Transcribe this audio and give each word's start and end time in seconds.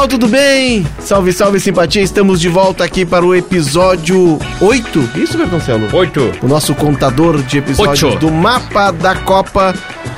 Pessoal, 0.00 0.08
tudo 0.08 0.28
bem? 0.28 0.86
Salve, 1.00 1.30
salve, 1.30 1.60
simpatia. 1.60 2.00
Estamos 2.00 2.40
de 2.40 2.48
volta 2.48 2.82
aqui 2.82 3.04
para 3.04 3.22
o 3.22 3.34
episódio 3.34 4.38
8. 4.58 5.10
Isso, 5.16 5.36
Bertoncelo? 5.36 5.94
Oito. 5.94 6.32
O 6.42 6.48
nosso 6.48 6.74
contador 6.74 7.42
de 7.42 7.58
episódios 7.58 8.02
Oito. 8.04 8.18
do 8.20 8.30
mapa 8.30 8.92
da 8.92 9.14
Copa. 9.14 9.74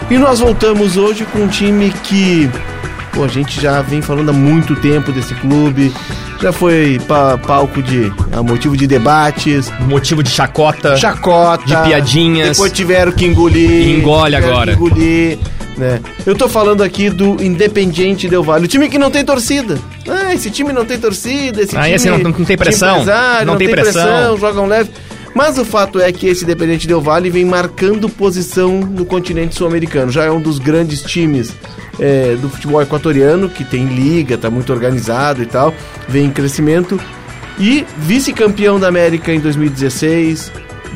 E 0.08 0.16
nós 0.18 0.38
voltamos 0.38 0.96
hoje 0.96 1.24
com 1.24 1.40
um 1.40 1.48
time 1.48 1.90
que 2.04 2.48
pô, 3.12 3.24
a 3.24 3.28
gente 3.28 3.60
já 3.60 3.82
vem 3.82 4.00
falando 4.00 4.28
há 4.28 4.32
muito 4.32 4.76
tempo 4.76 5.10
desse 5.10 5.34
clube. 5.34 5.92
Já 6.40 6.52
foi 6.52 7.00
pa- 7.08 7.36
palco 7.38 7.82
de. 7.82 8.12
a 8.30 8.40
motivo 8.40 8.76
de 8.76 8.86
debates, 8.86 9.68
Motivo 9.80 10.22
de 10.22 10.30
chacota. 10.30 10.96
chacota. 10.96 11.64
De 11.64 11.88
piadinhas. 11.88 12.50
Depois 12.50 12.70
tiveram 12.70 13.10
que 13.10 13.24
engolir. 13.26 13.68
E 13.68 13.92
engole 13.98 14.36
agora. 14.36 14.76
Que 14.76 14.78
engolir, 14.84 15.38
né? 15.76 16.00
Eu 16.26 16.34
tô 16.34 16.48
falando 16.48 16.82
aqui 16.82 17.08
do 17.10 17.42
Independiente 17.42 18.28
Del 18.28 18.42
Valle, 18.42 18.64
o 18.64 18.68
time 18.68 18.88
que 18.88 18.98
não 18.98 19.10
tem 19.10 19.24
torcida. 19.24 19.78
Ah, 20.08 20.34
esse 20.34 20.50
time 20.50 20.72
não 20.72 20.84
tem 20.84 20.98
torcida, 20.98 21.62
esse 21.62 21.76
Ah, 21.76 21.82
time 21.82 21.94
esse 21.94 22.08
não- 22.10 22.18
não 22.18 22.44
tem 22.44 22.56
pressão. 22.56 23.04
Não 23.04 23.44
não, 23.46 23.56
tem 23.56 23.66
tem, 23.68 23.76
pressão. 23.76 24.02
pressão. 24.06 24.36
jogam 24.38 24.66
leve. 24.66 24.90
Mas 25.34 25.56
o 25.56 25.64
fato 25.64 25.98
é 25.98 26.12
que 26.12 26.26
esse 26.26 26.44
Independiente 26.44 26.86
Del 26.86 27.00
Valle 27.00 27.30
vem 27.30 27.44
marcando 27.44 28.06
posição 28.08 28.80
no 28.80 29.06
continente 29.06 29.54
sul-americano. 29.54 30.12
Já 30.12 30.24
é 30.24 30.30
um 30.30 30.40
dos 30.42 30.58
grandes 30.58 31.00
times 31.00 31.52
é, 31.98 32.36
do 32.36 32.50
futebol 32.50 32.82
equatoriano, 32.82 33.48
que 33.48 33.64
tem 33.64 33.86
liga, 33.86 34.36
tá 34.36 34.50
muito 34.50 34.70
organizado 34.72 35.42
e 35.42 35.46
tal, 35.46 35.74
vem 36.06 36.26
em 36.26 36.30
crescimento. 36.30 37.00
E 37.58 37.84
vice-campeão 37.98 38.78
da 38.78 38.88
América 38.88 39.32
em 39.32 39.40
2016, 39.40 40.52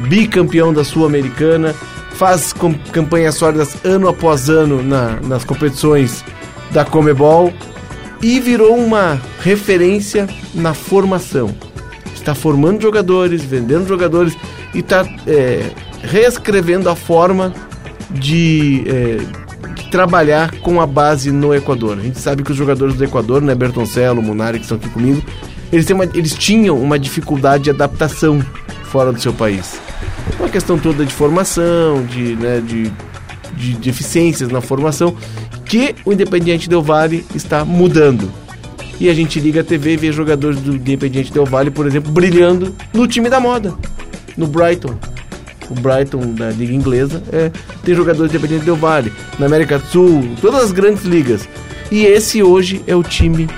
bicampeão 0.09 0.73
da 0.73 0.85
Sul-Americana, 0.85 1.75
faz 2.19 2.55
campanhas 2.93 3.35
sólidas 3.35 3.77
ano 3.85 4.09
após 4.09 4.49
ano 4.49 4.83
na- 4.83 5.21
nas 5.23 5.45
competições 5.45 6.25
da 6.71 6.85
Comebol 6.85 7.53
e 8.23 8.41
virou 8.41 8.77
uma 8.77 9.21
referência 9.41 10.27
na 10.55 10.73
formação. 10.75 11.55
Está 12.15 12.35
formando 12.35 12.81
jogadores, 12.83 13.43
vendendo 13.45 13.87
jogadores 13.87 14.37
e 14.75 14.79
está 14.81 15.07
é, 15.27 15.71
reescrevendo 16.03 16.89
a 16.89 16.97
forma 16.97 17.53
de, 18.11 18.83
é, 18.87 19.73
de 19.75 19.91
trabalhar 19.91 20.53
com 20.61 20.81
a 20.81 20.87
base 20.87 21.31
no 21.31 21.55
Equador. 21.55 21.99
A 21.99 22.03
gente 22.03 22.19
sabe 22.19 22.43
que 22.43 22.51
os 22.51 22.57
jogadores 22.57 22.95
do 22.97 23.05
Equador, 23.05 23.43
né, 23.43 23.55
Bertoncello, 23.55 24.23
Munari, 24.23 24.59
que 24.59 24.65
estão 24.65 24.79
aqui 24.79 24.89
comigo, 24.89 25.23
eles, 25.71 25.89
uma- 25.91 26.05
eles 26.05 26.35
tinham 26.35 26.79
uma 26.79 26.99
dificuldade 26.99 27.65
de 27.65 27.71
adaptação 27.71 28.43
fora 28.85 29.13
do 29.13 29.21
seu 29.21 29.33
país. 29.33 29.79
Uma 30.39 30.49
questão 30.49 30.79
toda 30.79 31.05
de 31.05 31.13
formação, 31.13 32.05
de, 32.05 32.37
né, 32.37 32.61
de, 32.61 32.93
de 33.57 33.75
deficiências 33.75 34.51
na 34.51 34.61
formação, 34.61 35.17
que 35.65 35.95
o 36.05 36.13
Independiente 36.13 36.69
Del 36.69 36.83
Valle 36.83 37.25
está 37.35 37.65
mudando. 37.65 38.31
E 38.99 39.11
a 39.11 39.15
gente 39.15 39.39
liga 39.41 39.61
a 39.61 39.65
TV 39.65 39.93
e 39.93 39.97
vê 39.97 40.13
jogadores 40.13 40.61
do 40.61 40.75
Independiente 40.75 41.33
Del 41.33 41.45
Valle, 41.45 41.71
por 41.71 41.87
exemplo, 41.87 42.11
brilhando 42.11 42.75
no 42.95 43.07
time 43.07 43.29
da 43.29 43.39
moda, 43.39 43.75
no 44.37 44.47
Brighton. 44.47 44.95
O 45.69 45.75
Brighton 45.75 46.33
da 46.35 46.51
Liga 46.51 46.73
Inglesa 46.73 47.23
é, 47.33 47.51
tem 47.85 47.95
jogadores 47.95 48.31
do 48.31 48.37
Independiente 48.37 48.65
Del 48.65 48.77
Valle, 48.77 49.13
na 49.39 49.47
América 49.47 49.79
do 49.79 49.87
Sul, 49.87 50.31
todas 50.41 50.65
as 50.65 50.73
grandes 50.73 51.05
ligas. 51.05 51.49
E 51.91 52.05
esse 52.05 52.43
hoje 52.43 52.83
é 52.87 52.95
o 52.95 53.03
time 53.03 53.49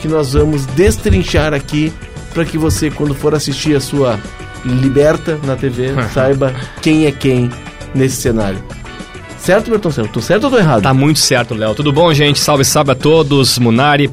que 0.00 0.08
nós 0.08 0.32
vamos 0.32 0.66
destrinchar 0.66 1.54
aqui 1.54 1.92
para 2.34 2.44
que 2.44 2.58
você, 2.58 2.90
quando 2.90 3.14
for 3.14 3.34
assistir 3.34 3.76
a 3.76 3.80
sua 3.80 4.18
Liberta 4.64 5.38
na 5.44 5.56
TV, 5.56 5.92
saiba 6.12 6.52
quem 6.80 7.06
é 7.06 7.12
quem 7.12 7.50
nesse 7.94 8.16
cenário. 8.16 8.62
Certo, 9.42 9.72
Bertoncelo? 9.72 10.06
Tô 10.06 10.20
certo 10.20 10.44
ou 10.44 10.50
tô 10.50 10.56
errado? 10.56 10.82
Tá 10.82 10.94
muito 10.94 11.18
certo, 11.18 11.52
Léo. 11.52 11.74
Tudo 11.74 11.92
bom, 11.92 12.14
gente? 12.14 12.38
Salve, 12.38 12.64
salve 12.64 12.92
a 12.92 12.94
todos. 12.94 13.58
Munari. 13.58 14.08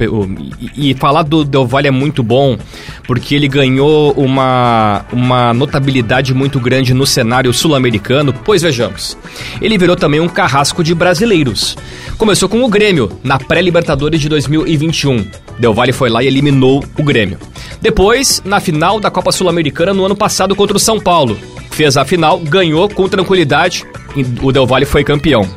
E, 0.75 0.89
e 0.89 0.93
falar 0.95 1.21
do 1.21 1.45
Del 1.45 1.67
Valle 1.67 1.87
é 1.87 1.91
muito 1.91 2.23
bom, 2.23 2.57
porque 3.05 3.35
ele 3.35 3.47
ganhou 3.47 4.11
uma, 4.13 5.05
uma 5.13 5.53
notabilidade 5.53 6.33
muito 6.33 6.59
grande 6.59 6.95
no 6.95 7.05
cenário 7.05 7.53
sul-americano. 7.53 8.33
Pois 8.33 8.63
vejamos. 8.63 9.15
Ele 9.61 9.77
virou 9.77 9.95
também 9.95 10.19
um 10.19 10.27
carrasco 10.27 10.83
de 10.83 10.95
brasileiros. 10.95 11.77
Começou 12.17 12.49
com 12.49 12.63
o 12.63 12.67
Grêmio, 12.67 13.11
na 13.23 13.37
pré-Libertadores 13.37 14.19
de 14.19 14.29
2021. 14.29 15.27
Del 15.59 15.75
Valle 15.75 15.93
foi 15.93 16.09
lá 16.09 16.23
e 16.23 16.27
eliminou 16.27 16.83
o 16.97 17.03
Grêmio. 17.03 17.37
Depois, 17.79 18.41
na 18.43 18.59
final 18.59 18.99
da 18.99 19.11
Copa 19.11 19.31
Sul-Americana 19.31 19.93
no 19.93 20.05
ano 20.05 20.15
passado 20.15 20.55
contra 20.55 20.75
o 20.75 20.79
São 20.79 20.99
Paulo. 20.99 21.37
Fez 21.79 21.95
a 21.95 22.03
final, 22.03 22.37
ganhou 22.39 22.89
com 22.89 23.07
tranquilidade 23.07 23.85
e 24.13 24.25
o 24.45 24.51
Del 24.51 24.67
Valle 24.67 24.83
foi 24.85 25.01
campeão. 25.01 25.47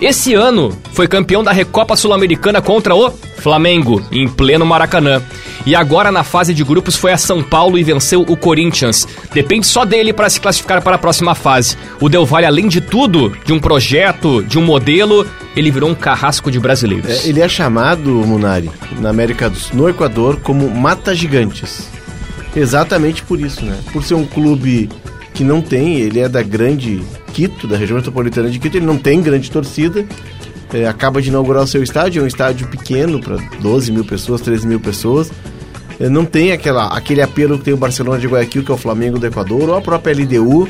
Esse 0.00 0.32
ano 0.32 0.70
foi 0.92 1.08
campeão 1.08 1.42
da 1.42 1.50
Recopa 1.50 1.96
Sul-Americana 1.96 2.62
contra 2.62 2.94
o 2.94 3.10
Flamengo, 3.10 4.00
em 4.12 4.28
pleno 4.28 4.64
Maracanã. 4.64 5.20
E 5.66 5.74
agora 5.74 6.12
na 6.12 6.22
fase 6.22 6.54
de 6.54 6.62
grupos 6.62 6.94
foi 6.94 7.10
a 7.10 7.18
São 7.18 7.42
Paulo 7.42 7.76
e 7.76 7.82
venceu 7.82 8.20
o 8.20 8.36
Corinthians. 8.36 9.08
Depende 9.34 9.66
só 9.66 9.84
dele 9.84 10.12
para 10.12 10.30
se 10.30 10.40
classificar 10.40 10.80
para 10.80 10.94
a 10.94 10.98
próxima 10.98 11.34
fase. 11.34 11.76
O 12.00 12.08
Del 12.08 12.24
Valle, 12.24 12.46
além 12.46 12.68
de 12.68 12.80
tudo, 12.80 13.36
de 13.44 13.52
um 13.52 13.58
projeto, 13.58 14.44
de 14.44 14.60
um 14.60 14.62
modelo, 14.62 15.26
ele 15.56 15.72
virou 15.72 15.90
um 15.90 15.94
carrasco 15.96 16.52
de 16.52 16.60
brasileiros. 16.60 17.10
É, 17.10 17.28
ele 17.28 17.40
é 17.40 17.48
chamado, 17.48 18.10
Munari, 18.10 18.70
na 19.00 19.10
América 19.10 19.50
do 19.50 19.56
Sul, 19.56 19.74
no 19.74 19.88
Equador, 19.88 20.36
como 20.36 20.70
Mata 20.70 21.12
Gigantes. 21.16 21.88
Exatamente 22.54 23.24
por 23.24 23.40
isso, 23.40 23.64
né? 23.64 23.76
Por 23.92 24.04
ser 24.04 24.14
um 24.14 24.24
clube 24.24 24.88
que 25.38 25.44
não 25.44 25.62
tem, 25.62 26.00
ele 26.00 26.18
é 26.18 26.28
da 26.28 26.42
grande 26.42 27.00
Quito, 27.32 27.68
da 27.68 27.76
região 27.76 27.96
metropolitana 27.96 28.50
de 28.50 28.58
Quito, 28.58 28.76
ele 28.76 28.84
não 28.84 28.98
tem 28.98 29.22
grande 29.22 29.48
torcida. 29.48 30.04
É, 30.74 30.84
acaba 30.84 31.22
de 31.22 31.28
inaugurar 31.28 31.62
o 31.62 31.66
seu 31.66 31.80
estádio, 31.80 32.20
é 32.20 32.24
um 32.24 32.26
estádio 32.26 32.66
pequeno 32.66 33.20
para 33.20 33.36
12 33.60 33.92
mil 33.92 34.04
pessoas, 34.04 34.40
13 34.40 34.66
mil 34.66 34.80
pessoas. 34.80 35.30
É, 36.00 36.08
não 36.08 36.24
tem 36.24 36.50
aquela, 36.50 36.88
aquele 36.88 37.22
apelo 37.22 37.56
que 37.56 37.66
tem 37.66 37.72
o 37.72 37.76
Barcelona 37.76 38.18
de 38.18 38.26
Guayaquil, 38.26 38.64
que 38.64 38.70
é 38.72 38.74
o 38.74 38.76
Flamengo 38.76 39.16
do 39.16 39.28
Equador, 39.28 39.68
ou 39.68 39.76
a 39.76 39.80
própria 39.80 40.12
LDU, 40.12 40.68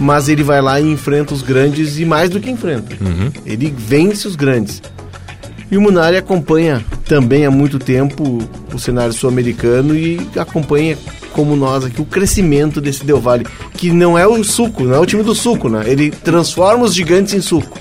mas 0.00 0.30
ele 0.30 0.42
vai 0.42 0.62
lá 0.62 0.80
e 0.80 0.90
enfrenta 0.90 1.34
os 1.34 1.42
grandes 1.42 1.98
e 1.98 2.06
mais 2.06 2.30
do 2.30 2.40
que 2.40 2.50
enfrenta. 2.50 2.96
Ele 3.44 3.70
vence 3.76 4.26
os 4.26 4.36
grandes. 4.36 4.80
E 5.70 5.76
o 5.76 5.80
Munari 5.80 6.16
acompanha 6.16 6.82
também 7.06 7.44
há 7.44 7.50
muito 7.50 7.78
tempo 7.78 8.38
o 8.72 8.78
cenário 8.78 9.12
sul-americano 9.12 9.94
e 9.94 10.18
acompanha, 10.36 10.96
como 11.32 11.54
nós 11.56 11.84
aqui, 11.84 12.00
o 12.00 12.06
crescimento 12.06 12.80
desse 12.80 13.04
Del 13.04 13.20
Valle, 13.20 13.46
que 13.74 13.90
não 13.92 14.16
é 14.18 14.26
o 14.26 14.42
suco, 14.42 14.84
não 14.84 14.94
é 14.94 14.98
o 14.98 15.04
time 15.06 15.22
do 15.22 15.34
suco, 15.34 15.68
né? 15.68 15.82
Ele 15.86 16.10
transforma 16.10 16.84
os 16.84 16.94
gigantes 16.94 17.34
em 17.34 17.40
suco. 17.42 17.78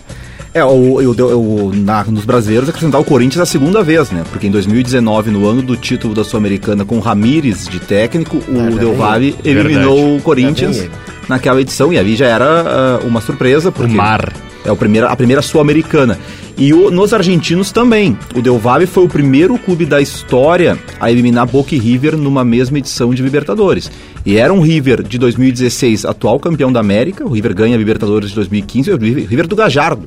É, 0.54 0.64
o, 0.66 0.70
o, 1.00 1.68
o- 1.68 1.72
na- 1.76 2.04
nos 2.06 2.26
brasileiros 2.26 2.68
acrescentar 2.68 3.00
o 3.00 3.04
Corinthians 3.06 3.42
a 3.42 3.46
segunda 3.46 3.84
vez, 3.84 4.10
né? 4.12 4.24
Porque 4.32 4.48
em 4.48 4.52
2019, 4.52 5.30
no 5.30 5.48
ano 5.48 5.62
do 5.62 5.78
título 5.78 6.14
da 6.14 6.24
Sul-Americana, 6.24 6.84
com 6.84 6.98
o 6.98 7.00
Ramires 7.00 7.68
de 7.68 7.80
técnico, 7.80 8.38
o 8.50 8.72
já 8.72 8.78
Del 8.80 8.96
Valle 8.96 9.36
eliminou 9.46 9.96
Verdade. 9.96 10.18
o 10.18 10.22
Corinthians 10.24 10.90
naquela 11.30 11.62
edição, 11.62 11.94
e 11.94 12.00
ali 12.00 12.16
já 12.16 12.26
era 12.26 12.46
ah, 12.46 13.00
uma 13.06 13.22
surpresa, 13.22 13.70
o 13.70 13.72
porque 13.72 13.94
Mar. 13.96 14.34
É 14.68 14.72
o 14.72 14.76
primeira, 14.78 15.08
a 15.08 15.16
primeira 15.16 15.42
Sul-Americana. 15.42 16.20
E 16.58 16.74
o- 16.74 16.92
nos 16.92 17.14
argentinos 17.14 17.72
também. 17.72 18.18
O 18.36 18.42
Del 18.42 18.58
Valle 18.60 18.86
foi 18.86 19.06
o 19.06 19.08
primeiro 19.08 19.58
clube 19.58 19.86
da 19.86 20.02
história 20.02 20.78
a 21.00 21.12
eliminar 21.12 21.48
Boca 21.48 21.74
e 21.74 21.80
River 21.80 22.18
numa 22.18 22.44
mesma 22.44 22.78
edição 22.78 23.14
de 23.14 23.22
Libertadores. 23.24 23.90
E 24.26 24.38
era 24.38 24.52
um 24.54 24.60
River 24.60 25.02
de 25.04 25.18
2016, 25.18 26.04
atual 26.06 26.40
campeão 26.40 26.72
da 26.72 26.80
América. 26.80 27.26
O 27.26 27.30
River 27.30 27.54
ganha 27.56 27.76
a 27.76 27.78
Libertadores 27.78 28.30
de 28.30 28.36
2015. 28.36 28.92
É 28.92 28.94
o 28.94 28.98
River 28.98 29.48
do 29.48 29.56
Gajardo. 29.56 30.06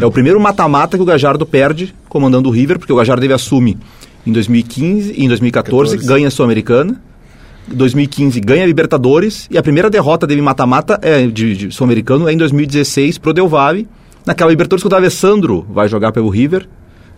É 0.00 0.04
o 0.04 0.10
primeiro 0.10 0.40
mata-mata 0.40 0.96
que 0.96 1.02
o 1.02 1.06
Gajardo 1.06 1.46
perde 1.46 1.94
comandando 2.08 2.48
o 2.48 2.52
River, 2.52 2.78
porque 2.78 2.92
o 2.92 2.96
Gajardo 2.96 3.24
ele 3.24 3.32
assume 3.34 3.78
em 4.26 4.32
2015 4.32 5.14
e 5.16 5.24
em 5.24 5.28
2014 5.28 5.92
14. 5.96 6.06
ganha 6.08 6.28
a 6.28 6.30
Sul-Americana. 6.30 7.00
2015 7.68 8.40
ganha 8.40 8.64
a 8.64 8.66
Libertadores 8.66 9.46
e 9.50 9.56
a 9.56 9.62
primeira 9.62 9.88
derrota 9.88 10.26
dele 10.26 10.40
em 10.40 10.44
mata-mata 10.44 10.98
é, 11.02 11.26
de, 11.26 11.56
de 11.56 11.70
sul-americano 11.72 12.28
é 12.28 12.32
em 12.32 12.36
2016 12.36 13.18
pro 13.18 13.32
Del 13.32 13.46
Valle, 13.48 13.86
naquela 14.30 14.50
Libertadores 14.50 14.82
que 14.82 14.86
o 14.86 14.90
D'Alessandro 14.90 15.66
vai 15.68 15.88
jogar 15.88 16.12
pelo 16.12 16.28
River. 16.28 16.68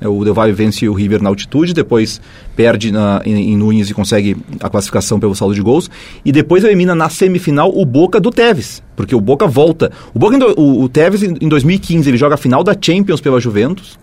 É, 0.00 0.08
O 0.08 0.24
Del 0.24 0.32
Valle 0.32 0.52
vence 0.52 0.88
o 0.88 0.94
River 0.94 1.22
na 1.22 1.28
altitude, 1.28 1.74
depois 1.74 2.20
perde 2.56 2.90
na, 2.90 3.20
em, 3.26 3.52
em 3.52 3.56
Nunes 3.56 3.90
e 3.90 3.94
consegue 3.94 4.34
a 4.60 4.70
classificação 4.70 5.20
pelo 5.20 5.34
saldo 5.34 5.54
de 5.54 5.60
gols. 5.60 5.90
E 6.24 6.32
depois 6.32 6.64
elimina 6.64 6.94
na 6.94 7.10
semifinal 7.10 7.70
o 7.72 7.84
Boca 7.84 8.18
do 8.18 8.30
Tevez, 8.30 8.82
porque 8.96 9.14
o 9.14 9.20
Boca 9.20 9.46
volta. 9.46 9.92
O, 10.14 10.18
Boca 10.18 10.38
o, 10.58 10.82
o 10.84 10.88
Tevez 10.88 11.22
em, 11.22 11.36
em 11.38 11.48
2015 11.48 12.08
ele 12.08 12.16
joga 12.16 12.34
a 12.34 12.38
final 12.38 12.64
da 12.64 12.74
Champions 12.80 13.20
pela 13.20 13.38
Juventus, 13.38 13.98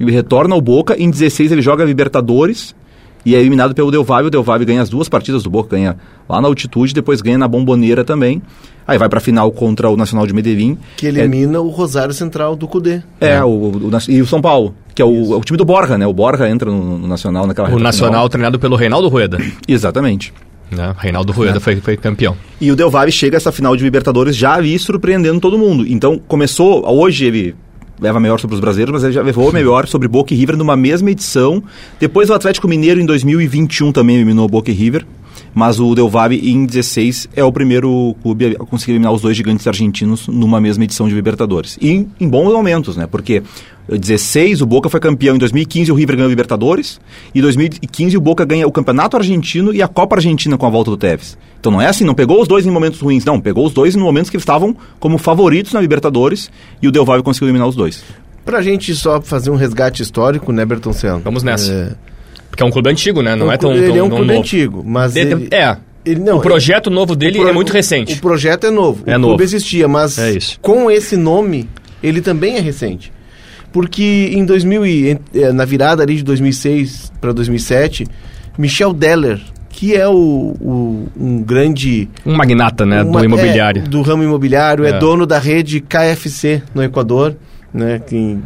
ele 0.00 0.10
retorna 0.10 0.54
ao 0.54 0.60
Boca, 0.62 0.96
em 0.98 1.10
16 1.10 1.52
ele 1.52 1.62
joga 1.62 1.84
Libertadores 1.84 2.74
e 3.24 3.34
é 3.34 3.40
eliminado 3.40 3.74
pelo 3.74 3.90
Del 3.90 4.04
Valle. 4.04 4.28
O 4.28 4.30
Del 4.30 4.42
Valle 4.42 4.64
ganha 4.64 4.82
as 4.82 4.88
duas 4.88 5.08
partidas 5.08 5.42
do 5.42 5.50
Boca, 5.50 5.76
ganha 5.76 5.96
lá 6.28 6.40
na 6.40 6.48
altitude, 6.48 6.92
depois 6.94 7.20
ganha 7.20 7.38
na 7.38 7.48
Bomboneira 7.48 8.04
também. 8.04 8.42
Aí 8.86 8.98
vai 8.98 9.08
pra 9.08 9.18
final 9.20 9.50
contra 9.50 9.88
o 9.88 9.96
Nacional 9.96 10.26
de 10.26 10.34
Medellín. 10.34 10.76
Que 10.96 11.06
elimina 11.06 11.60
o 11.60 11.68
Rosário 11.70 12.12
Central 12.12 12.54
do 12.54 12.68
Cudê. 12.68 13.00
É, 13.20 13.42
o, 13.42 13.48
o- 13.48 13.88
o- 13.88 13.90
e 14.10 14.20
o 14.20 14.26
São 14.26 14.42
Paulo, 14.42 14.74
que 14.94 15.00
é 15.00 15.04
o, 15.04 15.32
é 15.32 15.36
o 15.36 15.40
time 15.40 15.56
do 15.56 15.64
Borja, 15.64 15.96
né? 15.96 16.06
O 16.06 16.12
Borja 16.12 16.48
entra 16.48 16.70
no, 16.70 16.98
no 16.98 17.06
Nacional 17.08 17.46
naquela 17.46 17.68
O 17.70 17.78
Nacional 17.78 18.12
final. 18.14 18.28
treinado 18.28 18.58
pelo 18.58 18.76
Reinaldo 18.76 19.08
Rueda. 19.08 19.38
Exatamente. 19.66 20.32
Né? 20.70 20.94
Reinaldo 20.98 21.32
Rueda 21.32 21.60
foi, 21.60 21.76
foi 21.76 21.96
campeão. 21.96 22.36
E 22.60 22.70
o 22.70 22.76
Del 22.76 22.90
Valle 22.90 23.12
chega 23.12 23.36
a 23.36 23.38
essa 23.38 23.52
final 23.52 23.74
de 23.76 23.84
Libertadores 23.84 24.36
já 24.36 24.54
ali 24.54 24.78
surpreendendo 24.78 25.40
todo 25.40 25.56
mundo. 25.58 25.86
Então 25.86 26.18
começou, 26.26 26.84
hoje 26.90 27.24
ele 27.26 27.54
leva 28.00 28.20
melhor 28.20 28.38
sobre 28.40 28.54
os 28.54 28.60
brasileiros, 28.60 28.92
mas 28.92 29.04
ele 29.04 29.12
já 29.12 29.22
levou 29.22 29.52
melhor 29.52 29.86
sobre 29.86 30.08
Boca 30.08 30.34
e 30.34 30.36
River 30.36 30.56
numa 30.56 30.76
mesma 30.76 31.10
edição. 31.10 31.62
Depois 31.98 32.30
o 32.30 32.34
Atlético 32.34 32.68
Mineiro 32.68 33.00
em 33.00 33.06
2021 33.06 33.92
também 33.92 34.16
eliminou 34.16 34.48
Boca 34.48 34.70
e 34.70 34.74
River. 34.74 35.06
Mas 35.54 35.78
o 35.78 35.94
Del 35.94 36.08
Valle, 36.08 36.50
em 36.50 36.66
16, 36.66 37.28
é 37.34 37.44
o 37.44 37.52
primeiro 37.52 38.16
clube 38.22 38.56
a 38.58 38.64
conseguir 38.64 38.92
eliminar 38.92 39.12
os 39.12 39.22
dois 39.22 39.36
gigantes 39.36 39.66
argentinos 39.66 40.26
numa 40.26 40.60
mesma 40.60 40.84
edição 40.84 41.08
de 41.08 41.14
Libertadores. 41.14 41.78
E 41.80 42.06
em 42.18 42.28
bons 42.28 42.52
momentos, 42.52 42.96
né? 42.96 43.06
Porque 43.06 43.42
16, 43.88 44.62
o 44.62 44.66
Boca 44.66 44.88
foi 44.88 44.98
campeão. 44.98 45.36
Em 45.36 45.38
2015, 45.38 45.92
o 45.92 45.94
River 45.94 46.16
ganhou 46.16 46.30
Libertadores. 46.30 47.00
E 47.34 47.38
em 47.38 47.42
2015, 47.42 48.16
o 48.16 48.20
Boca 48.20 48.44
ganha 48.44 48.66
o 48.66 48.72
Campeonato 48.72 49.16
Argentino 49.16 49.72
e 49.72 49.82
a 49.82 49.88
Copa 49.88 50.16
Argentina 50.16 50.56
com 50.56 50.66
a 50.66 50.70
volta 50.70 50.90
do 50.90 50.96
Tevez. 50.96 51.36
Então 51.60 51.70
não 51.70 51.80
é 51.80 51.86
assim, 51.86 52.04
não 52.04 52.14
pegou 52.14 52.40
os 52.40 52.48
dois 52.48 52.66
em 52.66 52.70
momentos 52.70 53.00
ruins. 53.00 53.24
Não, 53.24 53.40
pegou 53.40 53.66
os 53.66 53.72
dois 53.72 53.94
em 53.94 53.98
momentos 53.98 54.30
que 54.30 54.36
estavam 54.36 54.76
como 54.98 55.18
favoritos 55.18 55.72
na 55.72 55.80
Libertadores. 55.80 56.50
E 56.82 56.88
o 56.88 56.92
Del 56.92 57.04
Valle 57.04 57.22
conseguiu 57.22 57.48
eliminar 57.48 57.68
os 57.68 57.76
dois. 57.76 58.02
Pra 58.44 58.60
gente 58.60 58.94
só 58.94 59.20
fazer 59.22 59.50
um 59.50 59.56
resgate 59.56 60.02
histórico, 60.02 60.52
né, 60.52 60.64
Bertoncelo? 60.64 61.20
Vamos 61.20 61.42
nessa. 61.42 61.72
É, 61.72 61.96
Porque 62.54 62.62
é 62.62 62.66
um 62.66 62.70
clube 62.70 62.88
antigo, 62.88 63.20
né? 63.20 63.34
Não 63.34 63.48
um 63.48 63.52
é 63.52 63.56
tão, 63.56 63.72
ele 63.72 63.88
tão, 63.88 63.96
é 63.96 64.02
um 64.04 64.08
clube 64.08 64.26
novo. 64.28 64.38
antigo, 64.38 64.84
mas 64.86 65.16
Ele- 65.16 65.32
ele, 65.32 65.48
É. 65.50 65.76
ele 66.06 66.20
não, 66.20 66.36
o 66.38 66.40
projeto 66.40 66.88
novo 66.88 67.16
dele 67.16 67.38
pro- 67.40 67.48
é 67.48 67.52
muito 67.52 67.72
recente. 67.72 68.14
O 68.14 68.20
projeto 68.20 68.64
é 68.66 68.70
novo. 68.70 69.02
É 69.06 69.16
o 69.16 69.18
novo. 69.18 69.32
clube 69.32 69.42
existia, 69.42 69.88
mas 69.88 70.16
É 70.18 70.36
com 70.62 70.88
esse 70.88 71.16
nome, 71.16 71.68
ele 72.00 72.20
também 72.20 72.56
é 72.56 72.60
recente. 72.60 73.12
Porque 73.72 74.30
em 74.32 74.44
2000 74.44 74.86
e, 74.86 75.18
eh, 75.34 75.52
na 75.52 75.64
virada 75.64 76.02
ali 76.04 76.14
de 76.14 76.22
2006 76.22 77.12
para 77.20 77.32
2007, 77.32 78.06
Michel 78.56 78.92
Deller, 78.92 79.40
que 79.68 79.96
é 79.96 80.06
o, 80.06 80.12
o- 80.60 81.08
um 81.18 81.42
grande 81.42 82.08
Um 82.24 82.36
magnata, 82.36 82.86
né? 82.86 83.02
uma- 83.02 83.18
do 83.18 83.24
imobiliário. 83.24 83.82
é, 83.84 83.88
do 83.88 84.00
ramo 84.00 84.22
imobiliário, 84.22 84.84
é. 84.84 84.90
É. 84.90 84.98
dono 85.00 85.26
da 85.26 85.40
rede 85.40 85.80
KFC 85.80 86.62
no 86.72 86.84
Equador, 86.84 87.34
né? 87.72 88.00
Quem, 88.06 88.40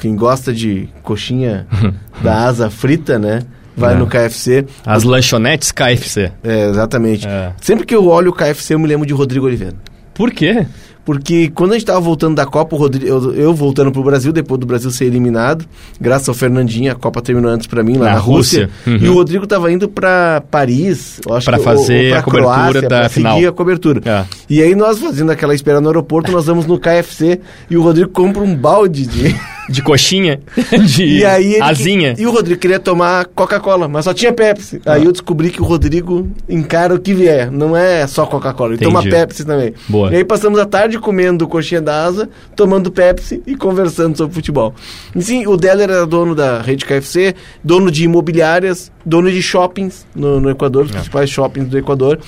quem 0.00 0.14
gosta 0.16 0.52
de 0.52 0.88
coxinha 1.02 1.66
da 2.22 2.44
asa 2.46 2.70
frita, 2.70 3.18
né? 3.18 3.42
Vai 3.76 3.94
É. 3.94 3.96
no 3.96 4.06
KFC. 4.06 4.66
As 4.86 5.02
lanchonetes 5.02 5.72
KFC. 5.72 6.30
É, 6.44 6.68
exatamente. 6.70 7.26
É. 7.26 7.52
Sempre 7.60 7.84
que 7.84 7.94
eu 7.94 8.06
olho 8.06 8.30
o 8.30 8.34
KFC, 8.34 8.74
eu 8.74 8.78
me 8.78 8.86
lembro 8.86 9.04
de 9.06 9.12
Rodrigo 9.12 9.46
Oliveira. 9.46 9.74
Por 10.14 10.30
quê? 10.30 10.64
Porque 11.04 11.50
quando 11.54 11.72
a 11.72 11.74
gente 11.74 11.84
tava 11.84 12.00
voltando 12.00 12.34
da 12.36 12.46
Copa, 12.46 12.74
o 12.76 12.78
Rodrigo, 12.78 13.04
eu, 13.06 13.34
eu 13.34 13.52
voltando 13.52 13.92
pro 13.92 14.02
Brasil, 14.02 14.32
depois 14.32 14.58
do 14.58 14.64
Brasil 14.64 14.90
ser 14.90 15.04
eliminado, 15.04 15.66
graças 16.00 16.28
ao 16.30 16.34
Fernandinho, 16.34 16.90
a 16.90 16.94
Copa 16.94 17.20
terminou 17.20 17.50
antes 17.50 17.66
pra 17.66 17.82
mim, 17.82 17.98
lá 17.98 18.06
Na 18.06 18.12
na, 18.12 18.18
Rússia. 18.20 18.70
Rússia. 18.86 18.92
Uhum. 18.92 19.04
E 19.04 19.08
o 19.10 19.14
Rodrigo 19.14 19.46
tava 19.46 19.70
indo 19.70 19.86
pra 19.86 20.42
Paris, 20.50 21.20
acho 21.30 21.44
Pra 21.44 21.58
que, 21.58 21.64
fazer 21.64 22.10
pra 22.10 22.20
a 22.20 22.22
cobertura 22.22 22.54
Croácia, 22.54 22.82
da 22.88 23.00
pra 23.00 23.08
final. 23.10 23.34
seguir 23.34 23.46
a 23.48 23.52
cobertura. 23.52 24.00
É. 24.04 24.24
E 24.48 24.62
aí 24.62 24.74
nós 24.74 24.98
fazendo 24.98 25.30
aquela 25.30 25.54
espera 25.54 25.78
no 25.80 25.88
aeroporto, 25.88 26.32
nós 26.32 26.46
vamos 26.46 26.64
no 26.64 26.78
KFC 26.78 27.38
e 27.68 27.76
o 27.76 27.82
Rodrigo 27.82 28.08
compra 28.10 28.40
um 28.42 28.54
balde 28.56 29.04
de... 29.06 29.36
De 29.68 29.82
coxinha? 29.82 30.40
De 30.86 31.04
E 31.18 31.24
aí 31.24 31.60
asinha? 31.60 32.14
E 32.18 32.26
o 32.26 32.30
Rodrigo 32.30 32.60
queria 32.60 32.78
tomar 32.78 33.24
Coca-Cola, 33.26 33.88
mas 33.88 34.04
só 34.04 34.12
tinha 34.12 34.32
Pepsi. 34.32 34.80
Ah. 34.84 34.94
Aí 34.94 35.04
eu 35.04 35.12
descobri 35.12 35.50
que 35.50 35.60
o 35.60 35.64
Rodrigo 35.64 36.28
encara 36.48 36.94
o 36.94 36.98
que 37.00 37.14
vier. 37.14 37.50
Não 37.50 37.76
é 37.76 38.06
só 38.06 38.26
Coca-Cola, 38.26 38.74
ele 38.74 38.84
Entendi. 38.84 38.92
toma 38.92 39.02
Pepsi 39.02 39.44
também. 39.44 39.72
Boa. 39.88 40.12
E 40.12 40.16
aí 40.16 40.24
passamos 40.24 40.58
a 40.58 40.66
tarde 40.66 40.98
comendo 40.98 41.48
coxinha 41.48 41.80
da 41.80 42.04
asa, 42.04 42.28
tomando 42.54 42.90
Pepsi 42.92 43.42
e 43.46 43.54
conversando 43.56 44.16
sobre 44.16 44.34
futebol. 44.34 44.74
E 45.14 45.22
sim, 45.22 45.46
o 45.46 45.56
Deller 45.56 45.88
era 45.90 46.06
dono 46.06 46.34
da 46.34 46.60
rede 46.60 46.84
KFC, 46.84 47.34
dono 47.62 47.90
de 47.90 48.04
imobiliárias, 48.04 48.92
dono 49.04 49.30
de 49.30 49.40
shoppings 49.42 50.06
no, 50.14 50.40
no 50.40 50.50
Equador, 50.50 50.82
É. 50.82 50.86
os 50.86 50.90
principais 50.92 51.30
shoppings 51.30 51.68
do 51.68 51.78
Equador. 51.78 52.18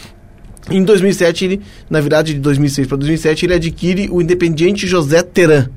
Em 0.71 0.83
2007, 0.83 1.45
ele, 1.45 1.61
na 1.89 2.01
virada 2.01 2.25
de 2.25 2.35
2006 2.35 2.89
para 2.89 2.97
2007, 2.97 3.47
ele 3.47 3.55
adquire 3.55 4.09
o 4.11 4.21
Independiente 4.21 4.87
José 4.87 5.23
Teran. 5.23 5.69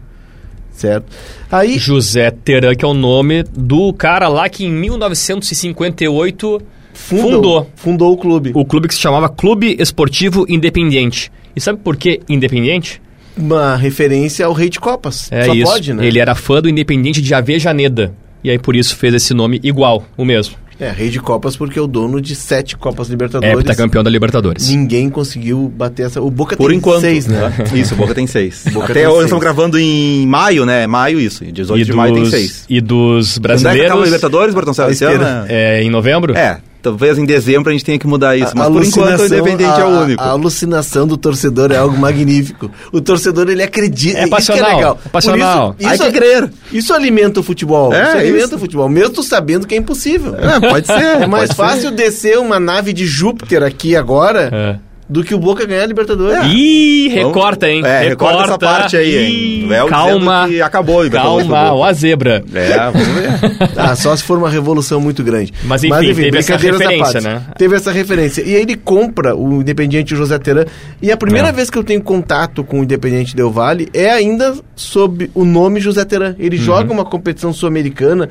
Certo? 0.72 1.06
Aí, 1.52 1.80
José 1.80 2.30
Teran, 2.30 2.76
que 2.76 2.86
é 2.86 2.88
o 2.88 2.94
nome 2.94 3.44
do 3.44 3.92
cara 3.94 4.28
lá 4.28 4.48
que 4.48 4.66
em 4.66 4.72
1958 4.72 6.62
fundou, 6.94 7.32
fundou 7.32 7.70
fundou 7.76 8.14
o 8.14 8.18
clube. 8.18 8.52
o 8.54 8.64
clube 8.64 8.88
que 8.88 8.94
se 8.94 9.00
chamava 9.00 9.28
Clube 9.28 9.76
Esportivo 9.80 10.46
Independiente. 10.48 11.32
E 11.56 11.62
sabe 11.62 11.80
por 11.80 11.98
que 11.98 12.22
Independiente? 12.30 13.02
Uma 13.36 13.76
referência 13.76 14.46
ao 14.46 14.54
Rei 14.54 14.70
de 14.70 14.80
Copas. 14.80 15.32
É 15.32 15.44
Só 15.46 15.54
isso. 15.54 15.72
pode, 15.72 15.94
né? 15.94 16.06
Ele 16.06 16.20
era 16.20 16.36
fã 16.36 16.62
do 16.62 16.70
Independiente 16.70 17.22
de 17.22 17.34
Avejaneda. 17.34 18.14
E 18.44 18.50
aí 18.50 18.60
por 18.60 18.76
isso 18.76 18.96
fez 18.96 19.14
esse 19.14 19.34
nome 19.34 19.60
igual, 19.64 20.06
o 20.16 20.24
mesmo. 20.24 20.56
É, 20.80 20.92
Rei 20.92 21.10
de 21.10 21.20
Copas 21.20 21.58
porque 21.58 21.78
é 21.78 21.82
o 21.82 21.88
dono 21.88 22.22
de 22.22 22.36
sete 22.36 22.78
Copas 22.78 23.10
Libertadores. 23.10 23.60
Heptacampeão 23.60 24.04
da 24.04 24.10
Libertadores. 24.10 24.70
Ninguém 24.70 25.10
conseguiu 25.10 25.72
bater 25.76 26.06
essa. 26.06 26.22
O 26.22 26.32
Boca 26.32 26.56
Por 26.56 26.70
tem 26.70 26.78
enquanto. 26.78 27.02
seis, 27.02 27.28
né? 27.28 27.52
Isso, 27.76 27.94
o 27.96 27.98
Boca 27.98 28.16
tem 28.16 28.26
seis. 28.26 28.64
Boca 28.72 28.86
Até 28.86 28.94
tem 28.94 29.08
hoje 29.08 29.16
seis. 29.16 29.24
estamos 29.26 29.44
gravando 29.44 29.78
em 29.78 30.26
maio, 30.26 30.66
né? 30.66 30.88
Maio, 30.88 31.20
isso. 31.20 31.44
18 31.44 31.86
de 31.86 31.94
maio 31.94 32.14
tem 32.14 32.26
seis. 32.26 32.66
e 32.70 32.80
dos 32.80 33.38
Quando 33.38 33.52
é 33.52 33.58
que 33.58 33.66
acaba 33.68 33.74
a 33.74 33.78
brasileiros 33.78 34.06
Libertadores, 34.06 34.56
Bertoncello, 34.56 34.92
esse 34.92 35.04
ano? 35.04 35.14
Esteira. 35.16 35.42
né? 35.42 35.48
é, 35.50 35.84
em 35.84 35.90
novembro? 35.90 36.36
É, 36.38 36.60
talvez 36.82 37.18
em 37.18 37.26
dezembro 37.26 37.70
a 37.70 37.74
gente 37.74 37.86
tenha 37.86 38.00
que 38.00 38.08
mudar 38.08 38.36
isso. 38.38 38.52
Mas 38.56 38.68
A 38.68 38.72
por 38.72 38.84
enquanto 38.84 39.20
o 39.22 39.26
Independente 39.26 39.80
é 39.80 39.84
o 39.84 39.88
a- 39.88 40.02
único. 40.02 40.22
A 40.24 40.28
alucinação 40.28 41.08
do 41.08 41.18
torcedor 41.18 41.72
é 41.72 41.78
algo 41.78 41.98
magnífico. 41.98 42.70
O 42.92 43.02
torcedor, 43.02 43.50
ele 43.50 43.64
acredita. 43.64 44.18
É 44.20 44.22
isso 44.22 44.30
que 44.30 44.36
passional, 44.36 44.70
é 44.72 44.76
legal. 44.76 45.00
é 45.06 45.10
passional. 45.10 45.74
Por 45.74 45.82
isso, 45.84 45.94
isso, 45.94 46.04
que 46.06 46.12
crer. 46.12 46.52
isso 46.72 46.94
alimenta 46.94 47.40
o 47.40 47.44
futebol. 47.44 47.94
É, 47.94 48.02
isso 48.08 48.18
alimenta 48.18 48.46
isso. 48.46 48.56
o 48.56 48.60
futebol. 48.60 48.90
Mesmo 48.90 49.24
sabendo 49.24 49.68
que 49.68 49.76
é 49.76 49.78
impossível. 49.78 50.36
É, 50.36 50.60
pode 50.60 50.88
ser. 50.88 50.94
É 50.94 51.28
mais 51.28 51.54
pode 51.54 51.56
fácil 51.56 51.92
descer 51.92 52.38
uma 52.38 52.60
nave 52.60 52.94
de 52.94 53.06
Júpiter 53.06 53.64
aqui 53.64 53.96
agora 53.96 54.50
É. 54.52 54.89
do 55.10 55.24
que 55.24 55.34
o 55.34 55.40
Boca 55.40 55.66
ganhar 55.66 55.84
a 55.84 55.86
Libertadores. 55.88 56.38
Ih, 56.54 57.10
Vamos- 57.10 57.26
recorta, 57.28 57.68
hein? 57.68 57.82
É, 57.84 58.10
recorta 58.10 58.44
essa 58.44 58.58
parte 58.60 58.96
aí, 58.96 59.18
hein? 59.18 59.66
Ih, 59.66 59.90
calma. 59.90 60.48
que 60.48 60.62
acabou 60.62 61.04
Libertadores 61.04 61.48
Calma, 61.48 61.74
ó 61.74 61.84
a 61.84 61.92
zebra. 61.94 62.44
É, 62.54 62.78
vamos 62.92 63.08
ver. 63.08 63.70
Ah, 63.76 63.96
só 63.96 64.16
se 64.16 64.24
for 64.24 64.38
uma 64.38 64.50
revolução 64.50 65.00
muito 65.02 65.24
grande. 65.24 65.54
Mas, 65.64 65.84
enfim, 65.84 65.96
teve 66.00 66.38
essa 66.38 66.58
brincadeiras 66.58 66.82
à 66.82 66.84
referência, 66.90 67.22
né? 67.22 67.42
Teve 67.58 67.76
essa 67.76 67.92
referência. 67.92 68.42
E 68.44 68.56
aí 68.56 68.62
ele 68.62 68.76
compra 68.76 69.36
o 69.36 69.62
Independiente 69.62 70.16
José 70.16 70.38
Teran. 70.38 70.66
E 71.02 71.12
a 71.12 71.18
primeira 71.18 71.48
É. 71.48 71.52
vez 71.52 71.70
que 71.70 71.78
eu 71.78 71.84
tenho 71.84 72.02
contato 72.02 72.64
com 72.64 72.82
o 72.82 72.84
Independiente 72.84 73.36
Del 73.36 73.50
Valle 73.50 73.88
é 73.94 74.10
ainda 74.12 74.54
sob 74.76 75.32
o 75.34 75.44
nome 75.46 75.80
José 75.80 76.04
Teran. 76.06 76.36
Ele 76.38 76.58
Uhum. 76.58 76.64
joga 76.64 76.92
uma 76.94 77.06
competição 77.06 77.52
sul-americana, 77.54 78.30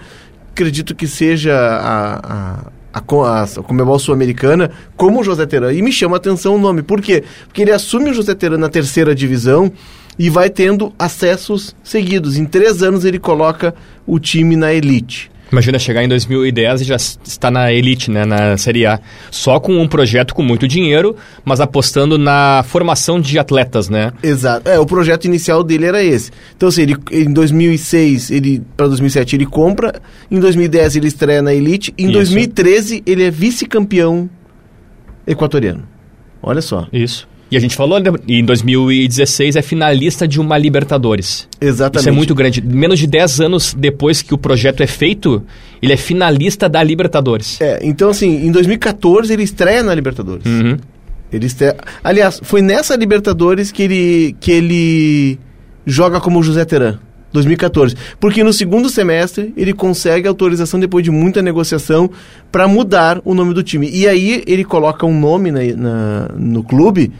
acredito 0.53 0.95
que 0.95 1.07
seja 1.09 1.55
a... 1.55 2.21
a 2.23 2.78
a, 2.99 3.41
a, 3.41 3.43
a 3.45 3.63
Comebol 3.63 3.99
Sul-Americana 3.99 4.71
como 4.97 5.25
José 5.25 5.47
Teran. 5.47 5.73
E 5.73 5.83
me 5.83 5.93
chama 5.93 6.17
a 6.17 6.19
atenção 6.19 6.57
o 6.57 6.59
nome. 6.59 6.83
Por 6.83 7.01
quê? 7.01 7.25
Porque 7.47 7.63
ele 7.63 7.73
assume 7.73 8.11
o 8.11 8.15
José 8.15 8.35
Teran 8.35 8.59
na 8.59 8.69
terceira 8.69 9.15
divisão 9.15 9.73
e 10.19 10.29
vai 10.29 10.51
tendo 10.51 10.93
acessos 10.99 11.75
seguidos. 11.83 12.37
Em 12.37 12.45
três 12.45 12.83
anos 12.83 13.05
ele 13.05 13.19
coloca 13.19 13.75
o 14.07 14.19
time 14.19 14.57
na 14.57 14.73
elite. 14.73 15.31
Imagina 15.51 15.79
chegar 15.79 16.03
em 16.03 16.09
2010 16.09 16.83
e 16.83 16.85
já 16.85 16.97
está 16.97 17.51
na 17.51 17.73
elite, 17.73 18.11
né, 18.11 18.25
na 18.25 18.57
Série 18.57 18.85
A. 18.87 19.01
Só 19.31 19.59
com 19.59 19.81
um 19.81 19.89
projeto 19.89 20.35
com 20.35 20.43
muito 20.43 20.69
dinheiro, 20.69 21.17
mas 21.45 21.61
apostando 21.61 22.19
na 22.19 22.63
formação 22.67 23.21
de 23.21 23.39
atletas, 23.39 23.89
né? 23.89 24.13
Exato. 24.23 24.69
É, 24.69 24.79
o 24.79 24.85
projeto 24.85 25.25
inicial 25.25 25.65
dele 25.65 25.87
era 25.87 26.03
esse. 26.03 26.31
Então, 26.57 26.69
assim, 26.69 26.83
ele, 26.83 26.97
em 27.11 27.33
2006, 27.33 28.31
ele 28.31 28.63
para 28.77 28.89
2007 28.89 29.37
ele 29.37 29.47
compra, 29.47 30.01
em 30.31 30.39
2010 30.39 30.97
ele 30.97 31.09
estreia 31.09 31.41
na 31.41 31.55
Elite, 31.55 31.95
em 31.97 32.05
Isso. 32.05 32.13
2013 32.13 33.03
ele 33.07 33.25
é 33.25 33.31
vice-campeão 33.31 34.29
equatoriano. 35.27 35.85
Olha 36.43 36.61
só. 36.61 36.87
Isso. 36.93 37.27
E 37.51 37.57
a 37.57 37.61
gente 37.61 37.75
falou, 37.75 37.99
né, 37.99 38.11
em 38.29 38.45
2016 38.45 39.57
é 39.57 39.63
finalista 39.63 40.29
de 40.29 40.39
uma 40.39 40.59
Libertadores. 40.59 41.49
Exatamente. 41.61 42.01
Isso 42.01 42.09
é 42.09 42.13
muito 42.13 42.35
grande. 42.35 42.61
Menos 42.63 42.99
de 42.99 43.07
10 43.07 43.41
anos 43.41 43.75
depois 43.75 44.21
que 44.21 44.35
o 44.35 44.39
projeto 44.39 44.83
é 44.83 44.87
feito, 44.87 45.43
ele 45.81 45.93
é 45.93 45.97
finalista 45.97 46.69
da 46.69 46.83
Libertadores. 46.83 47.59
É, 47.61 47.79
então 47.83 48.11
assim, 48.11 48.47
em 48.47 48.53
2014 48.53 49.33
ele 49.33 49.43
estreia 49.43 49.83
na 49.83 49.95
Libertadores. 49.95 50.45
Uhum. 50.45 50.77
Ele 51.33 51.47
estreia... 51.47 51.77
Aliás, 52.05 52.39
foi 52.43 52.61
nessa 52.61 52.95
Libertadores 52.97 53.73
que 53.73 53.83
ele 53.83 54.37
que 54.41 54.51
ele 54.53 55.39
joga 55.87 56.21
como 56.21 56.43
José 56.43 56.65
Teran. 56.67 56.99
2014. 57.31 57.95
Porque 58.19 58.43
no 58.43 58.55
segundo 58.55 58.89
semestre 58.89 59.53
ele 59.57 59.75
consegue 59.75 60.27
autorização 60.27 60.81
depois 60.81 61.05
de 61.05 61.11
muita 61.11 61.43
negociação 61.43 62.11
para 62.51 62.67
mudar 62.67 63.21
o 63.25 63.35
nome 63.35 63.53
do 63.53 63.63
time. 63.63 63.89
E 63.93 64.09
aí 64.09 64.43
ele 64.47 64.65
coloca 64.65 65.05
um 65.05 65.19
nome 65.19 65.51
na- 65.51 65.61
na- 65.77 66.29
no 66.39 66.63
clube 66.63 67.13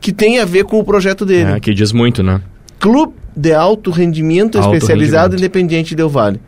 que 0.00 0.12
tem 0.12 0.38
a 0.38 0.44
ver 0.44 0.64
com 0.64 0.78
o 0.78 0.84
projeto 0.84 1.26
dele. 1.26 1.52
É, 1.52 1.60
que 1.60 1.74
diz 1.74 1.92
muito, 1.92 2.22
né? 2.22 2.40
Clube 2.78 3.14
de 3.36 3.52
Alto 3.52 3.90
Rendimento 3.90 4.58
Alto 4.58 4.74
Especializado 4.74 5.34
rendimento. 5.34 5.40
Independiente 5.40 5.94
Del 5.94 6.08
Vale. 6.08 6.40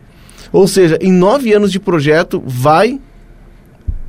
Ou 0.51 0.67
seja, 0.67 0.97
em 1.01 1.11
nove 1.11 1.53
anos 1.53 1.71
de 1.71 1.79
projeto, 1.79 2.43
vai 2.45 2.99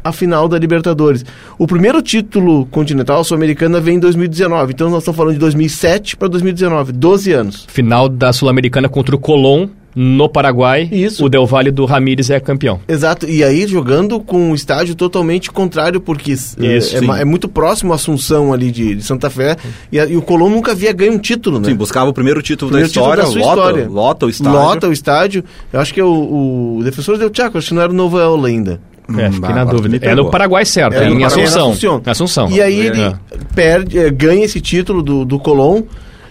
a 0.03 0.13
final 0.13 0.47
da 0.47 0.59
Libertadores. 0.59 1.25
O 1.59 1.67
primeiro 1.67 2.03
título 2.03 2.67
continental 2.67 3.25
sul-americana 3.25 3.81
vem 3.81 3.97
em 3.97 3.99
2019. 3.99 4.73
Então 4.75 4.91
nós 4.91 4.99
estamos 4.99 5.17
falando 5.17 5.33
de 5.33 5.41
2007 5.41 6.17
para 6.17 6.29
2019, 6.29 6.93
12 6.93 7.33
anos. 7.33 7.67
Final 7.69 8.09
da 8.09 8.31
Sul-Americana 8.31 8.89
contra 8.89 9.17
o 9.17 9.19
Colón 9.19 9.69
no 9.95 10.29
Paraguai, 10.29 10.89
Isso. 10.91 11.25
o 11.25 11.29
Del 11.29 11.47
Valle 11.47 11.71
do 11.71 11.85
Ramírez 11.85 12.29
é 12.31 12.41
campeão. 12.41 12.81
Exato, 12.89 13.27
e 13.29 13.45
aí 13.45 13.67
jogando 13.67 14.19
com 14.21 14.51
um 14.51 14.55
estádio 14.55 14.95
totalmente 14.95 15.51
contrário, 15.53 16.01
porque 16.01 16.33
é- 16.33 16.77
Isso, 16.77 16.97
é, 16.97 17.01
ma- 17.01 17.21
é 17.21 17.25
muito 17.25 17.49
próximo 17.49 17.93
à 17.93 17.97
Assunção 17.97 18.53
ali 18.53 18.71
de, 18.71 18.97
de 18.97 19.03
Santa 19.03 19.31
Fé, 19.31 19.57
e, 19.93 20.01
a- 20.01 20.07
e 20.07 20.17
o 20.17 20.23
Colón 20.23 20.51
nunca 20.51 20.73
havia 20.73 20.93
ganho 20.93 21.13
um 21.13 21.19
título, 21.19 21.61
né? 21.61 21.69
Sim, 21.69 21.77
buscava 21.77 22.11
o 22.11 22.13
primeiro 22.13 22.43
título 22.43 22.71
Primeiro 22.73 22.93
da 22.93 23.01
história, 23.01 23.25
título 23.25 23.41
da 23.41 23.47
lota, 23.55 23.61
história. 23.63 23.89
lota 23.89 24.27
o 24.27 24.29
estádio. 24.31 24.53
Lota 24.59 24.89
o 24.89 24.93
estádio. 24.93 25.45
Eu 25.73 25.81
acho 25.81 25.95
que 25.95 26.01
é 26.01 26.05
o, 26.05 26.77
o 26.79 26.81
Defensor 26.83 27.17
del 27.17 27.31
Chaco, 27.33 27.59
acho 27.59 27.69
que 27.69 27.75
não 27.75 27.83
era 27.83 27.93
o 27.93 27.95
Novo 27.95 28.19
ainda. 28.45 28.81
É, 29.07 29.27
fiquei 29.31 29.39
bah, 29.41 29.55
na 29.55 29.65
dúvida. 29.65 29.99
É 30.01 30.15
no 30.15 30.31
Paraguai 30.31 30.65
certo, 30.65 30.95
É, 30.95 31.05
é, 31.05 31.09
em 31.09 31.21
Paraguai, 31.21 31.27
Assunção. 31.45 31.69
Assunção. 31.71 32.03
Assunção. 32.07 32.51
E 32.51 32.61
aí 32.63 32.79
ele 32.87 33.03
É. 33.03 33.15
perde, 33.55 33.99
eh, 33.99 34.11
ganha 34.11 34.45
esse 34.45 34.61
título 34.63 35.03
do, 35.03 35.25
do 35.27 35.39
Colón. 35.39 35.83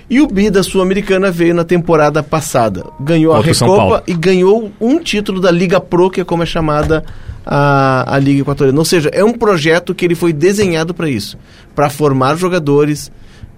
E 0.09 0.21
o 0.21 0.27
Bi 0.27 0.49
da 0.49 0.61
Sul-Americana 0.63 1.31
veio 1.31 1.53
na 1.53 1.63
temporada 1.63 2.21
passada. 2.21 2.85
Ganhou 2.99 3.35
Outro 3.35 3.49
a. 3.49 3.53
Recopa 3.53 4.03
e 4.05 4.13
ganhou 4.13 4.71
um 4.79 4.99
título 4.99 5.39
da 5.39 5.49
Liga 5.49 5.79
Pro, 5.79 6.09
que 6.09 6.21
é 6.21 6.23
como 6.23 6.43
é 6.43 6.45
chamada 6.45 7.03
a, 7.45 8.15
a 8.15 8.19
Liga 8.19 8.41
Equatoriana. 8.41 8.77
Ou 8.77 8.85
seja, 8.85 9.09
é 9.13 9.23
um 9.23 9.33
projeto 9.33 9.95
que 9.95 10.05
ele 10.05 10.15
foi 10.15 10.33
desenhado 10.33 10.93
para 10.93 11.09
isso. 11.09 11.37
Para 11.73 11.89
formar 11.89 12.35
jogadores, 12.35 13.11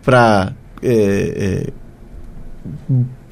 para 0.04 0.54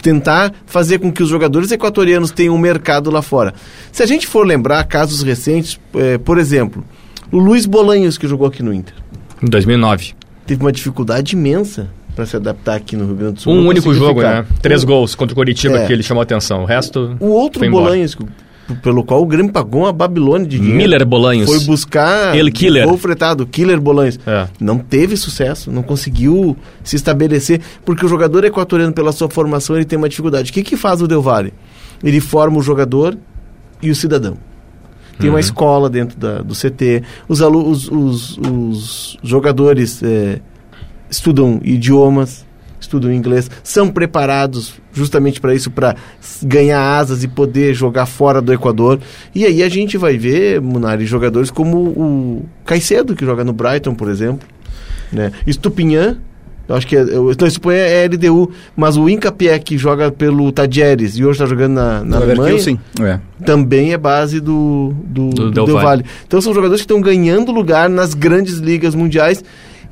tentar 0.02 0.54
fazer 0.66 1.00
com 1.00 1.12
que 1.12 1.24
os 1.24 1.30
jogadores 1.30 1.72
equatorianos 1.72 2.32
tenham 2.32 2.56
um 2.56 2.58
mercado 2.58 3.10
lá 3.10 3.22
fora. 3.22 3.54
Se 3.92 4.04
a 4.04 4.06
gente 4.06 4.28
for 4.28 4.46
lembrar 4.46 4.84
casos 4.84 5.24
recentes, 5.24 5.80
eh, 5.96 6.18
por 6.18 6.38
exemplo, 6.38 6.84
o 7.32 7.40
Luiz 7.40 7.66
Bolanhos, 7.66 8.18
que 8.18 8.28
jogou 8.28 8.48
aqui 8.48 8.62
no 8.62 8.74
Inter 8.74 8.94
Em 9.42 9.48
2009. 9.48 10.14
teve 10.46 10.62
uma 10.62 10.72
dificuldade 10.72 11.36
imensa 11.36 11.90
para 12.16 12.26
se 12.26 12.36
adaptar 12.36 12.76
aqui 12.76 12.96
no 12.96 13.06
Rio 13.06 13.16
Grande 13.16 13.34
do 13.36 13.42
Sul. 13.42 13.54
Um 13.54 13.68
único 13.68 13.94
jogo, 13.94 14.20
ficar. 14.22 14.44
né? 14.44 14.46
Três 14.62 14.84
gols 14.84 15.16
contra 15.16 15.34
o 15.34 15.36
Coritiba 15.36 15.80
É. 15.80 15.88
que 15.88 15.94
ele 15.94 16.04
chamou 16.04 16.22
a 16.22 16.24
atenção. 16.24 16.64
O 16.64 16.66
resto. 16.66 17.16
O 17.20 17.28
outro. 17.28 17.68
Bolanhos, 17.70 18.16
pelo 18.82 19.04
qual 19.04 19.22
o 19.22 19.26
Grêmio 19.26 19.52
pagou 19.52 19.82
uma 19.82 19.92
Babilônia 19.92 20.48
de 20.48 20.58
dinheiro. 20.58 20.78
Miller 20.78 21.06
Bolanhos. 21.06 21.50
Foi 21.50 21.60
buscar 21.62 22.36
Ele 22.38 22.52
Killer. 22.52 22.88
gol 22.88 22.98
fretado, 22.98 23.46
Killer 23.46 23.80
Bolanhos. 23.82 24.20
É. 24.26 24.48
Não 24.60 24.78
teve 24.78 25.18
sucesso, 25.18 25.72
não 25.72 25.84
conseguiu 25.84 26.56
se 26.84 26.96
estabelecer, 26.96 27.60
porque 27.84 28.06
o 28.06 28.10
jogador 28.10 28.44
equatoriano, 28.46 28.94
pela 28.94 29.12
sua 29.12 29.30
formação, 29.30 29.76
ele 29.76 29.86
tem 29.86 29.98
uma 29.98 30.08
dificuldade. 30.08 30.52
O 30.52 30.54
que, 30.54 30.64
que 30.64 30.78
faz 30.78 31.02
o 31.02 31.08
Del 31.08 31.22
Valle? 31.22 31.54
Ele 32.04 32.20
forma 32.20 32.58
o 32.58 32.62
jogador 32.62 33.18
e 33.82 33.90
o 33.92 33.96
cidadão. 33.96 34.38
Tem 35.20 35.30
Uhum. 35.30 35.36
uma 35.36 35.40
escola 35.40 35.90
dentro 35.90 36.18
da- 36.18 36.42
do 36.42 36.56
CT. 36.56 37.04
Os, 37.28 37.42
alu- 37.42 37.70
os, 37.70 37.88
os, 37.90 38.38
os 38.40 39.18
jogadores 39.22 40.02
eh, 40.02 40.40
estudam 41.14 41.60
idiomas, 41.64 42.44
estudam 42.80 43.14
inglês, 43.14 43.50
são 43.64 43.88
preparados 43.90 44.74
justamente 44.92 45.40
para 45.40 45.54
isso, 45.56 45.70
para 45.72 45.96
ganhar 46.44 46.82
asas 46.82 47.24
e 47.24 47.28
poder 47.28 47.74
jogar 47.74 48.06
fora 48.06 48.42
do 48.42 48.52
Equador. 48.52 49.00
E 49.34 49.46
aí 49.46 49.62
a 49.64 49.70
gente 49.70 49.98
vai 49.98 50.18
ver, 50.18 50.60
Munari, 50.60 51.06
jogadores 51.06 51.50
como 51.52 51.78
o 51.78 52.46
Caicedo, 52.66 53.16
que 53.16 53.24
joga 53.26 53.44
no 53.44 53.54
Brighton, 53.54 53.94
por 53.96 54.10
exemplo. 54.10 54.48
Né? 55.12 55.32
Estupinhan, 55.46 56.18
eu 56.68 56.76
acho 56.76 56.88
que 56.88 56.96
é, 56.98 57.02
eu- 57.02 57.32
não, 57.40 57.48
Estupinhan 57.48 57.76
é 57.78 58.06
LDU, 58.06 58.52
mas 58.76 58.98
o 58.98 59.08
Incapié, 59.08 59.58
que 59.60 59.78
joga 59.78 60.12
pelo 60.12 60.52
Tadieres 60.52 61.16
e 61.18 61.24
hoje 61.24 61.34
está 61.34 61.46
jogando 61.46 61.74
na, 61.76 62.04
na 62.04 62.18
Alemanha, 62.18 62.58
sim. 62.60 62.80
É. 63.00 63.20
também 63.46 63.94
é 63.94 63.98
base 63.98 64.40
do, 64.40 64.94
do, 65.06 65.30
Do 65.30 65.52
do 65.52 65.52
Del 65.52 65.66
Valle. 65.68 65.84
Valle. 65.84 66.06
Então 66.28 66.42
são 66.42 66.54
jogadores 66.54 66.82
que 66.82 66.86
estão 66.86 67.00
ganhando 67.00 67.52
lugar 67.52 67.90
nas 67.90 68.14
grandes 68.14 68.56
ligas 68.58 68.94
mundiais 68.96 69.44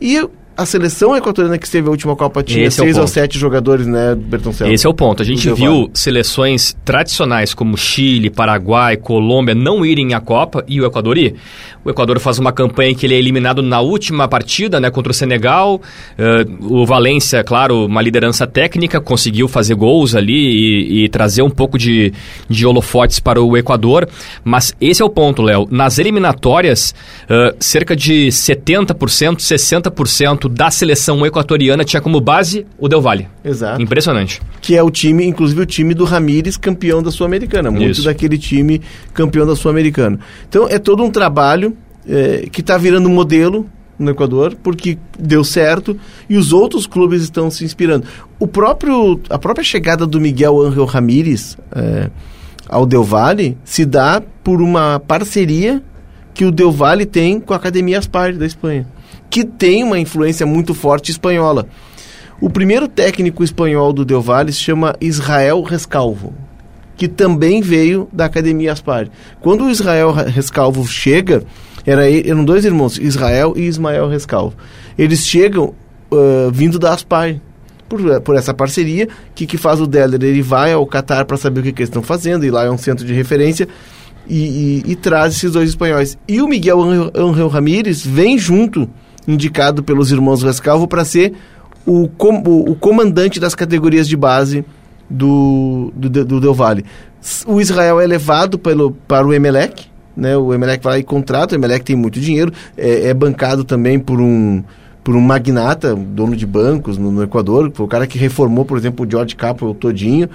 e 0.01 0.28
a 0.55 0.65
seleção 0.65 1.15
equatoriana 1.15 1.58
que 1.58 1.65
esteve 1.65 1.88
a 1.88 1.91
última 1.91 2.15
Copa 2.15 2.43
tinha 2.43 2.65
Esse 2.65 2.81
é 2.81 2.84
seis 2.84 2.98
ou 2.98 3.03
ponto. 3.03 3.13
sete 3.13 3.39
jogadores, 3.39 3.88
né, 3.88 4.15
Bertoncello? 4.15 4.72
Esse 4.72 4.86
é 4.86 4.89
o 4.89 4.93
ponto. 4.93 5.22
A 5.22 5.25
gente 5.25 5.51
viu 5.53 5.89
seleções 5.93 6.75
tradicionais 6.84 7.53
como 7.53 7.77
Chile, 7.77 8.29
Paraguai, 8.29 8.98
Colômbia 8.98 9.55
não 9.55 9.86
irem 9.86 10.13
à 10.13 10.20
Copa 10.20 10.63
e 10.67 10.81
o 10.81 10.86
Equador 10.86 11.17
ir. 11.17 11.36
O 11.84 11.89
Equador 11.89 12.20
faz 12.20 12.38
uma 12.38 12.51
campanha 12.51 12.91
em 12.91 12.96
que 12.96 13.05
ele 13.05 13.15
é 13.15 13.17
eliminado 13.17 13.63
na 13.63 13.81
última 13.81 14.27
partida, 14.27 14.79
né, 14.79 14.91
contra 14.91 15.12
o 15.12 15.15
Senegal. 15.15 15.81
Eh, 16.17 16.46
o 16.62 16.86
Valência, 16.86 17.43
claro, 17.43 17.86
uma 17.86 18.01
liderança 18.01 18.46
técnica, 18.46 19.01
conseguiu 19.01 19.48
fazer 19.48 19.74
gols 19.74 20.13
ali 20.13 20.34
e, 20.34 21.05
e 21.05 21.10
trazer 21.10 21.41
um 21.41 21.50
pouco 21.50 21.77
de, 21.77 22.13
de 22.48 22.67
holofotes 22.67 23.20
para 23.20 23.41
o 23.41 23.58
Equador. 23.58 24.08
Mas 24.43 24.75
esse 24.79 25.01
é 25.01 25.05
o 25.05 25.10
ponto, 25.10 25.41
Léo. 25.41 25.67
Nas 25.72 25.98
eliminatórias, 25.98 26.93
eh, 27.27 27.55
cerca 27.60 27.96
de 27.96 28.27
70%, 28.27 29.38
60% 29.38 30.41
da 30.50 30.72
seleção 30.72 31.26
equatoriana 31.26 31.84
tinha 31.84 32.02
como 32.02 32.20
base 32.20 32.66
o 32.78 32.88
Del 32.88 33.02
Valle. 33.02 33.28
Exato. 33.44 33.82
Impressionante. 33.82 34.42
Que 34.62 34.76
é 34.76 34.84
o 34.84 34.90
time, 34.90 35.26
inclusive 35.26 35.62
o 35.62 35.66
time 35.66 35.94
do 35.94 36.04
Ramires, 36.04 36.58
campeão 36.58 37.02
da 37.02 37.12
Sul-Americana. 37.12 37.72
Muito 37.72 37.92
Isso. 37.92 38.04
daquele 38.04 38.38
time 38.38 38.82
campeão 39.14 39.46
da 39.46 39.56
Sul-Americana. 39.56 40.20
Então 40.48 40.68
é 40.70 40.80
todo 40.80 41.04
um 41.04 41.12
trabalho 41.12 41.76
eh, 42.08 42.48
que 42.52 42.62
está 42.62 42.78
virando 42.78 43.10
modelo 43.10 43.66
no 43.98 44.12
Equador, 44.12 44.56
porque 44.62 44.98
deu 45.18 45.44
certo 45.44 45.98
e 46.30 46.36
os 46.36 46.52
outros 46.52 46.88
clubes 46.88 47.22
estão 47.22 47.50
se 47.52 47.64
inspirando. 47.64 48.06
O 48.40 48.48
próprio, 48.48 49.20
a 49.30 49.38
própria 49.38 49.64
chegada 49.64 50.08
do 50.08 50.20
Miguel 50.20 50.60
Ángel 50.60 50.86
Ramírez 50.86 51.58
eh, 51.74 52.10
ao 52.68 52.86
Del 52.86 53.04
Valle 53.04 53.58
se 53.64 53.86
dá 53.86 54.22
por 54.44 54.62
uma 54.62 55.00
parceria 55.00 55.82
que 56.34 56.46
o 56.46 56.52
Del 56.52 56.72
Valle 56.72 57.06
tem 57.06 57.40
com 57.40 57.54
a 57.54 57.58
Academia 57.58 58.00
Aspar 58.00 58.34
da 58.34 58.46
Espanha, 58.46 58.88
que 59.32 59.44
tem 59.44 59.84
uma 59.84 59.98
influência 59.98 60.46
muito 60.46 60.76
forte 60.76 61.10
espanhola. 61.10 61.68
O 62.40 62.50
primeiro 62.50 62.88
técnico 62.88 63.44
espanhol 63.44 63.94
do 63.94 64.06
Del 64.06 64.22
Valle 64.22 64.52
se 64.52 64.60
chama 64.60 64.96
Israel 65.02 65.62
Rescalvo, 65.64 66.34
que 66.98 67.08
também 67.08 67.62
veio 67.62 68.08
da 68.12 68.26
Academia 68.26 68.74
Aspar. 68.74 69.08
Quando 69.40 69.64
o 69.64 69.72
Israel 69.72 70.12
Rescalvo 70.12 70.86
chega, 70.86 71.44
era 71.86 72.08
eram 72.12 72.44
dois 72.46 72.66
irmãos, 72.66 72.98
Israel 72.98 73.54
e 73.56 73.62
Ismael 73.62 74.08
Rescalvo. 74.10 74.56
Eles 74.98 75.26
chegam 75.26 75.74
ah, 76.12 76.50
vindo 76.52 76.78
da 76.78 76.94
Aspar. 76.94 77.36
Por, 77.88 78.22
por 78.22 78.38
essa 78.38 78.54
parceria, 78.54 79.10
que 79.36 79.46
que 79.46 79.58
faz 79.58 79.82
o 79.82 79.86
Deller? 79.86 80.24
Ele 80.24 80.42
vai 80.42 80.72
ao 80.72 80.86
Catar 80.86 81.26
para 81.26 81.36
saber 81.36 81.60
o 81.60 81.64
que, 81.64 81.74
que 81.74 81.82
eles 81.82 81.90
estão 81.90 82.02
fazendo, 82.02 82.46
e 82.46 82.50
lá 82.50 82.64
é 82.64 82.72
um 82.72 82.78
centro 82.78 83.06
de 83.06 83.14
referência, 83.14 83.68
e, 84.26 84.82
e- 84.88 84.92
e 84.94 84.96
traz 84.96 85.36
esses 85.36 85.52
dois 85.52 85.68
espanhóis. 85.72 86.18
E 86.26 86.42
o 86.42 86.48
Miguel 86.48 86.82
Angel 87.14 87.50
Ramírez 87.50 88.06
vem 88.06 88.38
junto, 88.38 88.90
indicado 89.28 89.84
pelos 89.84 90.12
irmãos 90.12 90.44
Rescalvo, 90.44 90.88
para 90.88 91.06
ser 91.06 91.34
o, 91.86 92.08
com- 92.08 92.44
o, 92.46 92.72
o 92.72 92.75
comandante 92.75 93.40
das 93.40 93.56
categorias 93.56 94.08
de 94.08 94.16
base 94.16 94.66
do, 95.10 95.92
do, 95.96 96.10
do 96.10 96.40
Del 96.40 96.54
Valle. 96.54 96.86
O 97.46 97.62
Israel 97.62 98.00
é 98.00 98.08
levado 98.08 98.58
pelo, 98.58 98.92
para 99.08 99.25
o 99.25 99.34
Emelec, 99.34 99.86
né? 100.16 100.36
o 100.36 100.54
Emelec 100.54 100.84
vai 100.84 101.00
e 101.00 101.04
contrata, 101.04 101.56
o 101.56 101.58
Emelec 101.58 101.86
tem 101.86 101.96
muito 101.96 102.20
dinheiro, 102.20 102.51
é, 102.78 103.08
é 103.08 103.13
bancado 103.13 103.63
também 103.63 104.00
por 104.00 104.20
um, 104.20 104.63
por 105.04 105.16
um 105.16 105.22
magnata, 105.22 105.96
dono 105.96 106.36
de 106.36 106.46
bancos 106.46 106.98
no, 106.98 107.12
no 107.12 107.24
Equador, 107.24 107.72
foi 107.74 107.86
o 107.86 107.90
cara 107.90 108.08
que 108.08 108.18
reformou, 108.18 108.66
por 108.66 108.78
exemplo, 108.78 109.06
o 109.06 109.10
George 109.10 109.36
Capwell 109.36 109.74
todinho, 109.75 110.30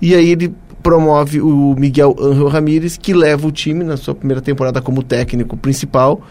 e 0.00 0.14
aí 0.14 0.30
ele 0.30 0.54
promove 0.80 1.40
o 1.40 1.74
Miguel 1.76 2.14
Angel 2.20 2.46
Ramírez, 2.46 2.96
que 2.96 3.12
leva 3.12 3.46
o 3.46 3.52
time 3.52 3.82
na 3.82 3.96
sua 3.96 4.14
primeira 4.14 4.40
temporada 4.40 4.80
como 4.80 5.02
técnico 5.02 5.56
principal 5.56 6.22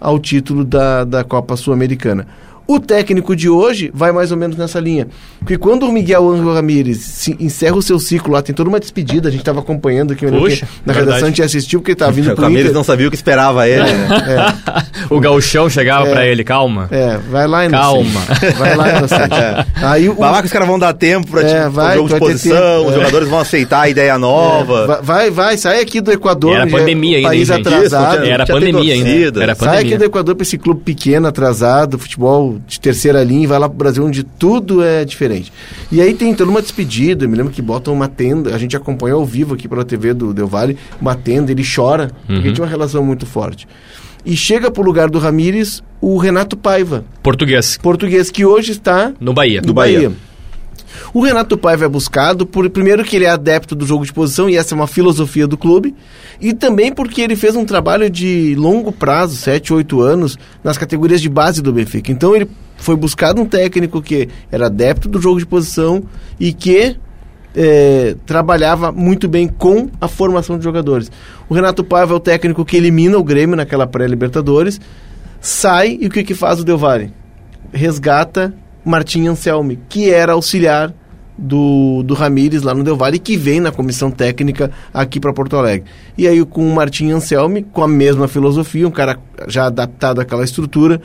ao 0.00 0.18
título 0.18 0.64
da, 0.64 1.04
da 1.04 1.22
Copa 1.22 1.56
Sul-Americana. 1.56 2.26
O 2.72 2.78
técnico 2.78 3.34
de 3.34 3.48
hoje 3.48 3.90
vai 3.92 4.12
mais 4.12 4.30
ou 4.30 4.36
menos 4.36 4.56
nessa 4.56 4.78
linha. 4.78 5.08
Porque 5.40 5.56
quando 5.58 5.84
o 5.86 5.92
Miguel 5.92 6.28
Angel 6.30 6.54
Ramírez 6.54 6.98
se- 6.98 7.36
encerra 7.40 7.74
o 7.76 7.82
seu 7.82 7.98
ciclo 7.98 8.32
lá, 8.32 8.42
tem 8.42 8.54
toda 8.54 8.68
uma 8.68 8.78
despedida, 8.78 9.28
a 9.28 9.30
gente 9.32 9.40
estava 9.40 9.58
acompanhando 9.60 10.12
aqui, 10.12 10.24
Puxa, 10.26 10.68
na 10.86 10.92
verdade. 10.92 10.98
redação 11.06 11.26
a 11.26 11.30
gente 11.30 11.42
assistiu 11.42 11.80
porque 11.80 11.92
estava 11.92 12.12
vindo 12.12 12.30
O 12.32 12.34
pro 12.34 12.44
Ramires 12.44 12.66
Inter. 12.66 12.74
não 12.74 12.84
sabia 12.84 13.08
o 13.08 13.10
que 13.10 13.16
esperava 13.16 13.66
ele. 13.68 13.82
né? 13.82 14.54
O 15.10 15.18
gauchão 15.18 15.68
chegava 15.68 16.06
É. 16.08 16.12
pra 16.12 16.26
ele, 16.26 16.44
calma. 16.44 16.86
É, 16.92 17.16
vai 17.30 17.46
lá, 17.48 17.64
inocente. 17.64 17.80
Calma. 17.82 18.20
Vai 18.58 18.76
lá, 18.76 18.98
inocente. 18.98 19.34
Aí 19.82 20.08
o, 20.08 20.14
Vai 20.14 20.30
lá 20.30 20.40
que 20.40 20.46
os 20.46 20.52
caras 20.52 20.68
vão 20.68 20.78
dar 20.78 20.92
tempo 20.92 21.28
pra, 21.28 21.42
É, 21.42 21.64
te, 21.64 21.68
vai, 21.70 21.86
pro 21.86 21.96
jogo 21.96 22.08
de 22.08 22.10
vai 22.12 22.20
ter 22.20 22.26
posição, 22.32 22.86
os 22.86 22.92
é. 22.92 22.94
jogadores 22.94 23.28
vão 23.28 23.38
aceitar 23.40 23.80
a 23.80 23.88
ideia 23.88 24.16
nova. 24.18 24.86
vai, 24.86 25.02
vai, 25.02 25.30
vai, 25.30 25.56
sai 25.56 25.80
aqui 25.80 26.00
do 26.00 26.12
Equador. 26.12 26.52
E 26.52 26.54
era 26.56 26.68
é 26.68 26.70
pandemia 26.70 27.16
ainda, 27.16 27.28
país 27.30 27.48
hein, 27.50 27.56
gente? 27.56 27.66
atrasado. 27.68 28.14
Isso, 28.22 28.24
Era 28.32 28.46
já 28.46 28.54
tem 28.54 28.54
pandemia 28.72 28.94
ainda. 28.94 29.42
Era 29.42 29.54
Sai 29.54 29.66
aqui 29.68 29.76
pandemia. 29.78 29.98
do 29.98 30.04
Equador 30.04 30.34
pra 30.36 30.42
esse 30.42 30.58
clube 30.58 30.82
pequeno, 30.84 31.26
atrasado, 31.26 31.98
futebol 31.98 32.59
de 32.66 32.80
terceira 32.80 33.22
linha, 33.24 33.44
e 33.44 33.46
vai 33.46 33.58
lá 33.58 33.68
pro 33.68 33.78
Brasil 33.78 34.04
onde 34.04 34.22
tudo 34.22 34.82
é 34.82 35.04
diferente. 35.04 35.52
E 35.90 36.00
aí 36.00 36.14
tem 36.14 36.34
toda 36.34 36.50
uma 36.50 36.62
despedida, 36.62 37.24
eu 37.24 37.28
me 37.28 37.36
lembro 37.36 37.52
que 37.52 37.60
botam 37.62 37.92
uma 37.92 38.08
tenda, 38.08 38.54
a 38.54 38.58
gente 38.58 38.76
acompanhou 38.76 39.20
ao 39.20 39.26
vivo 39.26 39.54
aqui 39.54 39.68
pela 39.68 39.84
TV 39.84 40.14
do 40.14 40.32
Del 40.34 40.46
Valle, 40.46 40.76
uma 41.00 41.14
tenda, 41.14 41.50
ele 41.50 41.64
chora, 41.64 42.10
porque 42.26 42.48
Uhum. 42.48 42.54
tinha 42.54 42.64
uma 42.64 42.70
relação 42.70 43.04
muito 43.04 43.26
forte. 43.26 43.66
E 44.24 44.36
chega 44.36 44.70
pro 44.70 44.82
lugar 44.82 45.08
do 45.08 45.18
Ramires 45.18 45.82
o 46.00 46.16
Renato 46.18 46.56
Paiva, 46.56 47.04
Português. 47.22 47.78
português, 47.82 48.30
que 48.30 48.44
hoje 48.44 48.72
está 48.72 49.12
No 49.18 49.32
Bahia. 49.32 49.62
do 49.62 49.72
Bahia. 49.72 50.12
O 51.12 51.20
Renato 51.22 51.56
Paiva 51.56 51.84
é 51.84 51.88
buscado 51.88 52.46
por 52.46 52.68
primeiro 52.70 53.04
que 53.04 53.16
ele 53.16 53.24
é 53.24 53.30
adepto 53.30 53.74
do 53.74 53.86
jogo 53.86 54.04
de 54.04 54.12
posição 54.12 54.48
e 54.48 54.56
essa 54.56 54.74
é 54.74 54.76
uma 54.76 54.86
filosofia 54.86 55.46
do 55.46 55.56
clube, 55.56 55.94
e 56.40 56.52
também 56.52 56.92
porque 56.92 57.20
ele 57.20 57.36
fez 57.36 57.56
um 57.56 57.64
trabalho 57.64 58.08
de 58.08 58.54
longo 58.56 58.92
prazo, 58.92 59.36
7, 59.36 59.72
8 59.72 60.00
anos, 60.00 60.38
nas 60.62 60.78
categorias 60.78 61.20
de 61.20 61.28
base 61.28 61.62
do 61.62 61.72
Benfica. 61.72 62.12
Então 62.12 62.34
ele 62.34 62.48
foi 62.76 62.96
buscado 62.96 63.40
um 63.40 63.46
técnico 63.46 64.00
que 64.00 64.28
era 64.50 64.66
adepto 64.66 65.08
do 65.08 65.20
jogo 65.20 65.38
de 65.38 65.46
posição 65.46 66.02
e 66.38 66.52
que 66.52 66.96
é, 67.54 68.16
trabalhava 68.24 68.92
muito 68.92 69.28
bem 69.28 69.48
com 69.48 69.88
a 70.00 70.08
formação 70.08 70.56
de 70.56 70.64
jogadores. 70.64 71.10
O 71.48 71.54
Renato 71.54 71.84
Paiva 71.84 72.14
é 72.14 72.16
o 72.16 72.20
técnico 72.20 72.64
que 72.64 72.76
elimina 72.76 73.18
o 73.18 73.24
Grêmio 73.24 73.56
naquela 73.56 73.86
pré-Libertadores, 73.86 74.80
sai 75.40 75.98
e 76.00 76.06
o 76.06 76.10
que, 76.10 76.22
que 76.22 76.34
faz 76.34 76.60
o 76.60 76.64
Del 76.64 76.78
Valle? 76.78 77.12
Resgata 77.72 78.54
Martim 78.84 79.26
Anselmi, 79.26 79.78
que 79.88 80.10
era 80.10 80.32
auxiliar 80.32 80.94
do, 81.36 82.02
do 82.02 82.14
Ramires 82.14 82.62
lá 82.62 82.74
no 82.74 82.84
Del 82.84 82.96
Valle, 82.96 83.18
que 83.18 83.36
vem 83.36 83.60
na 83.60 83.72
comissão 83.72 84.10
técnica 84.10 84.70
aqui 84.92 85.18
para 85.18 85.32
Porto 85.32 85.56
Alegre. 85.56 85.88
E 86.16 86.28
aí 86.28 86.44
com 86.44 86.66
o 86.66 86.74
Martim 86.74 87.10
Anselmi, 87.10 87.62
com 87.62 87.82
a 87.82 87.88
mesma 87.88 88.28
filosofia, 88.28 88.86
um 88.86 88.90
cara 88.90 89.18
já 89.48 89.66
adaptado 89.66 90.20
àquela 90.20 90.44
estrutura, 90.44 91.00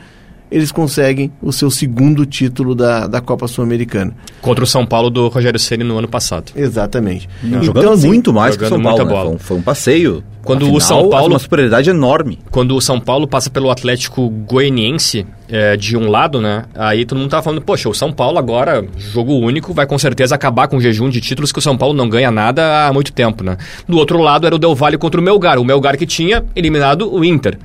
eles 0.50 0.70
conseguem 0.70 1.32
o 1.42 1.52
seu 1.52 1.70
segundo 1.70 2.24
título 2.24 2.74
da, 2.74 3.06
da 3.06 3.20
Copa 3.20 3.48
Sul-Americana. 3.48 4.14
Contra 4.40 4.62
o 4.62 4.66
São 4.66 4.86
Paulo 4.86 5.10
do 5.10 5.28
Rogério 5.28 5.58
Ceni 5.58 5.82
no 5.82 5.98
ano 5.98 6.06
passado. 6.06 6.52
Exatamente. 6.54 7.28
Não, 7.42 7.48
então, 7.48 7.64
jogando 7.64 7.92
assim, 7.92 8.06
muito 8.06 8.32
mais 8.32 8.56
que 8.56 8.64
o 8.64 8.68
São 8.68 8.80
Paulo. 8.80 9.04
Né? 9.04 9.10
Foi, 9.10 9.28
um, 9.28 9.38
foi, 9.38 9.56
um, 9.56 9.62
passeio. 9.62 10.22
Quando 10.46 10.62
Afinal, 10.62 10.76
o 10.76 10.80
São 10.80 11.10
Paulo. 11.10 11.32
Uma 11.32 11.38
superioridade 11.40 11.90
enorme. 11.90 12.38
Quando 12.52 12.76
o 12.76 12.80
São 12.80 13.00
Paulo 13.00 13.26
passa 13.26 13.50
pelo 13.50 13.68
Atlético 13.68 14.30
Goianiense 14.30 15.26
é, 15.48 15.76
de 15.76 15.96
um 15.96 16.08
lado, 16.08 16.40
né? 16.40 16.64
Aí 16.72 17.04
todo 17.04 17.18
mundo 17.18 17.28
tava 17.28 17.42
falando, 17.42 17.60
poxa, 17.60 17.88
o 17.88 17.94
São 17.94 18.12
Paulo 18.12 18.38
agora, 18.38 18.86
jogo 18.96 19.34
único, 19.34 19.74
vai 19.74 19.86
com 19.86 19.98
certeza 19.98 20.36
acabar 20.36 20.68
com 20.68 20.76
o 20.76 20.80
jejum 20.80 21.10
de 21.10 21.20
títulos 21.20 21.50
que 21.50 21.58
o 21.58 21.62
São 21.62 21.76
Paulo 21.76 21.92
não 21.92 22.08
ganha 22.08 22.30
nada 22.30 22.86
há 22.86 22.92
muito 22.92 23.12
tempo, 23.12 23.42
né? 23.42 23.56
Do 23.88 23.98
outro 23.98 24.18
lado 24.18 24.46
era 24.46 24.54
o 24.54 24.58
Del 24.58 24.74
Valle 24.76 24.96
contra 24.96 25.20
o 25.20 25.24
Melgar. 25.24 25.58
O 25.58 25.64
Melgar 25.64 25.98
que 25.98 26.06
tinha 26.06 26.44
eliminado 26.54 27.12
o 27.12 27.24
Inter, 27.24 27.58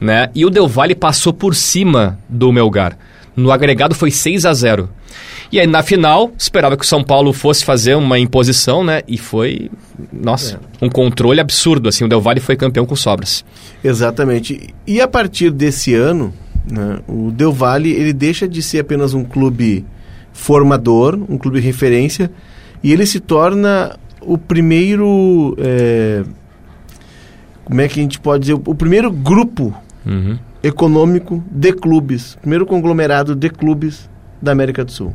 né? 0.00 0.30
E 0.32 0.46
o 0.46 0.50
Del 0.50 0.68
Valle 0.68 0.94
passou 0.94 1.32
por 1.32 1.56
cima 1.56 2.20
do 2.28 2.52
Melgar. 2.52 2.96
No 3.34 3.50
agregado 3.50 3.96
foi 3.96 4.12
6 4.12 4.46
a 4.46 4.52
0 4.52 4.88
e 5.50 5.58
aí, 5.58 5.66
na 5.66 5.82
final, 5.82 6.30
esperava 6.36 6.76
que 6.76 6.84
o 6.84 6.86
São 6.86 7.02
Paulo 7.02 7.32
fosse 7.32 7.64
fazer 7.64 7.94
uma 7.94 8.18
imposição, 8.18 8.84
né? 8.84 9.00
E 9.08 9.16
foi, 9.16 9.70
nossa, 10.12 10.60
é. 10.80 10.84
um 10.84 10.90
controle 10.90 11.40
absurdo, 11.40 11.88
assim. 11.88 12.04
O 12.04 12.08
Del 12.08 12.20
Valle 12.20 12.40
foi 12.40 12.54
campeão 12.54 12.84
com 12.84 12.94
sobras. 12.94 13.44
Exatamente. 13.82 14.74
E 14.86 15.00
a 15.00 15.08
partir 15.08 15.50
desse 15.50 15.94
ano, 15.94 16.34
né, 16.70 16.98
o 17.08 17.30
Del 17.30 17.52
Valle, 17.52 17.90
ele 17.90 18.12
deixa 18.12 18.46
de 18.46 18.60
ser 18.60 18.80
apenas 18.80 19.14
um 19.14 19.24
clube 19.24 19.86
formador, 20.32 21.18
um 21.28 21.38
clube 21.38 21.60
referência, 21.60 22.30
e 22.82 22.92
ele 22.92 23.06
se 23.06 23.18
torna 23.18 23.96
o 24.20 24.36
primeiro... 24.36 25.56
É, 25.58 26.24
como 27.64 27.80
é 27.80 27.88
que 27.88 28.00
a 28.00 28.02
gente 28.02 28.18
pode 28.18 28.42
dizer? 28.42 28.54
O 28.54 28.74
primeiro 28.74 29.10
grupo 29.10 29.74
uhum. 30.04 30.38
econômico 30.62 31.44
de 31.50 31.72
clubes, 31.72 32.34
primeiro 32.40 32.64
conglomerado 32.64 33.34
de 33.34 33.50
clubes 33.50 34.08
da 34.40 34.52
América 34.52 34.84
do 34.84 34.92
Sul. 34.92 35.14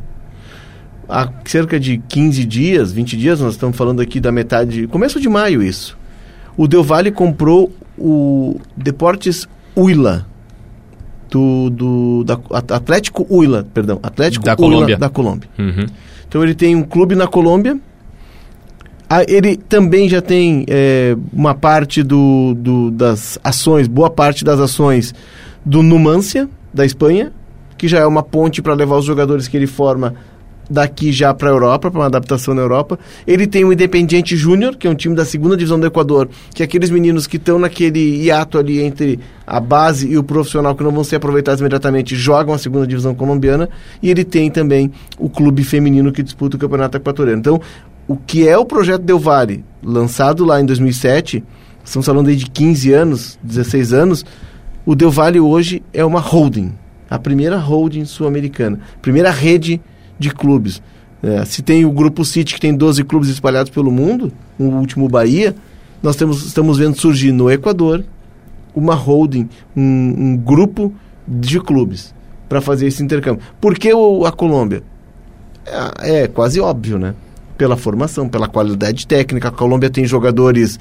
Há 1.08 1.28
cerca 1.44 1.78
de 1.78 1.98
15 1.98 2.44
dias, 2.44 2.92
20 2.92 3.16
dias, 3.16 3.40
nós 3.40 3.54
estamos 3.54 3.76
falando 3.76 4.00
aqui 4.00 4.20
da 4.20 4.32
metade, 4.32 4.86
começo 4.86 5.20
de 5.20 5.28
maio 5.28 5.62
isso. 5.62 5.96
O 6.56 6.66
Del 6.66 6.82
Valle 6.82 7.10
comprou 7.10 7.72
o 7.98 8.60
Deportes 8.76 9.46
Huila, 9.76 10.26
do, 11.30 11.70
do 11.70 12.24
da, 12.24 12.38
Atlético 12.74 13.26
Huila, 13.28 13.66
perdão, 13.74 13.98
Atlético 14.02 14.44
da 14.44 14.52
Huila 14.52 14.56
Colômbia. 14.56 14.96
da 14.96 15.08
Colômbia. 15.08 15.48
Uhum. 15.58 15.86
Então 16.28 16.42
ele 16.42 16.54
tem 16.54 16.76
um 16.76 16.82
clube 16.82 17.14
na 17.14 17.26
Colômbia. 17.26 17.78
Ah, 19.08 19.22
ele 19.28 19.56
também 19.56 20.08
já 20.08 20.22
tem 20.22 20.64
é, 20.68 21.16
uma 21.32 21.54
parte 21.54 22.02
do, 22.02 22.54
do, 22.54 22.90
das 22.90 23.38
ações, 23.44 23.86
boa 23.86 24.10
parte 24.10 24.44
das 24.44 24.58
ações 24.58 25.14
do 25.64 25.82
Numancia, 25.82 26.48
da 26.72 26.84
Espanha, 26.84 27.32
que 27.76 27.86
já 27.86 27.98
é 27.98 28.06
uma 28.06 28.22
ponte 28.22 28.62
para 28.62 28.74
levar 28.74 28.96
os 28.96 29.04
jogadores 29.04 29.46
que 29.46 29.56
ele 29.56 29.66
forma 29.66 30.14
daqui 30.68 31.12
já 31.12 31.32
para 31.34 31.48
a 31.48 31.52
Europa, 31.52 31.90
para 31.90 32.00
uma 32.00 32.06
adaptação 32.06 32.54
na 32.54 32.62
Europa. 32.62 32.98
Ele 33.26 33.46
tem 33.46 33.64
o 33.64 33.72
Independiente 33.72 34.36
Júnior, 34.36 34.76
que 34.76 34.86
é 34.86 34.90
um 34.90 34.94
time 34.94 35.14
da 35.14 35.24
segunda 35.24 35.56
divisão 35.56 35.78
do 35.78 35.86
Equador, 35.86 36.28
que 36.54 36.62
é 36.62 36.64
aqueles 36.64 36.90
meninos 36.90 37.26
que 37.26 37.36
estão 37.36 37.58
naquele 37.58 38.24
hiato 38.24 38.58
ali 38.58 38.80
entre 38.80 39.20
a 39.46 39.60
base 39.60 40.08
e 40.08 40.16
o 40.16 40.22
profissional 40.22 40.74
que 40.74 40.82
não 40.82 40.90
vão 40.90 41.04
ser 41.04 41.16
aproveitados 41.16 41.60
imediatamente, 41.60 42.16
jogam 42.16 42.54
a 42.54 42.58
segunda 42.58 42.86
divisão 42.86 43.14
colombiana. 43.14 43.68
E 44.02 44.10
ele 44.10 44.24
tem 44.24 44.50
também 44.50 44.90
o 45.18 45.28
clube 45.28 45.62
feminino 45.62 46.12
que 46.12 46.22
disputa 46.22 46.56
o 46.56 46.60
Campeonato 46.60 46.96
Equatoriano. 46.96 47.40
Então, 47.40 47.60
o 48.06 48.16
que 48.16 48.46
é 48.46 48.56
o 48.56 48.64
projeto 48.64 49.02
Del 49.02 49.18
Valle, 49.18 49.64
lançado 49.82 50.44
lá 50.44 50.60
em 50.60 50.66
2007, 50.66 51.42
estamos 51.82 52.06
falando 52.06 52.28
aí 52.28 52.36
de 52.36 52.46
15 52.46 52.92
anos, 52.92 53.38
16 53.42 53.92
anos, 53.92 54.24
o 54.84 54.94
Del 54.94 55.10
Valle 55.10 55.40
hoje 55.40 55.82
é 55.92 56.04
uma 56.04 56.20
holding, 56.20 56.72
a 57.08 57.18
primeira 57.18 57.56
holding 57.56 58.04
sul-americana, 58.04 58.80
primeira 59.00 59.30
rede 59.30 59.80
de 60.18 60.30
clubes. 60.30 60.82
É, 61.22 61.44
se 61.44 61.62
tem 61.62 61.84
o 61.84 61.90
Grupo 61.90 62.24
City, 62.24 62.54
que 62.54 62.60
tem 62.60 62.74
12 62.74 63.02
clubes 63.04 63.28
espalhados 63.28 63.70
pelo 63.70 63.90
mundo, 63.90 64.32
o 64.58 64.64
último 64.64 65.08
Bahia, 65.08 65.54
nós 66.02 66.16
temos, 66.16 66.44
estamos 66.44 66.76
vendo 66.76 67.00
surgir 67.00 67.32
no 67.32 67.50
Equador 67.50 68.04
uma 68.74 68.94
holding, 68.94 69.48
um, 69.74 69.82
um 69.82 70.36
grupo 70.36 70.92
de 71.26 71.60
clubes 71.60 72.14
para 72.48 72.60
fazer 72.60 72.86
esse 72.86 73.02
intercâmbio. 73.02 73.42
Por 73.60 73.78
que 73.78 73.92
o, 73.94 74.26
a 74.26 74.32
Colômbia? 74.32 74.82
É, 76.00 76.22
é, 76.22 76.26
quase 76.28 76.60
óbvio, 76.60 76.98
né? 76.98 77.14
Pela 77.56 77.76
formação, 77.76 78.28
pela 78.28 78.48
qualidade 78.48 79.06
técnica. 79.06 79.48
A 79.48 79.50
Colômbia 79.50 79.88
tem 79.88 80.04
jogadores 80.04 80.78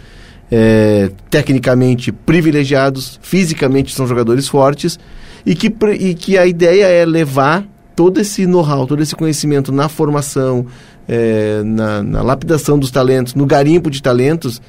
é, 0.51 1.09
tecnicamente 1.29 2.11
privilegiados, 2.11 3.19
fisicamente 3.21 3.93
são 3.93 4.05
jogadores 4.05 4.47
fortes, 4.47 4.99
e 5.45 5.55
que, 5.55 5.73
e 5.99 6.13
que 6.13 6.37
a 6.37 6.45
ideia 6.45 6.85
é 6.85 7.05
levar 7.05 7.65
todo 7.95 8.19
esse 8.19 8.45
know-how, 8.45 8.87
todo 8.87 9.01
esse 9.01 9.15
conhecimento 9.15 9.71
na 9.71 9.87
formação, 9.87 10.65
é, 11.07 11.61
na, 11.63 12.01
na, 12.01 12.21
lapidação 12.21 12.77
dos 12.77 12.91
talentos, 12.91 13.35
no 13.35 13.45
garimpo 13.45 13.89
de 13.89 14.01
talentos, 14.01 14.61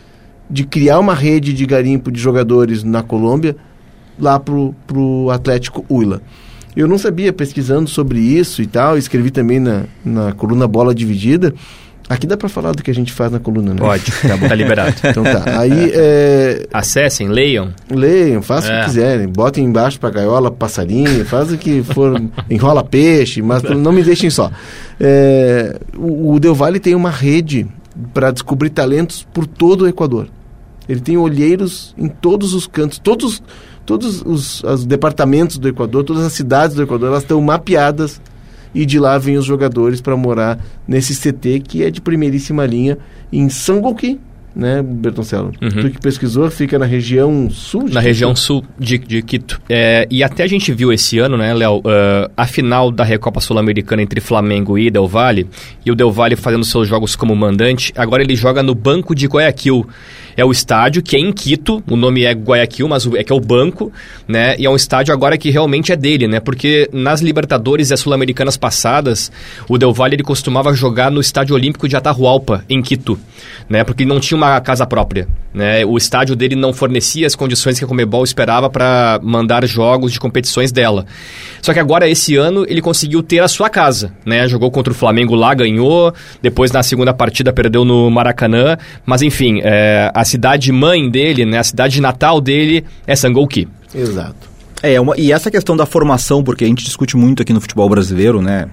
de 0.50 0.64
criar 0.64 0.98
uma 0.98 1.14
rede 1.14 1.52
de 1.52 1.64
garimpo 1.64 2.10
de 2.12 2.20
jogadores 2.20 2.84
na 2.84 3.02
Colômbia, 3.02 3.56
lá 4.18 4.38
pro, 4.38 4.74
pro 4.86 5.30
Atlético 5.30 5.84
Huila. 5.90 6.20
Eu 6.76 6.88
não 6.88 6.98
sabia, 6.98 7.32
pesquisando 7.32 7.88
sobre 7.88 8.18
isso 8.18 8.60
e 8.60 8.66
tal, 8.66 8.98
escrevi 8.98 9.30
também 9.30 9.60
na, 9.60 9.84
na 10.04 10.32
coluna 10.32 10.66
Bola 10.66 10.94
Dividida, 10.94 11.54
Aqui 12.08 12.26
dá 12.26 12.36
para 12.36 12.50
falar 12.50 12.72
do 12.72 12.82
que 12.82 12.90
a 12.90 12.94
gente 12.94 13.12
faz 13.12 13.32
na 13.32 13.40
coluna, 13.40 13.72
né? 13.72 13.80
Pode, 13.80 14.12
tá, 14.12 14.36
tá 14.36 14.54
liberado. 14.54 14.94
Então 15.04 15.24
tá. 15.24 15.58
Aí. 15.58 15.90
É... 15.94 16.66
Acessem, 16.72 17.28
leiam. 17.28 17.72
Leiam, 17.90 18.42
façam 18.42 18.70
é. 18.70 18.74
o 18.74 18.78
que 18.78 18.82
é. 18.82 18.84
quiserem. 18.86 19.28
Botem 19.28 19.64
embaixo 19.64 19.98
pra 19.98 20.10
gaiola, 20.10 20.50
passarinho, 20.50 21.24
faz 21.24 21.50
o 21.50 21.56
que 21.56 21.82
for. 21.82 22.20
enrola 22.50 22.84
peixe, 22.84 23.40
mas 23.40 23.62
não 23.62 23.92
me 23.92 24.02
deixem 24.02 24.28
só. 24.28 24.50
É... 25.00 25.78
O, 25.96 26.34
o 26.34 26.40
Del 26.40 26.54
Valle 26.54 26.78
tem 26.78 26.94
uma 26.94 27.10
rede 27.10 27.66
para 28.12 28.30
descobrir 28.30 28.70
talentos 28.70 29.26
por 29.32 29.46
todo 29.46 29.82
o 29.82 29.88
Equador. 29.88 30.28
Ele 30.88 31.00
tem 31.00 31.16
olheiros 31.16 31.94
em 31.96 32.08
todos 32.08 32.52
os 32.52 32.66
cantos, 32.66 32.98
todos, 32.98 33.42
todos 33.86 34.20
os, 34.20 34.62
os 34.62 34.84
departamentos 34.84 35.56
do 35.56 35.68
Equador, 35.68 36.04
todas 36.04 36.24
as 36.24 36.34
cidades 36.34 36.76
do 36.76 36.82
Equador, 36.82 37.08
elas 37.08 37.22
estão 37.22 37.40
mapeadas 37.40 38.20
e 38.74 38.84
de 38.84 38.98
lá 38.98 39.16
vêm 39.18 39.36
os 39.36 39.44
jogadores 39.44 40.00
para 40.00 40.16
morar 40.16 40.58
nesse 40.86 41.14
CT 41.14 41.60
que 41.60 41.82
é 41.82 41.90
de 41.90 42.00
primeiríssima 42.00 42.66
linha 42.66 42.98
em 43.32 43.48
Sangoki, 43.48 44.18
né, 44.54 44.82
Bertoncello? 44.82 45.52
Uhum. 45.60 45.68
Tu 45.68 45.90
que 45.90 46.00
pesquisou, 46.00 46.48
fica 46.50 46.78
na 46.78 46.86
região 46.86 47.50
sul 47.50 47.86
Na 47.90 48.00
região 48.00 48.36
sul 48.36 48.64
de, 48.78 48.98
de 48.98 49.22
Quito. 49.22 49.60
É, 49.68 50.06
e 50.10 50.22
até 50.22 50.44
a 50.44 50.46
gente 50.46 50.72
viu 50.72 50.92
esse 50.92 51.18
ano, 51.18 51.36
né, 51.36 51.52
Léo, 51.52 51.78
uh, 51.78 52.30
a 52.36 52.46
final 52.46 52.90
da 52.90 53.02
Recopa 53.02 53.40
Sul-Americana 53.40 54.02
entre 54.02 54.20
Flamengo 54.20 54.78
e 54.78 54.90
Del 54.90 55.08
Valle, 55.08 55.48
e 55.84 55.90
o 55.90 55.94
Del 55.94 56.12
Valle 56.12 56.36
fazendo 56.36 56.64
seus 56.64 56.86
jogos 56.86 57.16
como 57.16 57.34
mandante, 57.34 57.92
agora 57.96 58.22
ele 58.22 58.36
joga 58.36 58.62
no 58.62 58.74
Banco 58.74 59.14
de 59.14 59.26
Guayaquil 59.26 59.86
é 60.36 60.44
o 60.44 60.50
estádio 60.50 61.02
que 61.02 61.16
é 61.16 61.18
em 61.18 61.32
Quito, 61.32 61.82
o 61.88 61.96
nome 61.96 62.24
é 62.24 62.32
Guayaquil, 62.32 62.88
mas 62.88 63.06
é 63.14 63.22
que 63.22 63.32
é 63.32 63.36
o 63.36 63.40
banco, 63.40 63.92
né? 64.26 64.56
E 64.58 64.66
é 64.66 64.70
um 64.70 64.76
estádio 64.76 65.12
agora 65.12 65.36
que 65.36 65.50
realmente 65.50 65.92
é 65.92 65.96
dele, 65.96 66.26
né? 66.26 66.40
Porque 66.40 66.88
nas 66.92 67.20
Libertadores 67.20 67.90
e 67.90 67.94
as 67.94 68.00
Sul-Americanas 68.00 68.56
passadas, 68.56 69.30
o 69.68 69.78
Del 69.78 69.92
Valle 69.92 70.16
ele 70.16 70.22
costumava 70.22 70.74
jogar 70.74 71.10
no 71.10 71.20
Estádio 71.20 71.54
Olímpico 71.54 71.88
de 71.88 71.96
Atahualpa, 71.96 72.64
em 72.68 72.82
Quito, 72.82 73.18
né? 73.68 73.84
Porque 73.84 74.04
não 74.04 74.20
tinha 74.20 74.36
uma 74.36 74.60
casa 74.60 74.86
própria, 74.86 75.28
né? 75.52 75.84
O 75.84 75.96
estádio 75.96 76.34
dele 76.34 76.56
não 76.56 76.72
fornecia 76.72 77.26
as 77.26 77.34
condições 77.34 77.78
que 77.78 77.84
a 77.84 77.88
Comebol 77.88 78.24
esperava 78.24 78.68
para 78.68 79.20
mandar 79.22 79.66
jogos 79.66 80.12
de 80.12 80.20
competições 80.20 80.72
dela. 80.72 81.06
Só 81.62 81.72
que 81.72 81.80
agora 81.80 82.08
esse 82.08 82.36
ano 82.36 82.64
ele 82.68 82.80
conseguiu 82.80 83.22
ter 83.22 83.40
a 83.40 83.48
sua 83.48 83.68
casa, 83.68 84.12
né? 84.24 84.48
Jogou 84.48 84.70
contra 84.70 84.92
o 84.92 84.96
Flamengo 84.96 85.34
lá, 85.34 85.54
ganhou, 85.54 86.12
depois 86.42 86.72
na 86.72 86.82
segunda 86.82 87.12
partida 87.12 87.52
perdeu 87.52 87.84
no 87.84 88.10
Maracanã, 88.10 88.76
mas 89.06 89.22
enfim, 89.22 89.60
é, 89.62 90.10
a 90.14 90.23
cidade 90.24 90.70
mãe 90.72 91.10
dele, 91.10 91.44
né, 91.44 91.58
a 91.58 91.64
cidade 91.64 92.00
natal 92.00 92.40
dele 92.40 92.84
é 93.06 93.14
Sangolki. 93.14 93.68
Exato. 93.94 94.54
É, 94.82 95.00
uma, 95.00 95.18
e 95.18 95.32
essa 95.32 95.50
questão 95.50 95.76
da 95.76 95.86
formação, 95.86 96.42
porque 96.42 96.64
a 96.64 96.66
gente 96.66 96.84
discute 96.84 97.16
muito 97.16 97.42
aqui 97.42 97.52
no 97.52 97.60
futebol 97.60 97.88
brasileiro, 97.88 98.42
né? 98.42 98.68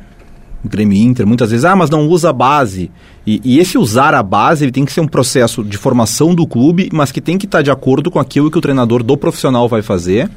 Grêmio 0.64 0.98
Inter, 0.98 1.26
muitas 1.26 1.50
vezes, 1.50 1.66
ah, 1.66 1.76
mas 1.76 1.90
não 1.90 2.08
usa 2.08 2.30
a 2.30 2.34
base. 2.34 2.92
E, 3.26 3.42
e, 3.44 3.60
esse 3.60 3.78
usar 3.78 4.14
a 4.14 4.22
base, 4.22 4.64
ele 4.64 4.72
tem 4.72 4.86
que 4.86 4.92
ser 4.92 5.02
um 5.02 5.08
processo 5.08 5.64
de 5.64 5.78
formação 5.78 6.36
do 6.36 6.46
clube, 6.46 6.90
mas 6.94 7.12
que 7.12 7.20
tem 7.20 7.38
que 7.38 7.46
estar 7.46 7.62
de 7.62 7.72
acordo 7.72 8.12
com 8.12 8.20
aquilo 8.20 8.52
que 8.52 8.58
o 8.58 8.62
treinador 8.62 9.04
do 9.04 9.18
profissional 9.18 9.68
vai 9.68 9.82
fazer. 9.82 10.30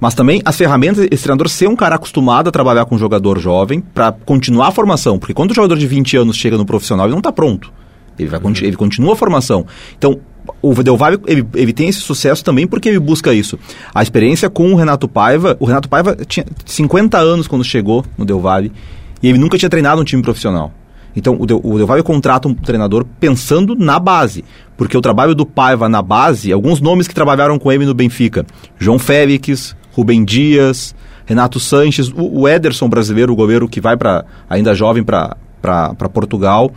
Mas 0.00 0.14
também 0.14 0.40
as 0.44 0.56
ferramentas, 0.56 1.06
esse 1.10 1.22
treinador 1.22 1.48
ser 1.48 1.68
um 1.68 1.76
cara 1.76 1.96
acostumado 1.96 2.48
a 2.48 2.50
trabalhar 2.50 2.84
com 2.86 2.94
um 2.94 2.98
jogador 2.98 3.38
jovem 3.38 3.80
para 3.80 4.12
continuar 4.12 4.68
a 4.68 4.72
formação. 4.72 5.18
Porque 5.18 5.34
quando 5.34 5.50
o 5.50 5.54
jogador 5.54 5.76
de 5.76 5.86
20 5.86 6.16
anos 6.16 6.36
chega 6.36 6.56
no 6.56 6.64
profissional, 6.64 7.06
ele 7.06 7.12
não 7.12 7.18
está 7.18 7.32
pronto 7.32 7.72
Ele, 8.18 8.28
vai, 8.28 8.40
ele 8.62 8.76
continua 8.76 9.12
a 9.12 9.16
formação. 9.16 9.66
Então, 9.96 10.18
o 10.62 10.74
Del 10.82 10.96
Valle, 10.96 11.18
ele, 11.26 11.46
ele, 11.54 11.72
tem 11.72 11.88
esse 11.88 12.00
sucesso 12.00 12.44
também 12.44 12.66
porque 12.66 12.88
ele 12.88 12.98
busca 12.98 13.32
isso. 13.32 13.58
A 13.94 14.02
experiência 14.02 14.48
com 14.50 14.72
o 14.72 14.76
Renato 14.76 15.08
Paiva, 15.08 15.56
o 15.60 15.64
Renato 15.64 15.88
Paiva 15.88 16.16
tinha 16.26 16.46
50 16.64 17.18
anos 17.18 17.46
quando 17.46 17.64
chegou 17.64 18.04
no 18.16 18.24
Del 18.24 18.40
Valle 18.40 18.72
e 19.22 19.28
ele 19.28 19.38
nunca 19.38 19.58
tinha 19.58 19.68
treinado 19.68 20.00
um 20.00 20.04
time 20.04 20.22
profissional. 20.22 20.72
Então, 21.14 21.36
o 21.38 21.46
Del, 21.46 21.58
o 21.58 22.04
contrata 22.04 22.46
um 22.46 22.54
treinador 22.54 23.04
pensando 23.18 23.74
na 23.74 23.98
base, 23.98 24.44
porque 24.76 24.96
o 24.96 25.00
trabalho 25.00 25.34
do 25.34 25.44
Paiva 25.44 25.88
na 25.88 26.00
base, 26.00 26.52
alguns 26.52 26.80
nomes 26.80 27.08
que 27.08 27.14
trabalharam 27.14 27.58
com 27.58 27.72
ele 27.72 27.84
no 27.84 27.94
Benfica, 27.94 28.46
João 28.78 28.98
Félix, 28.98 29.74
Rubem 29.92 30.24
Dias, 30.24 30.94
Renato 31.26 31.58
Sanches, 31.58 32.08
o, 32.08 32.40
o 32.40 32.48
Ederson 32.48 32.88
brasileiro, 32.88 33.32
o 33.32 33.36
goleiro 33.36 33.68
que 33.68 33.80
vai 33.80 33.96
para 33.96 34.24
ainda 34.48 34.74
jovem 34.74 35.02
para 35.02 35.36
Portugal. 36.12 36.72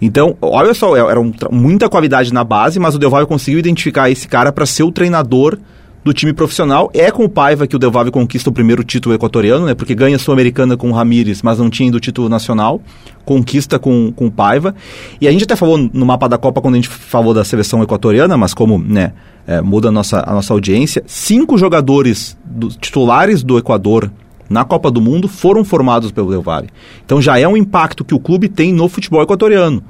Então, 0.00 0.36
olha 0.40 0.72
só, 0.72 0.96
é, 0.96 1.00
era 1.00 1.20
um, 1.20 1.32
muita 1.50 1.88
qualidade 1.88 2.32
na 2.32 2.42
base, 2.42 2.78
mas 2.78 2.94
o 2.94 2.98
Del 2.98 3.10
Valle 3.10 3.26
conseguiu 3.26 3.58
identificar 3.58 4.10
esse 4.10 4.26
cara 4.26 4.50
para 4.50 4.64
ser 4.64 4.82
o 4.82 4.92
treinador 4.92 5.58
do 6.02 6.12
time 6.12 6.32
profissional. 6.32 6.90
É 6.94 7.10
com 7.10 7.24
o 7.24 7.28
Paiva 7.28 7.66
que 7.66 7.76
o 7.76 7.78
Del 7.78 7.90
Valle 7.90 8.10
conquista 8.10 8.48
o 8.48 8.52
primeiro 8.52 8.82
título 8.82 9.14
equatoriano, 9.14 9.66
né? 9.66 9.74
Porque 9.74 9.94
ganha 9.94 10.16
a 10.16 10.18
Sul-Americana 10.18 10.76
com 10.76 10.90
o 10.90 10.92
Ramírez, 10.92 11.42
mas 11.42 11.58
não 11.58 11.68
tinha 11.68 11.86
ainda 11.86 11.98
o 11.98 12.00
título 12.00 12.28
nacional. 12.28 12.80
Conquista 13.24 13.78
com, 13.78 14.10
com 14.12 14.26
o 14.26 14.30
Paiva. 14.30 14.74
E 15.20 15.28
a 15.28 15.32
gente 15.32 15.44
até 15.44 15.54
falou 15.54 15.76
no 15.92 16.06
mapa 16.06 16.28
da 16.28 16.38
Copa 16.38 16.60
quando 16.60 16.74
a 16.74 16.78
gente 16.78 16.88
falou 16.88 17.34
da 17.34 17.44
seleção 17.44 17.82
equatoriana, 17.82 18.36
mas 18.36 18.54
como, 18.54 18.78
né, 18.78 19.12
é, 19.46 19.60
muda 19.60 19.88
a 19.88 19.92
nossa, 19.92 20.24
a 20.26 20.32
nossa 20.32 20.52
audiência, 20.54 21.02
cinco 21.06 21.58
jogadores 21.58 22.36
do, 22.44 22.68
titulares 22.68 23.42
do 23.42 23.58
Equador 23.58 24.10
na 24.50 24.64
Copa 24.64 24.90
do 24.90 25.00
Mundo 25.00 25.28
foram 25.28 25.64
formados 25.64 26.10
pelo 26.10 26.28
Del 26.28 26.42
Valle. 26.42 26.68
Então 27.06 27.22
já 27.22 27.38
é 27.38 27.46
um 27.46 27.56
impacto 27.56 28.04
que 28.04 28.14
o 28.14 28.18
clube 28.18 28.48
tem 28.48 28.72
no 28.72 28.88
futebol 28.88 29.22
equatoriano. 29.22 29.80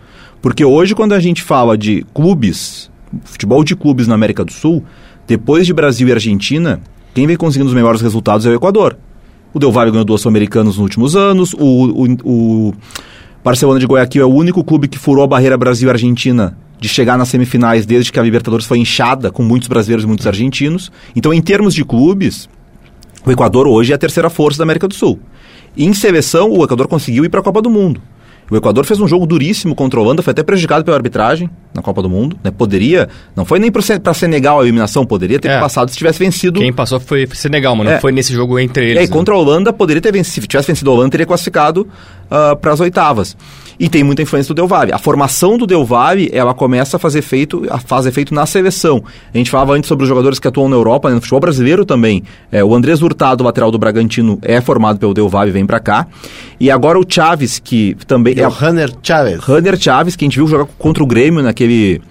Porque 0.42 0.64
hoje, 0.64 0.94
quando 0.94 1.14
a 1.14 1.20
gente 1.20 1.42
fala 1.42 1.76
de 1.76 2.04
clubes, 2.12 2.90
futebol 3.24 3.64
de 3.64 3.74
clubes 3.74 4.06
na 4.06 4.14
América 4.14 4.44
do 4.44 4.52
Sul, 4.52 4.84
depois 5.26 5.66
de 5.66 5.72
Brasil 5.72 6.06
e 6.08 6.12
Argentina, 6.12 6.80
quem 7.14 7.26
vem 7.26 7.36
conseguindo 7.36 7.68
os 7.68 7.74
melhores 7.74 8.02
resultados 8.02 8.44
é 8.44 8.50
o 8.50 8.54
Equador. 8.54 8.98
O 9.52 9.58
Del 9.58 9.72
Valle 9.72 9.90
ganhou 9.90 10.04
duas 10.04 10.20
Sul-Americanas 10.20 10.76
nos 10.76 10.78
últimos 10.78 11.16
anos, 11.16 11.54
o, 11.54 11.58
o, 11.58 12.16
o 12.24 12.74
Barcelona 13.42 13.80
de 13.80 13.86
Guayaquil 13.86 14.22
é 14.22 14.26
o 14.26 14.28
único 14.28 14.62
clube 14.62 14.86
que 14.86 14.98
furou 14.98 15.24
a 15.24 15.26
barreira 15.26 15.56
Brasil-Argentina 15.56 16.56
de 16.78 16.88
chegar 16.88 17.18
nas 17.18 17.28
semifinais 17.28 17.84
desde 17.84 18.12
que 18.12 18.18
a 18.18 18.22
Libertadores 18.22 18.66
foi 18.66 18.78
inchada 18.78 19.30
com 19.30 19.42
muitos 19.42 19.68
brasileiros 19.68 20.04
e 20.04 20.06
muitos 20.06 20.26
argentinos. 20.26 20.90
Então, 21.14 21.32
em 21.32 21.42
termos 21.42 21.74
de 21.74 21.84
clubes, 21.84 22.48
o 23.24 23.30
Equador 23.30 23.66
hoje 23.66 23.92
é 23.92 23.94
a 23.94 23.98
terceira 23.98 24.30
força 24.30 24.58
da 24.58 24.64
América 24.64 24.88
do 24.88 24.94
Sul. 24.94 25.18
Em 25.76 25.92
seleção, 25.92 26.50
o 26.50 26.64
Equador 26.64 26.88
conseguiu 26.88 27.24
ir 27.24 27.28
para 27.28 27.40
a 27.40 27.42
Copa 27.42 27.62
do 27.62 27.70
Mundo. 27.70 28.00
O 28.50 28.56
Equador 28.56 28.84
fez 28.84 28.98
um 28.98 29.06
jogo 29.06 29.26
duríssimo 29.26 29.76
contra 29.76 30.00
a 30.00 30.02
Holanda, 30.02 30.22
foi 30.22 30.32
até 30.32 30.42
prejudicado 30.42 30.84
pela 30.84 30.96
arbitragem 30.96 31.48
na 31.72 31.80
Copa 31.80 32.02
do 32.02 32.10
Mundo. 32.10 32.36
Né? 32.42 32.50
Poderia, 32.50 33.08
não 33.36 33.44
foi 33.44 33.60
nem 33.60 33.70
para 33.70 34.12
Senegal 34.12 34.58
a 34.58 34.62
eliminação, 34.64 35.06
poderia 35.06 35.38
ter 35.38 35.48
é. 35.48 35.60
passado 35.60 35.88
se 35.88 35.96
tivesse 35.96 36.18
vencido. 36.18 36.58
Quem 36.58 36.72
passou 36.72 36.98
foi 36.98 37.28
Senegal, 37.32 37.76
mas 37.76 37.86
é. 37.86 37.92
não 37.92 38.00
foi 38.00 38.10
nesse 38.10 38.32
jogo 38.32 38.58
entre 38.58 38.86
eles. 38.86 38.96
É, 38.96 39.04
e 39.04 39.06
né? 39.06 39.12
contra 39.12 39.34
a 39.34 39.38
Holanda 39.38 39.72
poderia 39.72 40.02
ter 40.02 40.12
vencido. 40.12 40.42
Se 40.42 40.48
tivesse 40.48 40.66
vencido 40.66 40.90
a 40.90 40.94
Holanda, 40.94 41.10
teria 41.10 41.26
classificado 41.26 41.82
uh, 41.82 42.34
ah, 42.34 42.56
para 42.56 42.72
as 42.72 42.80
oitavas. 42.80 43.36
E 43.80 43.88
tem 43.88 44.04
muita 44.04 44.20
influência 44.20 44.54
do 44.54 44.56
Del 44.56 44.68
Valle. 44.68 44.92
A 44.92 44.98
formação 44.98 45.56
do 45.56 45.66
Del 45.66 45.86
Valle, 45.86 46.28
ela 46.34 46.52
começa 46.52 46.98
a 46.98 47.00
fazer 47.00 47.20
efeito, 47.20 47.66
a 47.70 47.78
faz 47.78 48.04
efeito 48.04 48.34
na 48.34 48.44
seleção. 48.44 49.02
A 49.32 49.38
gente 49.38 49.50
falava 49.50 49.72
antes 49.72 49.88
sobre 49.88 50.02
os 50.02 50.08
jogadores 50.08 50.38
que 50.38 50.46
atuam 50.46 50.68
na 50.68 50.76
Europa, 50.76 51.08
né, 51.08 51.14
no 51.14 51.20
futebol 51.22 51.40
brasileiro 51.40 51.86
também. 51.86 52.22
É, 52.52 52.62
o 52.62 52.74
Andrés 52.74 53.00
Hurtado, 53.00 53.42
lateral 53.42 53.70
do 53.70 53.78
Bragantino, 53.78 54.38
é 54.42 54.60
formado 54.60 54.98
pelo 54.98 55.14
Del 55.14 55.30
Valle, 55.30 55.50
vem 55.50 55.64
para 55.64 55.80
cá. 55.80 56.06
E 56.60 56.70
agora 56.70 56.98
o 56.98 57.04
Chaves, 57.08 57.58
que 57.58 57.96
também 58.06 58.34
e 58.36 58.40
é 58.40 58.46
o 58.46 58.50
Runner 58.50 58.92
Chaves. 59.02 59.40
Runner 59.42 59.80
Chaves, 59.80 60.14
que 60.14 60.26
a 60.26 60.28
gente 60.28 60.36
viu 60.36 60.46
jogar 60.46 60.66
contra 60.78 61.02
o 61.02 61.06
Grêmio 61.06 61.42
naquele 61.42 62.02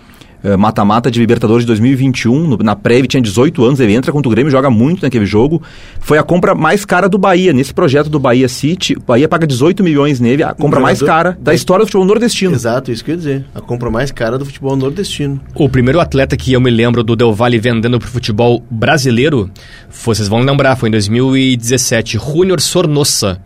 mata-mata 0.58 1.12
de 1.12 1.20
Libertadores 1.20 1.64
de 1.64 1.68
2021. 1.68 2.48
No, 2.48 2.58
na 2.58 2.76
prévia 2.76 3.08
tinha 3.08 3.22
18 3.22 3.64
anos, 3.64 3.80
ele 3.80 3.94
entra 3.94 4.12
contra 4.12 4.28
o 4.28 4.32
Grêmio, 4.32 4.52
joga 4.52 4.70
muito 4.70 5.02
naquele 5.02 5.26
jogo. 5.26 5.62
Foi 6.00 6.18
a 6.18 6.24
compra 6.24 6.56
mais 6.56 6.86
cara 6.86 7.10
do 7.10 7.18
Bahia. 7.18 7.54
Nesse 7.54 7.74
projeto 7.74 8.10
do 8.10 8.20
Bahia 8.20 8.48
City, 8.48 8.96
o 8.96 9.02
Bahia 9.02 9.28
paga 9.28 9.46
18 9.46 9.84
milhões 9.84 10.20
nele, 10.20 10.44
a 10.44 10.54
compra 10.54 10.80
mais 10.80 11.02
cara 11.02 11.38
da 11.40 11.54
história 11.54 11.84
do 11.84 11.88
futebol 11.88 12.06
nordestino. 12.06 12.54
Exato, 12.54 12.92
isso 12.92 13.04
quer 13.04 13.18
dizer. 13.18 13.46
A 13.54 13.62
compra 13.62 13.90
mais 13.90 14.12
cara 14.12 14.38
do 14.38 14.46
futebol 14.46 14.76
nordestino. 14.76 15.40
O 15.56 15.70
primeiro 15.70 16.00
atleta 16.00 16.36
que 16.38 16.54
eu 16.54 16.62
me 16.62 16.70
lembro 16.70 17.04
do 17.04 17.16
Del 17.16 17.34
Valle 17.34 17.60
vendendo 17.60 18.00
pro 18.00 18.08
futebol 18.08 18.64
brasileiro, 18.70 19.50
vocês 19.90 20.28
vão 20.28 20.40
lembrar, 20.40 20.76
foi 20.76 20.90
em 20.90 20.92
2017, 20.92 22.18
Júnior 22.18 22.62
Sornossa. 22.62 23.40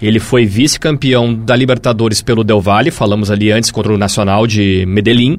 Ele 0.00 0.18
foi 0.18 0.46
vice-campeão 0.46 1.34
da 1.34 1.54
Libertadores 1.54 2.22
pelo 2.22 2.42
Del 2.42 2.60
Valle, 2.60 2.90
falamos 2.90 3.30
ali 3.30 3.50
antes 3.50 3.70
contra 3.70 3.92
o 3.92 3.98
Nacional 3.98 4.46
de 4.46 4.84
Medellín, 4.86 5.38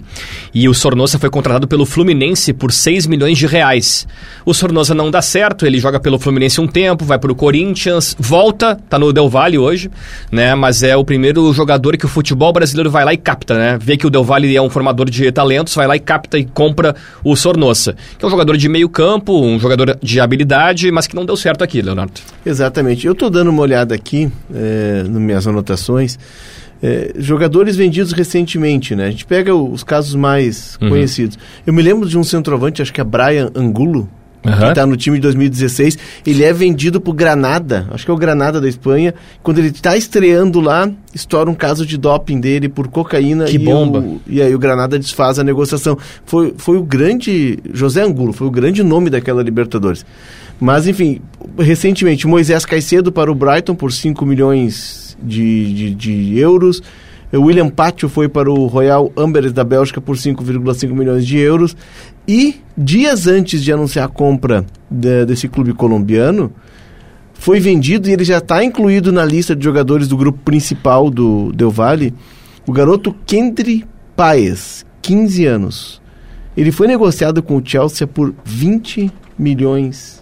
e 0.53 0.69
o 0.69 0.73
Sornosa 0.73 1.17
foi 1.17 1.29
contratado 1.29 1.67
pelo 1.67 1.85
Fluminense 1.85 2.53
por 2.53 2.71
6 2.71 3.07
milhões 3.07 3.37
de 3.37 3.47
reais. 3.47 4.07
O 4.45 4.53
Sornosa 4.53 4.93
não 4.93 5.09
dá 5.09 5.21
certo, 5.21 5.65
ele 5.65 5.79
joga 5.79 5.99
pelo 5.99 6.19
Fluminense 6.19 6.61
um 6.61 6.67
tempo, 6.67 7.05
vai 7.05 7.17
para 7.17 7.31
o 7.31 7.35
Corinthians, 7.35 8.15
volta, 8.19 8.75
tá 8.89 8.99
no 8.99 9.11
Del 9.11 9.29
Valle 9.29 9.57
hoje, 9.57 9.89
né? 10.31 10.53
Mas 10.55 10.83
é 10.83 10.95
o 10.95 11.03
primeiro 11.03 11.51
jogador 11.53 11.97
que 11.97 12.05
o 12.05 12.09
futebol 12.09 12.53
brasileiro 12.53 12.89
vai 12.89 13.03
lá 13.03 13.13
e 13.13 13.17
capta, 13.17 13.55
né? 13.55 13.79
Vê 13.81 13.97
que 13.97 14.05
o 14.05 14.09
Del 14.09 14.23
Valle 14.23 14.55
é 14.55 14.61
um 14.61 14.69
formador 14.69 15.09
de 15.09 15.31
talentos, 15.31 15.73
vai 15.73 15.87
lá 15.87 15.95
e 15.95 15.99
capta 15.99 16.37
e 16.37 16.45
compra 16.45 16.95
o 17.23 17.35
Sornosa, 17.35 17.95
que 18.17 18.23
é 18.23 18.27
um 18.27 18.31
jogador 18.31 18.57
de 18.57 18.69
meio 18.69 18.89
campo, 18.89 19.41
um 19.41 19.59
jogador 19.59 19.97
de 20.01 20.19
habilidade, 20.19 20.91
mas 20.91 21.07
que 21.07 21.15
não 21.15 21.25
deu 21.25 21.35
certo 21.35 21.63
aqui, 21.63 21.81
Leonardo. 21.81 22.13
Exatamente. 22.45 23.07
Eu 23.07 23.15
tô 23.15 23.29
dando 23.29 23.49
uma 23.49 23.61
olhada 23.61 23.95
aqui 23.95 24.31
é, 24.53 25.03
nas 25.03 25.21
minhas 25.21 25.47
anotações. 25.47 26.17
É, 26.83 27.13
jogadores 27.17 27.75
vendidos 27.75 28.11
recentemente, 28.11 28.95
né? 28.95 29.05
A 29.05 29.11
gente 29.11 29.25
pega 29.25 29.53
os 29.53 29.83
casos 29.83 30.15
mais 30.15 30.77
uhum. 30.81 30.89
conhecidos. 30.89 31.37
Eu 31.65 31.73
me 31.73 31.81
lembro 31.81 32.09
de 32.09 32.17
um 32.17 32.23
centroavante, 32.23 32.81
acho 32.81 32.91
que 32.91 32.99
é 32.99 33.03
Brian 33.03 33.51
Angulo, 33.55 34.09
Uhum. 34.43 34.57
que 34.57 34.65
está 34.65 34.85
no 34.87 34.97
time 34.97 35.17
de 35.17 35.21
2016. 35.21 35.97
Ele 36.25 36.43
é 36.43 36.51
vendido 36.51 36.99
por 36.99 37.13
Granada, 37.13 37.87
acho 37.91 38.03
que 38.03 38.11
é 38.11 38.13
o 38.13 38.17
Granada 38.17 38.59
da 38.59 38.67
Espanha. 38.67 39.13
Quando 39.43 39.59
ele 39.59 39.67
está 39.67 39.95
estreando 39.95 40.59
lá, 40.59 40.89
estoura 41.13 41.49
um 41.49 41.53
caso 41.53 41.85
de 41.85 41.97
doping 41.97 42.39
dele 42.39 42.67
por 42.67 42.87
cocaína. 42.87 43.45
Que 43.45 43.55
e 43.55 43.59
bomba! 43.59 43.99
O, 43.99 44.21
e 44.25 44.41
aí 44.41 44.53
o 44.55 44.59
Granada 44.59 44.97
desfaz 44.97 45.37
a 45.37 45.43
negociação. 45.43 45.97
Foi, 46.25 46.53
foi 46.57 46.77
o 46.77 46.83
grande. 46.83 47.59
José 47.71 48.01
Angulo, 48.01 48.33
foi 48.33 48.47
o 48.47 48.51
grande 48.51 48.81
nome 48.81 49.09
daquela 49.09 49.43
Libertadores. 49.43 50.03
Mas, 50.61 50.87
enfim, 50.87 51.19
recentemente, 51.57 52.27
Moisés 52.27 52.65
Caicedo 52.65 53.11
para 53.11 53.31
o 53.31 53.35
Brighton 53.35 53.73
por 53.73 53.91
5 53.91 54.23
milhões 54.27 55.17
de, 55.19 55.73
de, 55.73 55.95
de 55.95 56.37
euros. 56.37 56.83
William 57.33 57.67
Pátio 57.67 58.07
foi 58.07 58.29
para 58.29 58.51
o 58.51 58.67
Royal 58.67 59.11
Amberes 59.17 59.53
da 59.53 59.63
Bélgica 59.63 59.99
por 59.99 60.15
5,5 60.15 60.91
milhões 60.91 61.25
de 61.25 61.39
euros. 61.39 61.75
E, 62.27 62.61
dias 62.77 63.25
antes 63.25 63.63
de 63.63 63.73
anunciar 63.73 64.05
a 64.05 64.07
compra 64.07 64.63
de, 64.87 65.25
desse 65.25 65.47
clube 65.47 65.73
colombiano, 65.73 66.53
foi 67.33 67.59
vendido 67.59 68.07
e 68.07 68.13
ele 68.13 68.23
já 68.23 68.37
está 68.37 68.63
incluído 68.63 69.11
na 69.11 69.25
lista 69.25 69.55
de 69.55 69.63
jogadores 69.63 70.07
do 70.07 70.15
grupo 70.15 70.37
principal 70.45 71.09
do 71.09 71.51
Del 71.53 71.71
Valle, 71.71 72.13
o 72.67 72.71
garoto 72.71 73.15
Kendry 73.25 73.83
Paes, 74.15 74.85
15 75.01 75.45
anos. 75.47 76.01
Ele 76.55 76.71
foi 76.71 76.85
negociado 76.85 77.41
com 77.41 77.57
o 77.57 77.61
Chelsea 77.65 78.05
por 78.05 78.31
20 78.45 79.09
milhões 79.39 80.20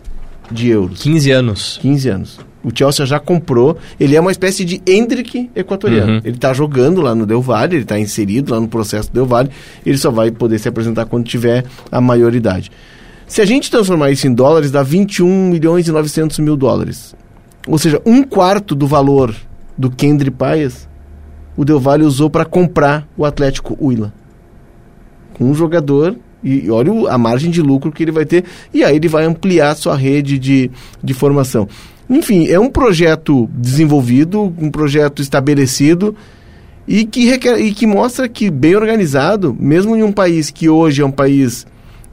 de 0.51 0.69
euros. 0.69 1.01
15 1.01 1.31
anos. 1.31 1.79
15 1.81 2.09
anos. 2.09 2.39
O 2.63 2.69
Chelsea 2.73 3.05
já 3.05 3.19
comprou. 3.19 3.77
Ele 3.99 4.15
é 4.15 4.19
uma 4.19 4.31
espécie 4.31 4.65
de 4.65 4.81
Hendrick 4.85 5.49
equatoriano. 5.55 6.13
Uhum. 6.13 6.21
Ele 6.23 6.35
está 6.35 6.53
jogando 6.53 7.01
lá 7.01 7.15
no 7.15 7.25
Del 7.25 7.41
Valle, 7.41 7.75
ele 7.75 7.83
está 7.83 7.97
inserido 7.97 8.53
lá 8.53 8.59
no 8.59 8.67
processo 8.67 9.09
do 9.09 9.13
Del 9.13 9.25
Valle. 9.25 9.49
Ele 9.85 9.97
só 9.97 10.11
vai 10.11 10.29
poder 10.29 10.59
se 10.59 10.67
apresentar 10.67 11.05
quando 11.05 11.25
tiver 11.25 11.63
a 11.91 12.01
maioridade. 12.01 12.69
Se 13.27 13.41
a 13.41 13.45
gente 13.45 13.71
transformar 13.71 14.11
isso 14.11 14.27
em 14.27 14.33
dólares, 14.33 14.71
dá 14.71 14.83
21 14.83 15.49
milhões 15.49 15.87
e 15.87 15.91
900 15.91 16.39
mil 16.39 16.57
dólares. 16.57 17.15
Ou 17.67 17.77
seja, 17.77 18.01
um 18.05 18.23
quarto 18.23 18.75
do 18.75 18.87
valor 18.87 19.35
do 19.77 19.89
Kendry 19.89 20.31
Paes, 20.31 20.89
o 21.55 21.63
Del 21.63 21.79
Valle 21.79 22.03
usou 22.03 22.29
para 22.29 22.43
comprar 22.43 23.07
o 23.15 23.23
Atlético 23.23 23.77
Huila. 23.79 24.11
Com 25.33 25.45
um 25.45 25.53
jogador 25.53 26.17
e 26.43 26.69
olha 26.69 27.09
a 27.09 27.17
margem 27.17 27.51
de 27.51 27.61
lucro 27.61 27.91
que 27.91 28.03
ele 28.03 28.11
vai 28.11 28.25
ter. 28.25 28.45
E 28.73 28.83
aí 28.83 28.95
ele 28.95 29.07
vai 29.07 29.25
ampliar 29.25 29.75
sua 29.75 29.95
rede 29.95 30.37
de, 30.37 30.71
de 31.03 31.13
formação. 31.13 31.67
Enfim, 32.09 32.47
é 32.47 32.59
um 32.59 32.69
projeto 32.69 33.49
desenvolvido, 33.53 34.53
um 34.57 34.71
projeto 34.71 35.21
estabelecido 35.21 36.15
e 36.87 37.05
que, 37.05 37.25
requer, 37.25 37.59
e 37.59 37.71
que 37.71 37.85
mostra 37.85 38.27
que, 38.27 38.49
bem 38.49 38.75
organizado, 38.75 39.55
mesmo 39.59 39.95
em 39.95 40.01
um 40.01 40.11
país 40.11 40.49
que 40.49 40.67
hoje 40.67 41.01
é 41.03 41.05
um 41.05 41.11
país 41.11 41.67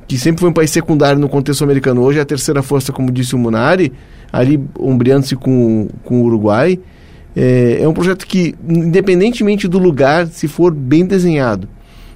que 0.07 0.19
sempre 0.19 0.41
foi 0.41 0.51
um 0.51 0.53
país 0.53 0.71
secundário 0.71 1.19
no 1.19 1.29
contexto 1.29 1.65
americano, 1.65 2.03
hoje 2.03 2.19
é 2.19 2.23
a 2.23 2.27
terceira 2.27 2.62
força, 2.62 2.93
como 2.93 3.11
disse 3.11 3.35
o 3.35 3.39
Munari, 3.39 3.93
ali 4.33 4.62
ombreando-se 4.79 5.35
com, 5.35 5.89
com 6.05 6.21
o 6.21 6.25
Uruguai. 6.25 6.79
É, 7.35 7.79
é 7.83 7.89
um 7.89 7.93
projeto 7.93 8.27
que, 8.27 8.55
independentemente 8.69 9.67
do 9.67 9.79
lugar, 9.79 10.27
se 10.27 10.47
for 10.47 10.73
bem 10.73 11.05
desenhado, 11.05 11.69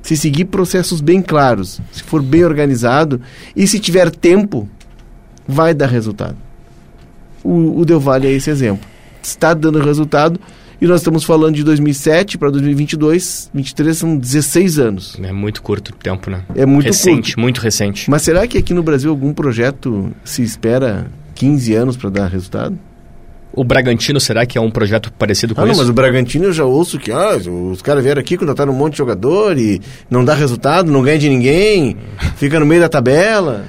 se 0.03 0.17
seguir 0.17 0.47
processos 0.47 1.01
bem 1.01 1.23
claros, 1.23 1.81
se 1.93 2.03
for 2.03 2.23
bem 2.23 2.45
organizado 2.45 3.21
e 3.55 3.67
se 3.67 3.79
tiver 3.79 4.11
tempo, 4.11 4.69
vai 5.47 5.75
dar 5.75 5.87
resultado. 5.87 6.37
O, 7.43 7.81
o 7.81 7.85
Del 7.85 8.01
Valle 8.01 8.29
é 8.29 8.33
esse 8.33 8.51
exemplo. 8.51 8.89
Está 9.23 9.55
dando 9.55 9.81
resultado 9.81 10.41
E 10.81 10.87
nós 10.87 11.01
estamos 11.01 11.25
falando 11.25 11.55
de 11.55 11.63
2007 11.63 12.39
para 12.39 12.51
2022, 12.51 13.51
23 13.53 13.97
são 13.97 14.17
16 14.17 14.79
anos. 14.79 15.19
É 15.23 15.31
muito 15.31 15.61
curto 15.63 15.91
o 15.91 15.95
tempo, 15.95 16.31
né? 16.31 16.43
É 16.55 16.65
muito 16.65 16.87
recente, 16.87 17.33
curto. 17.33 17.41
muito 17.41 17.59
recente. 17.59 18.11
Mas 18.11 18.23
será 18.23 18.47
que 18.47 18.57
aqui 18.57 18.73
no 18.73 18.83
Brasil 18.83 19.11
algum 19.11 19.35
projeto 19.35 20.11
se 20.25 20.43
espera 20.43 21.07
15 21.35 21.75
anos 21.75 21.97
para 21.99 22.09
dar 22.09 22.29
resultado? 22.29 22.79
O 23.53 23.65
Bragantino, 23.65 24.21
será 24.21 24.47
que 24.47 24.57
é 24.57 24.61
um 24.61 24.71
projeto 24.71 25.13
parecido 25.13 25.55
com 25.55 25.61
ah, 25.61 25.65
não, 25.65 25.73
isso? 25.73 25.81
mas 25.81 25.91
o 25.91 25.93
Bragantino 25.93 26.47
eu 26.47 26.53
já 26.53 26.65
ouço 26.65 26.99
que 26.99 27.11
ah, 27.11 27.37
os 27.37 27.83
caras 27.83 28.05
vieram 28.05 28.21
aqui 28.21 28.37
contrataram 28.37 28.73
um 28.73 28.77
monte 28.77 28.93
de 28.93 28.99
jogador 28.99 29.59
e 29.59 29.81
não 30.09 30.25
dá 30.25 30.35
resultado, 30.35 30.91
não 30.91 31.03
ganha 31.03 31.19
de 31.19 31.29
ninguém, 31.29 31.97
fica 32.37 32.61
no 32.61 32.67
meio 32.67 32.81
da 32.81 32.89
tabela. 32.89 33.65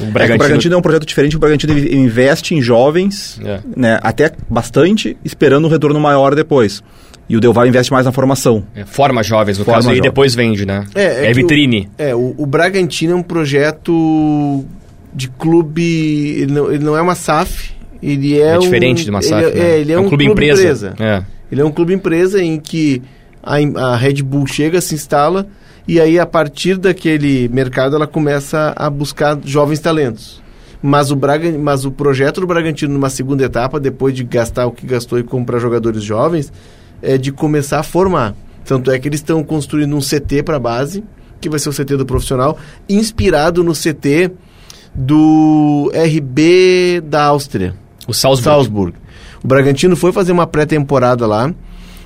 O 0.00 0.06
Bragantino... 0.06 0.32
É, 0.32 0.34
o 0.34 0.38
Bragantino 0.38 0.74
é 0.74 0.78
um 0.78 0.82
projeto 0.82 1.06
diferente, 1.06 1.36
o 1.36 1.38
Bragantino 1.38 1.78
investe 1.78 2.54
em 2.54 2.62
jovens, 2.62 3.40
é. 3.44 3.60
né, 3.76 4.00
até 4.02 4.32
bastante, 4.48 5.16
esperando 5.24 5.66
um 5.66 5.70
retorno 5.70 6.00
maior 6.00 6.34
depois. 6.34 6.82
E 7.28 7.36
o 7.36 7.40
Del 7.40 7.52
Valle 7.52 7.68
investe 7.68 7.92
mais 7.92 8.04
na 8.04 8.10
formação. 8.10 8.64
É, 8.74 8.84
forma 8.84 9.22
jovens, 9.22 9.56
no 9.56 9.64
forma 9.64 9.78
caso, 9.78 9.88
jovens. 9.88 9.98
e 9.98 10.02
depois 10.02 10.34
vende, 10.34 10.66
né? 10.66 10.84
É, 10.96 11.26
é, 11.26 11.30
é 11.30 11.32
vitrine. 11.32 11.88
O, 11.96 12.02
é, 12.02 12.14
o, 12.14 12.34
o 12.38 12.46
Bragantino 12.46 13.12
é 13.12 13.14
um 13.14 13.22
projeto 13.22 14.64
de 15.14 15.28
clube, 15.28 16.40
ele 16.40 16.52
não, 16.52 16.72
ele 16.72 16.84
não 16.84 16.96
é 16.96 17.00
uma 17.00 17.14
SAF, 17.14 17.72
ele 18.02 18.38
é, 18.38 18.54
é 18.54 18.58
diferente 18.58 19.10
um, 19.10 19.20
de 19.20 19.26
ele, 19.26 19.34
né? 19.34 19.50
é, 19.54 19.80
ele 19.80 19.92
é, 19.92 19.94
é 19.94 19.98
um, 19.98 20.04
um, 20.04 20.08
clube, 20.08 20.24
clube 20.24 20.44
empresa. 20.44 20.88
empresa. 20.88 20.94
É. 20.98 21.24
Ele 21.50 21.60
é 21.60 21.64
um 21.64 21.72
clube 21.72 21.92
empresa 21.92 22.42
em 22.42 22.58
que 22.58 23.02
a, 23.42 23.56
a 23.56 23.96
Red 23.96 24.22
Bull 24.22 24.46
chega, 24.46 24.80
se 24.80 24.94
instala 24.94 25.46
e 25.86 26.00
aí 26.00 26.18
a 26.18 26.26
partir 26.26 26.76
daquele 26.76 27.48
mercado 27.48 27.96
ela 27.96 28.06
começa 28.06 28.72
a 28.76 28.88
buscar 28.88 29.38
jovens 29.44 29.80
talentos. 29.80 30.40
Mas 30.82 31.10
o, 31.10 31.16
Braga, 31.16 31.50
mas 31.58 31.84
o 31.84 31.90
projeto 31.90 32.40
do 32.40 32.46
Bragantino 32.46 32.94
numa 32.94 33.10
segunda 33.10 33.44
etapa, 33.44 33.78
depois 33.78 34.14
de 34.14 34.24
gastar 34.24 34.66
o 34.66 34.72
que 34.72 34.86
gastou 34.86 35.18
e 35.18 35.22
comprar 35.22 35.58
jogadores 35.58 36.02
jovens, 36.02 36.52
é 37.02 37.18
de 37.18 37.32
começar 37.32 37.80
a 37.80 37.82
formar. 37.82 38.34
Tanto 38.64 38.90
é 38.90 38.98
que 38.98 39.08
eles 39.08 39.20
estão 39.20 39.42
construindo 39.42 39.94
um 39.96 40.00
CT 40.00 40.42
para 40.44 40.58
base, 40.58 41.02
que 41.40 41.48
vai 41.48 41.58
ser 41.58 41.68
o 41.68 41.72
CT 41.72 41.96
do 41.96 42.06
profissional, 42.06 42.56
inspirado 42.88 43.64
no 43.64 43.72
CT 43.72 44.30
do 44.94 45.90
RB 45.92 47.00
da 47.00 47.24
Áustria. 47.24 47.74
O 48.06 48.14
Salzburg. 48.14 48.44
Salzburg. 48.44 48.94
O 49.42 49.48
Bragantino 49.48 49.96
foi 49.96 50.12
fazer 50.12 50.32
uma 50.32 50.46
pré-temporada 50.46 51.26
lá 51.26 51.52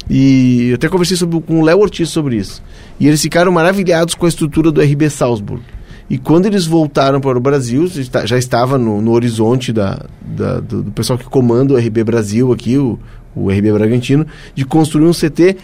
e 0.08 0.68
eu 0.70 0.74
até 0.74 0.88
conversei 0.88 1.16
sobre, 1.16 1.40
com 1.40 1.60
o 1.60 1.64
Léo 1.64 1.78
Ortiz 1.78 2.08
sobre 2.10 2.36
isso. 2.36 2.62
E 3.00 3.06
eles 3.06 3.22
ficaram 3.22 3.50
maravilhados 3.50 4.14
com 4.14 4.26
a 4.26 4.28
estrutura 4.28 4.70
do 4.70 4.80
RB 4.80 5.08
Salzburg. 5.10 5.62
E 6.08 6.18
quando 6.18 6.46
eles 6.46 6.66
voltaram 6.66 7.20
para 7.20 7.38
o 7.38 7.40
Brasil, 7.40 7.90
já 8.24 8.36
estava 8.36 8.76
no, 8.76 9.00
no 9.00 9.12
horizonte 9.12 9.72
da, 9.72 10.04
da 10.20 10.60
do, 10.60 10.82
do, 10.82 10.92
pessoal 10.92 11.18
que 11.18 11.24
comanda 11.24 11.72
o 11.72 11.78
RB 11.78 12.04
Brasil 12.04 12.52
aqui, 12.52 12.76
o, 12.76 12.98
o 13.34 13.50
RB 13.50 13.72
Bragantino, 13.72 14.26
de 14.54 14.66
construir 14.66 15.06
um 15.06 15.12
CT 15.12 15.56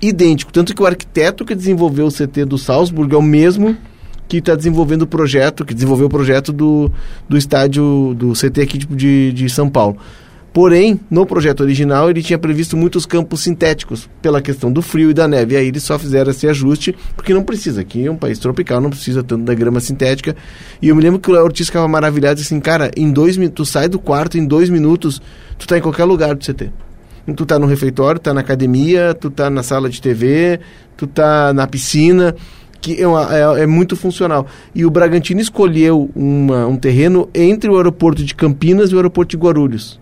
idêntico. 0.00 0.52
Tanto 0.52 0.74
que 0.74 0.82
o 0.82 0.86
arquiteto 0.86 1.44
que 1.44 1.56
desenvolveu 1.56 2.06
o 2.06 2.12
CT 2.12 2.44
do 2.44 2.56
Salzburg 2.56 3.12
é 3.12 3.18
o 3.18 3.22
mesmo 3.22 3.76
que 4.30 4.36
está 4.36 4.54
desenvolvendo 4.54 5.02
o 5.02 5.06
projeto, 5.08 5.64
que 5.64 5.74
desenvolveu 5.74 6.06
o 6.06 6.08
projeto 6.08 6.52
do, 6.52 6.88
do 7.28 7.36
estádio, 7.36 8.14
do 8.16 8.32
CT 8.32 8.60
aqui 8.62 8.78
de, 8.78 9.32
de 9.32 9.50
São 9.50 9.68
Paulo. 9.68 9.96
Porém, 10.52 11.00
no 11.10 11.26
projeto 11.26 11.62
original, 11.62 12.08
ele 12.08 12.22
tinha 12.22 12.38
previsto 12.38 12.76
muitos 12.76 13.04
campos 13.04 13.40
sintéticos, 13.40 14.08
pela 14.22 14.40
questão 14.40 14.72
do 14.72 14.82
frio 14.82 15.10
e 15.10 15.14
da 15.14 15.26
neve. 15.26 15.54
E 15.54 15.56
aí 15.56 15.66
eles 15.66 15.82
só 15.82 15.98
fizeram 15.98 16.30
esse 16.30 16.46
ajuste, 16.46 16.94
porque 17.16 17.34
não 17.34 17.42
precisa. 17.42 17.80
Aqui 17.80 18.06
é 18.06 18.10
um 18.10 18.16
país 18.16 18.38
tropical, 18.38 18.80
não 18.80 18.90
precisa 18.90 19.20
tanto 19.20 19.44
da 19.44 19.54
grama 19.54 19.80
sintética. 19.80 20.36
E 20.80 20.88
eu 20.88 20.94
me 20.94 21.02
lembro 21.02 21.18
que 21.18 21.28
o 21.28 21.32
Léo 21.32 21.42
Ortiz 21.42 21.66
ficava 21.66 21.88
maravilhado 21.88 22.40
assim, 22.40 22.60
cara, 22.60 22.90
em 22.96 23.10
dois 23.10 23.36
minutos, 23.36 23.68
tu 23.68 23.72
sai 23.72 23.88
do 23.88 23.98
quarto, 23.98 24.38
em 24.38 24.46
dois 24.46 24.70
minutos, 24.70 25.20
tu 25.58 25.66
tá 25.66 25.76
em 25.76 25.80
qualquer 25.80 26.04
lugar 26.04 26.36
do 26.36 26.44
CT. 26.44 26.70
Tu 27.36 27.46
tá 27.46 27.58
no 27.58 27.66
refeitório, 27.66 28.20
tá 28.20 28.32
na 28.32 28.40
academia, 28.40 29.12
tu 29.12 29.28
tá 29.30 29.50
na 29.50 29.62
sala 29.62 29.88
de 29.88 30.00
TV, 30.00 30.58
tu 30.96 31.06
tá 31.06 31.52
na 31.52 31.66
piscina 31.66 32.34
que 32.80 33.00
é, 33.00 33.06
uma, 33.06 33.28
é, 33.36 33.62
é, 33.62 33.66
muito 33.66 33.96
funcional. 33.96 34.46
E 34.74 34.84
o 34.84 34.90
Bragantino 34.90 35.40
escolheu 35.40 36.10
uma, 36.14 36.66
um 36.66 36.76
terreno 36.76 37.28
entre 37.34 37.70
o 37.70 37.76
aeroporto 37.76 38.24
de 38.24 38.34
Campinas 38.34 38.90
e 38.90 38.94
o 38.94 38.98
aeroporto 38.98 39.36
de 39.36 39.42
Guarulhos. 39.42 40.00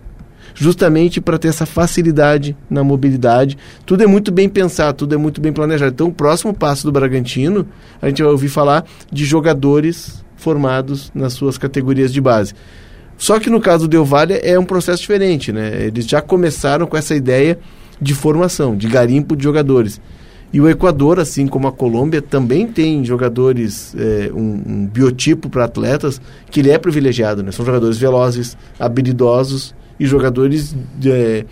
Justamente 0.54 1.20
para 1.20 1.38
ter 1.38 1.48
essa 1.48 1.66
facilidade 1.66 2.56
na 2.68 2.82
mobilidade. 2.82 3.56
Tudo 3.86 4.02
é 4.02 4.06
muito 4.06 4.32
bem 4.32 4.48
pensado, 4.48 4.98
tudo 4.98 5.14
é 5.14 5.18
muito 5.18 5.40
bem 5.40 5.52
planejado. 5.52 5.92
Então, 5.92 6.08
o 6.08 6.12
próximo 6.12 6.52
passo 6.52 6.84
do 6.84 6.92
Bragantino, 6.92 7.66
a 8.00 8.08
gente 8.08 8.22
vai 8.22 8.32
ouvir 8.32 8.48
falar 8.48 8.84
de 9.12 9.24
jogadores 9.24 10.24
formados 10.36 11.12
nas 11.14 11.32
suas 11.32 11.58
categorias 11.58 12.12
de 12.12 12.20
base. 12.20 12.54
Só 13.16 13.40
que 13.40 13.50
no 13.50 13.60
caso 13.60 13.86
do 13.86 13.90
Del 13.90 14.04
Valle 14.04 14.38
é 14.42 14.58
um 14.58 14.64
processo 14.64 15.02
diferente, 15.02 15.52
né? 15.52 15.86
Eles 15.86 16.06
já 16.06 16.22
começaram 16.22 16.86
com 16.86 16.96
essa 16.96 17.16
ideia 17.16 17.58
de 18.00 18.14
formação, 18.14 18.76
de 18.76 18.86
garimpo 18.86 19.36
de 19.36 19.42
jogadores. 19.42 20.00
E 20.52 20.60
o 20.60 20.68
Equador, 20.68 21.20
assim 21.20 21.46
como 21.46 21.68
a 21.68 21.72
Colômbia, 21.72 22.22
também 22.22 22.66
tem 22.66 23.04
jogadores, 23.04 23.94
é, 23.96 24.30
um, 24.32 24.62
um, 24.66 24.86
biotipo 24.86 25.50
para 25.50 25.64
atletas 25.64 26.20
que 26.50 26.60
ele 26.60 26.70
é 26.70 26.78
privilegiado. 26.78 27.42
Né? 27.42 27.52
São 27.52 27.66
jogadores 27.66 27.98
velozes, 27.98 28.56
habilidosos 28.80 29.74
e 30.00 30.06
jogadores 30.06 30.74
é, 31.04 31.44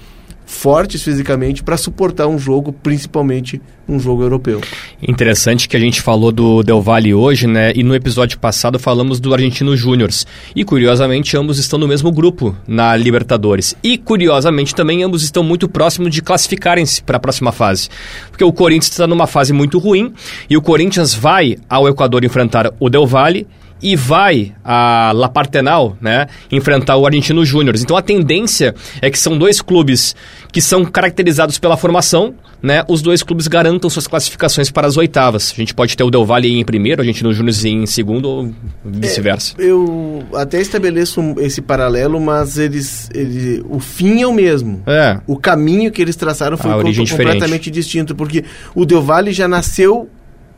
fortes 0.47 1.03
fisicamente 1.03 1.63
para 1.63 1.77
suportar 1.77 2.29
um 2.29 2.39
jogo, 2.39 2.73
principalmente 2.73 3.61
um 3.89 3.99
jogo 3.99 4.23
europeu. 4.23 4.61
Interessante 5.03 5.69
que 5.69 5.77
a 5.77 5.81
gente 5.81 6.01
falou 6.01 6.33
do 6.33 6.63
Del 6.63 6.81
Valle 6.81 7.13
hoje, 7.13 7.47
né? 7.47 7.73
E 7.75 7.83
no 7.83 7.95
episódio 7.95 8.39
passado 8.39 8.79
falamos 8.79 9.21
do 9.21 9.35
Argentino 9.35 9.77
Júnior. 9.77 10.11
E 10.55 10.65
curiosamente 10.65 11.37
ambos 11.37 11.59
estão 11.59 11.79
no 11.79 11.89
mesmo 11.89 12.11
grupo 12.13 12.55
na 12.67 12.97
Libertadores. 12.97 13.77
E 13.83 13.99
curiosamente 13.99 14.75
também 14.75 15.03
ambos 15.03 15.23
estão 15.23 15.43
muito 15.43 15.69
próximos 15.69 16.13
de 16.13 16.23
classificarem-se 16.23 17.03
para 17.03 17.17
a 17.17 17.21
próxima 17.21 17.51
fase. 17.51 17.89
Porque 18.31 18.45
o 18.45 18.53
Corinthians 18.53 18.93
está 18.93 19.07
numa 19.07 19.27
fase 19.27 19.53
muito 19.53 19.79
ruim 19.79 20.13
e 20.49 20.57
o 20.57 20.63
Corinthians 20.63 21.13
vai 21.13 21.57
ao 21.69 21.89
Equador 21.89 22.25
enfrentar 22.25 22.73
o 22.79 22.89
Del 22.89 23.07
Valle 23.07 23.47
e 23.83 23.95
vai 23.95 24.55
a 24.65 25.13
La 25.15 25.29
Partenal, 25.29 25.97
né, 26.01 26.27
enfrentar 26.51 26.97
o 26.97 27.07
Argentino 27.07 27.45
Júnior. 27.45 27.77
Então 27.77 27.97
a 27.97 28.03
tendência 28.03 28.75
é 29.01 29.11
que 29.11 29.19
são 29.19 29.37
dois 29.37 29.61
clubes 29.61 30.15
que 30.53 30.61
são 30.61 30.85
caracterizados 30.85 31.59
pela 31.59 31.77
formação, 31.77 32.35
né, 32.63 32.83
os 32.89 33.03
dois 33.03 33.23
clubes 33.23 33.47
garantam 33.47 33.89
suas 33.91 34.07
classificações 34.07 34.71
para 34.71 34.87
as 34.87 34.97
oitavas. 34.97 35.53
A 35.53 35.57
gente 35.57 35.75
pode 35.75 35.97
ter 35.97 36.03
o 36.03 36.11
Del 36.11 36.25
Valle 36.25 36.59
em 36.59 36.65
primeiro, 36.65 37.01
a 37.01 37.03
Argentino 37.03 37.33
Júnior 37.33 37.55
em 37.65 37.87
segundo 37.87 38.29
ou 38.29 38.55
vice-versa. 38.85 39.55
É, 39.59 39.67
eu 39.67 40.25
até 40.35 40.61
estabeleço 40.61 41.21
esse 41.39 41.61
paralelo, 41.61 42.21
mas 42.21 42.59
eles, 42.59 43.11
ele, 43.15 43.63
o 43.69 43.79
fim 43.79 44.23
é 44.23 44.27
o 44.27 44.33
mesmo. 44.33 44.83
É. 44.87 45.21
O 45.27 45.37
caminho 45.37 45.91
que 45.93 46.01
eles 46.01 46.17
traçaram 46.17 46.57
foi 46.57 46.71
completamente 46.71 47.05
diferente. 47.05 47.71
distinto, 47.71 48.15
porque 48.15 48.45
o 48.75 48.85
Del 48.85 49.03
Valle 49.03 49.33
já 49.33 49.47
nasceu 49.47 50.09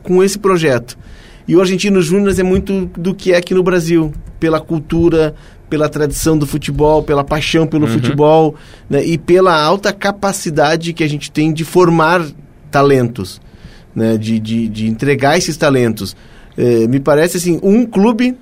com 0.01 0.23
esse 0.23 0.39
projeto. 0.39 0.97
E 1.49 1.55
o 1.55 1.61
Argentino 1.61 1.99
Júnior 1.99 2.39
é 2.39 2.43
muito 2.43 2.85
do 2.95 3.11
que 3.11 3.33
é 3.33 3.37
aqui 3.37 3.55
no 3.55 3.63
Brasil, 3.63 4.13
pela 4.39 4.61
cultura, 4.61 5.33
pela 5.67 5.89
tradição 5.89 6.37
do 6.37 6.45
futebol, 6.45 7.01
pela 7.01 7.23
paixão 7.23 7.65
pelo 7.65 7.87
uhum. 7.87 7.93
futebol 7.93 8.55
né, 8.87 9.03
e 9.03 9.17
pela 9.17 9.59
alta 9.59 9.91
capacidade 9.91 10.93
que 10.93 11.03
a 11.03 11.09
gente 11.09 11.31
tem 11.31 11.51
de 11.51 11.65
formar 11.65 12.23
talentos, 12.69 13.41
né, 13.95 14.15
de, 14.15 14.39
de, 14.39 14.69
de 14.69 14.87
entregar 14.87 15.39
esses 15.39 15.57
talentos. 15.57 16.15
É, 16.55 16.87
me 16.87 16.99
parece 16.99 17.37
assim, 17.37 17.59
um 17.63 17.83
clube 17.83 18.37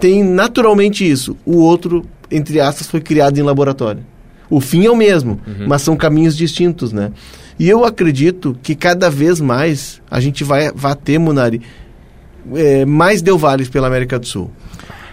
tem 0.00 0.24
naturalmente 0.24 1.08
isso, 1.08 1.36
o 1.46 1.58
outro, 1.58 2.04
entre 2.28 2.58
aspas, 2.58 2.88
foi 2.88 3.00
criado 3.00 3.38
em 3.38 3.42
laboratório. 3.42 4.04
O 4.50 4.60
fim 4.60 4.84
é 4.84 4.90
o 4.90 4.96
mesmo, 4.96 5.40
uhum. 5.46 5.68
mas 5.68 5.82
são 5.82 5.96
caminhos 5.96 6.36
distintos, 6.36 6.92
né? 6.92 7.12
E 7.56 7.68
eu 7.68 7.84
acredito 7.84 8.56
que 8.64 8.74
cada 8.74 9.08
vez 9.08 9.40
mais 9.40 10.02
a 10.10 10.18
gente 10.18 10.42
vai, 10.42 10.72
vai 10.72 10.94
ter, 10.94 11.18
Munari, 11.18 11.62
é, 12.54 12.84
mais 12.84 13.22
Del 13.22 13.38
Valle 13.38 13.66
pela 13.66 13.86
América 13.86 14.18
do 14.18 14.26
Sul. 14.26 14.50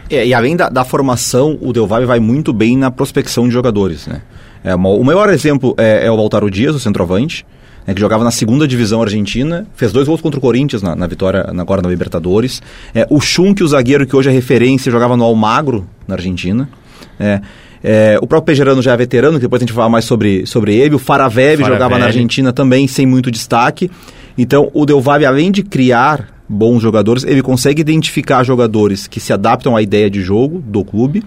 É, 0.09 0.25
e 0.25 0.33
além 0.33 0.55
da, 0.55 0.69
da, 0.69 0.83
formação, 0.83 1.57
o 1.61 1.71
Del 1.73 1.87
Valle 1.87 2.05
vai 2.05 2.19
muito 2.19 2.53
bem 2.53 2.77
na 2.77 2.91
prospecção 2.91 3.47
de 3.47 3.53
jogadores. 3.53 4.07
Né? 4.07 4.21
É, 4.63 4.75
uma, 4.75 4.89
o 4.89 5.03
maior 5.03 5.29
exemplo 5.29 5.73
é, 5.77 6.05
é 6.05 6.11
o 6.11 6.15
Lautaro 6.15 6.49
Dias, 6.51 6.75
o 6.75 6.79
centroavante, 6.79 7.45
né, 7.85 7.93
que 7.93 7.99
jogava 7.99 8.23
na 8.23 8.31
segunda 8.31 8.67
divisão 8.67 9.01
argentina, 9.01 9.65
fez 9.75 9.91
dois 9.91 10.07
gols 10.07 10.21
contra 10.21 10.37
o 10.37 10.41
Corinthians 10.41 10.81
na, 10.81 10.95
na 10.95 11.07
vitória 11.07 11.45
agora 11.57 11.81
na 11.81 11.89
Libertadores. 11.89 12.61
É, 12.93 13.07
o 13.09 13.19
Schunk, 13.19 13.63
o 13.63 13.67
zagueiro 13.67 14.05
que 14.05 14.15
hoje 14.15 14.29
é 14.29 14.31
referência, 14.31 14.91
jogava 14.91 15.17
no 15.17 15.23
Almagro, 15.23 15.87
na 16.07 16.15
Argentina. 16.15 16.69
É, 17.19 17.41
é, 17.83 18.17
o 18.21 18.27
próprio 18.27 18.53
Pejerano 18.53 18.81
já 18.81 18.93
é 18.93 18.97
veterano, 18.97 19.35
que 19.37 19.41
depois 19.41 19.61
a 19.61 19.63
gente 19.63 19.73
vai 19.73 19.81
falar 19.81 19.89
mais 19.89 20.05
sobre, 20.05 20.45
sobre 20.45 20.75
ele. 20.75 20.95
O 20.95 20.99
Faravelli 20.99 21.63
jogava 21.63 21.99
na 21.99 22.05
Argentina 22.05 22.53
também, 22.53 22.87
sem 22.87 23.05
muito 23.05 23.29
destaque. 23.29 23.91
Então, 24.37 24.71
o 24.73 24.85
Del 24.85 25.01
Valle, 25.01 25.25
além 25.25 25.51
de 25.51 25.61
criar 25.63 26.32
bons 26.47 26.82
jogadores, 26.82 27.23
ele 27.23 27.41
consegue 27.41 27.82
identificar 27.82 28.43
jogadores 28.43 29.08
que 29.08 29.19
se 29.19 29.34
adaptam 29.34 29.75
à 29.75 29.82
ideia 29.82 30.10
de 30.10 30.21
jogo 30.21 30.60
do 30.65 30.84
clube, 30.84 31.23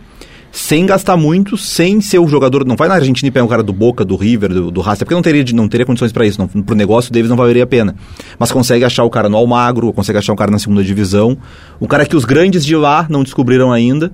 sem 0.52 0.86
gastar 0.86 1.16
muito, 1.16 1.56
sem 1.56 2.00
ser 2.00 2.18
o 2.18 2.26
jogador. 2.26 2.64
Não 2.64 2.76
vai 2.76 2.88
na 2.88 2.94
Argentina 2.94 3.28
e 3.28 3.30
pegar 3.30 3.44
um 3.44 3.48
cara 3.48 3.62
do 3.62 3.72
Boca, 3.72 4.04
do 4.04 4.16
River, 4.16 4.52
do, 4.52 4.70
do 4.70 4.80
Racing, 4.80 5.04
porque 5.04 5.14
não 5.14 5.22
teria, 5.22 5.44
não 5.52 5.68
teria 5.68 5.84
condições 5.84 6.12
para 6.12 6.24
isso. 6.26 6.40
Não, 6.40 6.48
pro 6.62 6.74
negócio 6.74 7.12
deles 7.12 7.28
não 7.28 7.36
valeria 7.36 7.64
a 7.64 7.66
pena. 7.66 7.94
Mas 8.38 8.50
consegue 8.50 8.84
achar 8.84 9.04
o 9.04 9.10
cara 9.10 9.28
no 9.28 9.36
Almagro, 9.36 9.92
consegue 9.92 10.18
achar 10.18 10.32
um 10.32 10.36
cara 10.36 10.50
na 10.50 10.58
segunda 10.58 10.82
divisão, 10.82 11.36
o 11.78 11.86
cara 11.86 12.06
que 12.06 12.16
os 12.16 12.24
grandes 12.24 12.64
de 12.64 12.74
lá 12.74 13.06
não 13.10 13.22
descobriram 13.22 13.70
ainda. 13.70 14.10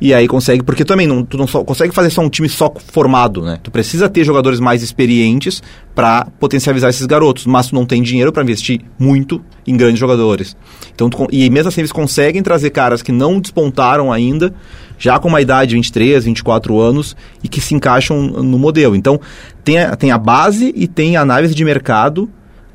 E 0.00 0.14
aí 0.14 0.26
consegue, 0.26 0.62
porque 0.62 0.82
também 0.82 1.06
não, 1.06 1.22
tu 1.22 1.36
não 1.36 1.46
só, 1.46 1.62
consegue 1.62 1.94
fazer 1.94 2.08
só 2.08 2.22
um 2.22 2.30
time 2.30 2.48
só 2.48 2.72
formado, 2.92 3.42
né? 3.42 3.58
Tu 3.62 3.70
precisa 3.70 4.08
ter 4.08 4.24
jogadores 4.24 4.58
mais 4.58 4.82
experientes 4.82 5.62
para 5.94 6.26
potencializar 6.40 6.88
esses 6.88 7.04
garotos, 7.04 7.44
mas 7.44 7.66
tu 7.66 7.74
não 7.74 7.84
tem 7.84 8.02
dinheiro 8.02 8.32
para 8.32 8.42
investir 8.42 8.80
muito 8.98 9.44
em 9.66 9.76
grandes 9.76 9.98
jogadores. 9.98 10.56
Então, 10.94 11.10
tu, 11.10 11.26
e 11.30 11.50
mesmo 11.50 11.68
assim 11.68 11.82
eles 11.82 11.92
conseguem 11.92 12.42
trazer 12.42 12.70
caras 12.70 13.02
que 13.02 13.12
não 13.12 13.38
despontaram 13.38 14.10
ainda, 14.10 14.54
já 14.98 15.18
com 15.18 15.28
uma 15.28 15.42
idade 15.42 15.70
de 15.70 15.76
23, 15.76 16.24
24 16.24 16.80
anos 16.80 17.14
e 17.44 17.48
que 17.48 17.60
se 17.60 17.74
encaixam 17.74 18.22
no 18.22 18.58
modelo. 18.58 18.96
Então, 18.96 19.20
tem 19.62 19.78
a, 19.78 19.94
tem 19.96 20.10
a 20.10 20.18
base 20.18 20.72
e 20.74 20.88
tem 20.88 21.18
a 21.18 21.20
análise 21.20 21.54
de 21.54 21.62
mercado 21.62 22.30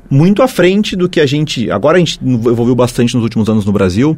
muito 0.08 0.42
à 0.42 0.48
frente 0.48 0.94
do 0.94 1.08
que 1.08 1.20
a 1.20 1.26
gente. 1.26 1.70
Agora 1.70 1.96
a 1.96 1.98
gente 1.98 2.20
evoluiu 2.22 2.74
bastante 2.74 3.14
nos 3.14 3.24
últimos 3.24 3.48
anos 3.48 3.64
no 3.64 3.72
Brasil, 3.72 4.16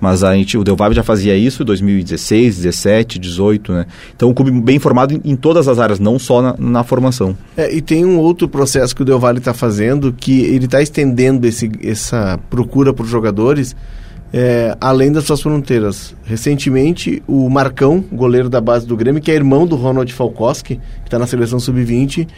mas 0.00 0.22
a 0.22 0.34
gente, 0.34 0.56
o 0.56 0.64
Del 0.64 0.76
Valle 0.76 0.94
já 0.94 1.02
fazia 1.02 1.36
isso 1.36 1.62
em 1.62 1.66
2016, 1.66 2.56
17, 2.56 3.18
18, 3.18 3.72
né? 3.72 3.86
Então, 4.14 4.28
um 4.30 4.34
clube 4.34 4.50
bem 4.60 4.78
formado 4.78 5.12
em, 5.14 5.20
em 5.24 5.36
todas 5.36 5.68
as 5.68 5.78
áreas, 5.78 5.98
não 5.98 6.18
só 6.18 6.40
na, 6.40 6.54
na 6.58 6.84
formação. 6.84 7.36
É, 7.56 7.74
e 7.74 7.80
tem 7.80 8.04
um 8.04 8.18
outro 8.18 8.48
processo 8.48 8.94
que 8.94 9.02
o 9.02 9.04
Del 9.04 9.18
Valle 9.18 9.38
está 9.38 9.52
fazendo, 9.52 10.12
que 10.12 10.42
ele 10.42 10.66
está 10.66 10.80
estendendo 10.80 11.46
esse, 11.46 11.70
essa 11.82 12.38
procura 12.48 12.92
por 12.92 13.06
jogadores 13.06 13.74
é, 14.32 14.76
além 14.80 15.10
das 15.10 15.24
suas 15.24 15.40
fronteiras. 15.40 16.14
Recentemente, 16.24 17.22
o 17.26 17.48
Marcão, 17.48 18.04
goleiro 18.12 18.48
da 18.48 18.60
base 18.60 18.86
do 18.86 18.96
Grêmio, 18.96 19.20
que 19.20 19.30
é 19.30 19.34
irmão 19.34 19.66
do 19.66 19.76
Ronald 19.76 20.12
Falkowski, 20.12 20.76
que 20.76 21.06
está 21.06 21.18
na 21.18 21.26
seleção 21.26 21.58
sub-20, 21.58 22.28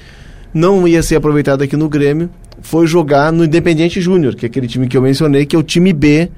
não 0.53 0.87
ia 0.87 1.03
ser 1.03 1.17
aproveitado 1.17 1.63
aqui 1.63 1.77
no 1.77 1.89
Grêmio, 1.89 2.31
foi 2.61 2.87
jogar 2.87 3.33
no 3.33 3.45
Independiente 3.45 4.01
Júnior, 4.01 4.35
que 4.35 4.47
é 4.47 4.49
aquele 4.49 4.67
time 4.67 4.89
que 4.89 4.97
eu 4.97 5.03
mencionei, 5.03 5.47
que 5.47 5.57
é 5.57 5.59
o 5.59 5.63
time 5.63 5.93
B 5.93 6.31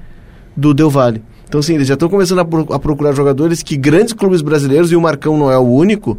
do 0.55 0.73
Del 0.73 0.89
Valle. 0.89 1.21
Então, 1.47 1.59
assim, 1.59 1.75
eles 1.75 1.87
já 1.87 1.93
estão 1.93 2.09
começando 2.09 2.39
a, 2.39 2.45
pro, 2.45 2.73
a, 2.73 2.79
procurar 2.79 3.13
jogadores 3.13 3.61
que 3.61 3.77
grandes 3.77 4.13
clubes 4.13 4.41
brasileiros, 4.41 4.91
e 4.91 4.95
o 4.95 5.01
Marcão 5.01 5.37
não 5.37 5.51
é 5.51 5.57
o 5.57 5.61
único. 5.61 6.17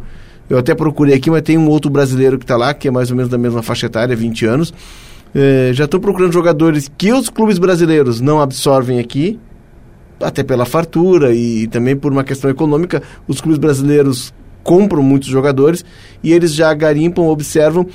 Eu 0.49 0.57
até 0.57 0.73
procurei 0.73 1.15
aqui, 1.15 1.29
mas 1.29 1.41
tem 1.41 1.57
um 1.57 1.67
outro 1.67 1.91
brasileiro 1.91 2.37
que 2.37 2.43
está 2.43 2.55
lá, 2.55 2.73
que 2.73 2.87
é 2.87 2.91
mais 2.91 3.09
ou 3.09 3.17
menos 3.17 3.29
da 3.29 3.37
mesma 3.37 3.61
faixa 3.61 3.87
etária, 3.87 4.15
20 4.15 4.45
anos. 4.45 4.73
É, 5.33 5.71
já 5.73 5.85
estão 5.85 5.99
procurando 5.99 6.31
jogadores 6.31 6.89
que 6.97 7.11
os 7.11 7.29
clubes 7.29 7.57
brasileiros 7.57 8.21
não 8.21 8.39
absorvem 8.39 8.99
aqui, 8.99 9.37
até 10.21 10.43
pela 10.43 10.65
fartura 10.65 11.33
e 11.33 11.67
também 11.67 11.95
por 11.95 12.11
uma 12.11 12.23
questão 12.23 12.49
econômica. 12.49 13.03
Os 13.27 13.41
clubes 13.41 13.59
brasileiros 13.59 14.33
compram 14.63 15.03
muitos 15.03 15.27
jogadores 15.27 15.83
e 16.23 16.31
eles 16.31 16.53
já 16.53 16.73
garimpam, 16.73 17.25
observam, 17.25 17.85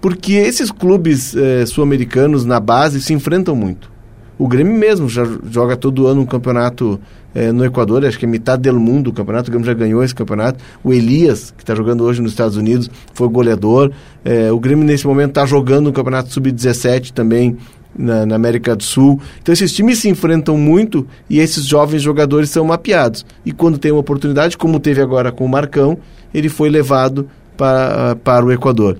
porque 0.00 0.32
esses 0.32 0.70
clubes 0.70 1.36
é, 1.36 1.64
sul-americanos 1.64 2.44
na 2.44 2.58
base 2.58 3.00
se 3.00 3.12
enfrentam 3.12 3.54
muito. 3.54 3.97
O 4.38 4.46
Grêmio 4.46 4.72
mesmo 4.72 5.08
já 5.08 5.24
joga 5.50 5.76
todo 5.76 6.06
ano 6.06 6.20
um 6.20 6.26
campeonato 6.26 7.00
é, 7.34 7.50
no 7.50 7.64
Equador, 7.64 8.04
acho 8.04 8.18
que 8.18 8.24
é 8.24 8.28
metade 8.28 8.70
do 8.70 8.78
mundo 8.80 9.10
o 9.10 9.12
campeonato, 9.12 9.48
o 9.48 9.50
Grêmio 9.50 9.66
já 9.66 9.74
ganhou 9.74 10.02
esse 10.02 10.14
campeonato. 10.14 10.62
O 10.82 10.92
Elias, 10.92 11.52
que 11.56 11.62
está 11.62 11.74
jogando 11.74 12.04
hoje 12.04 12.22
nos 12.22 12.32
Estados 12.32 12.56
Unidos, 12.56 12.88
foi 13.12 13.28
goleador. 13.28 13.90
É, 14.24 14.52
o 14.52 14.60
Grêmio 14.60 14.84
nesse 14.84 15.06
momento 15.06 15.30
está 15.30 15.44
jogando 15.44 15.90
um 15.90 15.92
campeonato 15.92 16.32
sub-17 16.32 17.12
também 17.12 17.56
na, 17.96 18.24
na, 18.24 18.36
América 18.36 18.76
do 18.76 18.82
Sul. 18.84 19.20
Então 19.42 19.52
esses 19.52 19.72
times 19.72 19.98
se 19.98 20.08
enfrentam 20.08 20.56
muito 20.56 21.04
e 21.28 21.40
esses 21.40 21.66
jovens 21.66 22.00
jogadores 22.00 22.48
são 22.48 22.64
mapeados. 22.64 23.26
E 23.44 23.50
quando 23.50 23.76
tem 23.76 23.90
uma 23.90 24.00
oportunidade, 24.00 24.56
como 24.56 24.78
teve 24.78 25.02
agora 25.02 25.32
com 25.32 25.44
o 25.44 25.48
Marcão, 25.48 25.98
ele 26.32 26.48
foi 26.48 26.68
levado 26.68 27.28
para, 27.56 28.14
para 28.16 28.46
o 28.46 28.52
Equador. 28.52 28.98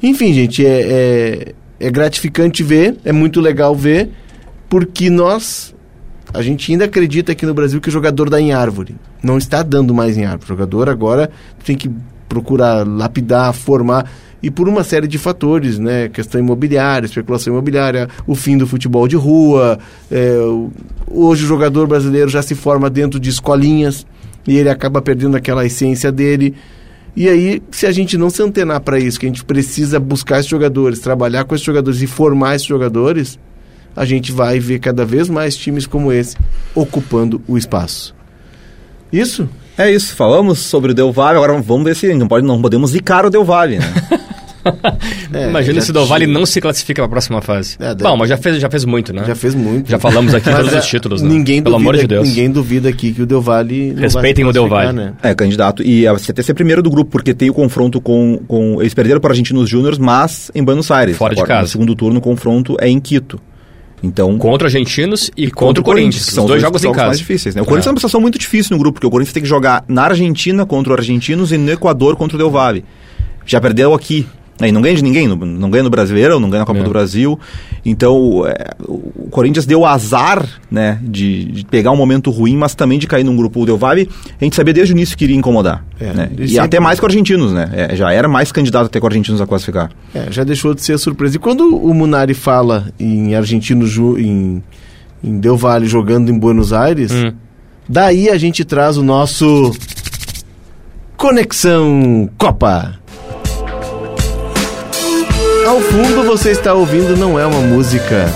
Enfim, 0.00 0.32
gente, 0.32 0.64
é, 0.64 0.80
é, 0.80 1.54
é 1.80 1.90
gratificante 1.90 2.62
ver, 2.62 2.96
é 3.04 3.12
muito 3.12 3.40
legal 3.40 3.74
ver 3.74 4.10
porque 4.70 5.10
nós 5.10 5.74
a 6.32 6.42
gente 6.42 6.70
ainda 6.70 6.84
acredita 6.84 7.32
aqui 7.32 7.44
no 7.44 7.52
Brasil 7.52 7.80
que 7.80 7.88
o 7.88 7.92
jogador 7.92 8.30
dá 8.30 8.40
em 8.40 8.52
árvore. 8.52 8.94
Não 9.20 9.36
está 9.36 9.64
dando 9.64 9.92
mais 9.92 10.16
em 10.16 10.24
árvore. 10.24 10.44
O 10.44 10.48
jogador 10.48 10.88
agora 10.88 11.28
tem 11.64 11.76
que 11.76 11.90
procurar 12.28 12.86
lapidar, 12.86 13.52
formar 13.52 14.08
e 14.40 14.50
por 14.50 14.68
uma 14.68 14.84
série 14.84 15.08
de 15.08 15.18
fatores, 15.18 15.78
né? 15.78 16.08
Questão 16.08 16.40
imobiliária, 16.40 17.04
especulação 17.04 17.52
imobiliária, 17.52 18.08
o 18.26 18.34
fim 18.36 18.56
do 18.56 18.66
futebol 18.66 19.08
de 19.08 19.16
rua. 19.16 19.78
É, 20.10 20.36
hoje 21.10 21.44
o 21.44 21.48
jogador 21.48 21.88
brasileiro 21.88 22.30
já 22.30 22.40
se 22.40 22.54
forma 22.54 22.88
dentro 22.88 23.18
de 23.18 23.28
escolinhas 23.28 24.06
e 24.46 24.56
ele 24.56 24.70
acaba 24.70 25.02
perdendo 25.02 25.36
aquela 25.36 25.66
essência 25.66 26.12
dele. 26.12 26.54
E 27.16 27.28
aí, 27.28 27.60
se 27.72 27.86
a 27.86 27.92
gente 27.92 28.16
não 28.16 28.30
se 28.30 28.40
antenar 28.40 28.80
para 28.80 29.00
isso, 29.00 29.18
que 29.18 29.26
a 29.26 29.28
gente 29.28 29.44
precisa 29.44 29.98
buscar 29.98 30.38
esses 30.38 30.48
jogadores, 30.48 31.00
trabalhar 31.00 31.44
com 31.44 31.56
esses 31.56 31.66
jogadores 31.66 32.00
e 32.00 32.06
formar 32.06 32.54
esses 32.54 32.68
jogadores, 32.68 33.36
a 33.94 34.04
gente 34.04 34.32
vai 34.32 34.58
ver 34.58 34.78
cada 34.78 35.04
vez 35.04 35.28
mais 35.28 35.56
times 35.56 35.86
como 35.86 36.12
esse 36.12 36.36
ocupando 36.74 37.42
o 37.46 37.56
espaço. 37.58 38.14
Isso? 39.12 39.48
É 39.76 39.90
isso, 39.90 40.14
falamos 40.14 40.58
sobre 40.58 40.92
o 40.92 40.94
Del 40.94 41.12
Valle, 41.12 41.36
agora 41.36 41.58
vamos 41.60 41.84
ver 41.84 41.96
se 41.96 42.12
não, 42.14 42.28
pode, 42.28 42.46
não 42.46 42.60
podemos 42.60 42.90
zicar 42.90 43.24
o 43.24 43.30
Del 43.30 43.44
Valle, 43.44 43.78
né? 43.78 43.86
é, 45.32 45.48
Imagina 45.48 45.80
se 45.80 45.90
o 45.90 45.94
Del 45.94 46.06
Valle 46.06 46.26
não 46.26 46.44
se 46.44 46.60
classifica 46.60 47.00
para 47.00 47.06
a 47.06 47.08
próxima 47.08 47.40
fase. 47.40 47.76
É, 47.80 47.94
Bom, 47.94 48.16
mas 48.16 48.28
já 48.28 48.36
fez, 48.36 48.60
já 48.60 48.68
fez 48.68 48.84
muito, 48.84 49.12
né? 49.12 49.24
Já 49.26 49.34
fez 49.34 49.54
muito. 49.54 49.90
Já 49.90 49.98
falamos 49.98 50.34
aqui 50.34 50.50
todos 50.54 50.72
os 50.74 50.86
títulos, 50.86 51.22
né? 51.22 51.28
Ninguém 51.28 51.62
Pelo 51.62 51.76
duvida, 51.76 51.90
amor 51.90 52.00
de 52.00 52.06
Deus. 52.06 52.28
Ninguém 52.28 52.50
duvida 52.50 52.88
aqui 52.88 53.12
que 53.12 53.22
o 53.22 53.26
Del 53.26 53.40
Valle. 53.40 53.94
Respeitem 53.94 54.44
o 54.44 54.52
Del 54.52 54.68
Valle. 54.68 54.92
Né? 54.92 55.14
É, 55.22 55.34
candidato. 55.34 55.82
E 55.82 56.06
você 56.10 56.30
até 56.30 56.42
ser 56.42 56.54
primeiro 56.54 56.82
do 56.82 56.90
grupo, 56.90 57.10
porque 57.10 57.32
tem 57.32 57.48
o 57.48 57.54
confronto 57.54 58.00
com. 58.00 58.40
com 58.46 58.80
eles 58.80 58.92
perderam 58.92 59.20
para 59.20 59.30
a 59.30 59.32
Argentinos 59.32 59.68
Júnior, 59.68 59.98
mas 59.98 60.50
em 60.54 60.62
Buenos 60.62 60.90
Aires. 60.90 61.16
Fora 61.16 61.34
de 61.34 61.42
casa. 61.42 61.62
No 61.62 61.68
segundo 61.68 61.94
turno, 61.94 62.18
o 62.18 62.22
confronto 62.22 62.76
é 62.80 62.88
em 62.88 63.00
Quito. 63.00 63.40
Então, 64.02 64.36
contra 64.38 64.68
argentinos 64.68 65.30
e, 65.36 65.44
e 65.44 65.50
contra, 65.50 65.66
contra, 65.66 65.80
o 65.82 65.84
Corinthians, 65.84 66.26
que 66.26 66.32
são 66.32 66.44
os 66.44 66.48
dois 66.48 66.62
jogos, 66.62 66.80
jogos 66.80 66.96
em 66.96 66.96
casa. 66.96 67.08
mais 67.08 67.18
difíceis. 67.18 67.54
Né? 67.54 67.60
O 67.60 67.64
é. 67.64 67.66
Corinthians 67.66 67.86
é 67.86 67.90
uma 67.90 67.98
situação 67.98 68.20
muito 68.20 68.38
difícil 68.38 68.74
no 68.76 68.78
grupo, 68.78 68.94
porque 68.94 69.06
o 69.06 69.10
Corinthians 69.10 69.34
tem 69.34 69.42
que 69.42 69.48
jogar 69.48 69.84
na 69.86 70.04
Argentina 70.04 70.64
contra 70.64 70.92
os 70.92 70.98
argentinos 70.98 71.52
e 71.52 71.58
no 71.58 71.70
Equador 71.70 72.16
contra 72.16 72.36
o 72.36 72.38
Del 72.38 72.50
Valle. 72.50 72.84
Já 73.44 73.60
perdeu 73.60 73.92
aqui 73.94 74.26
e 74.68 74.72
não 74.72 74.82
ganha 74.82 74.94
de 74.94 75.02
ninguém, 75.02 75.26
não 75.26 75.70
ganha 75.70 75.82
no 75.82 75.90
Brasileiro, 75.90 76.38
não 76.38 76.50
ganha 76.50 76.60
na 76.60 76.66
Copa 76.66 76.80
é. 76.80 76.82
do 76.82 76.90
Brasil. 76.90 77.38
Então, 77.84 78.46
é, 78.46 78.74
o 78.86 79.28
Corinthians 79.30 79.64
deu 79.64 79.86
azar, 79.86 80.46
né, 80.70 80.98
de, 81.02 81.44
de, 81.46 81.64
pegar 81.64 81.90
um 81.90 81.96
momento 81.96 82.30
ruim, 82.30 82.56
mas 82.56 82.74
também 82.74 82.98
de 82.98 83.06
cair 83.06 83.24
num 83.24 83.36
grupo. 83.36 83.62
O 83.62 83.66
Del 83.66 83.78
Valle, 83.78 84.08
a 84.40 84.44
gente 84.44 84.54
sabia 84.54 84.74
desde 84.74 84.92
o 84.92 84.96
início 84.96 85.16
que 85.16 85.24
iria 85.24 85.36
incomodar. 85.36 85.84
É, 85.98 86.12
né? 86.12 86.30
E 86.38 86.48
sempre... 86.48 86.64
até 86.64 86.80
mais 86.80 87.00
com 87.00 87.06
os 87.06 87.12
argentinos, 87.12 87.52
né? 87.52 87.70
É, 87.72 87.96
já 87.96 88.12
era 88.12 88.28
mais 88.28 88.52
candidato 88.52 88.86
até 88.86 89.00
com 89.00 89.06
os 89.06 89.10
argentinos 89.10 89.40
a 89.40 89.46
classificar. 89.46 89.90
É, 90.14 90.30
já 90.30 90.44
deixou 90.44 90.74
de 90.74 90.82
ser 90.82 90.98
surpresa. 90.98 91.36
E 91.36 91.38
quando 91.38 91.76
o 91.76 91.94
Munari 91.94 92.34
fala 92.34 92.92
em 92.98 93.34
argentino, 93.34 93.86
em, 94.18 94.62
em 95.24 95.38
Del 95.38 95.56
Valle 95.56 95.86
jogando 95.86 96.30
em 96.30 96.38
Buenos 96.38 96.72
Aires, 96.72 97.12
hum. 97.12 97.32
daí 97.88 98.28
a 98.28 98.36
gente 98.36 98.64
traz 98.64 98.96
o 98.96 99.02
nosso 99.02 99.72
Conexão 101.16 102.30
Copa. 102.38 102.99
Ao 105.66 105.80
fundo 105.80 106.22
você 106.24 106.50
está 106.50 106.74
ouvindo 106.74 107.16
não 107.16 107.38
é 107.38 107.46
uma 107.46 107.60
música 107.60 108.26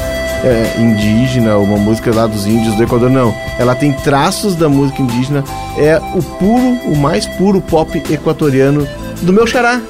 é, 0.44 0.80
indígena, 0.80 1.56
uma 1.56 1.76
música 1.76 2.14
lá 2.14 2.26
dos 2.26 2.46
índios 2.46 2.74
do 2.76 2.82
Equador, 2.82 3.10
não. 3.10 3.34
Ela 3.58 3.74
tem 3.74 3.92
traços 3.92 4.54
da 4.54 4.68
música 4.68 5.02
indígena, 5.02 5.42
é 5.76 6.00
o 6.14 6.22
puro, 6.22 6.78
o 6.84 6.96
mais 6.96 7.26
puro 7.26 7.60
pop 7.60 8.02
equatoriano 8.10 8.86
do 9.22 9.32
meu 9.32 9.46
xará, 9.46 9.80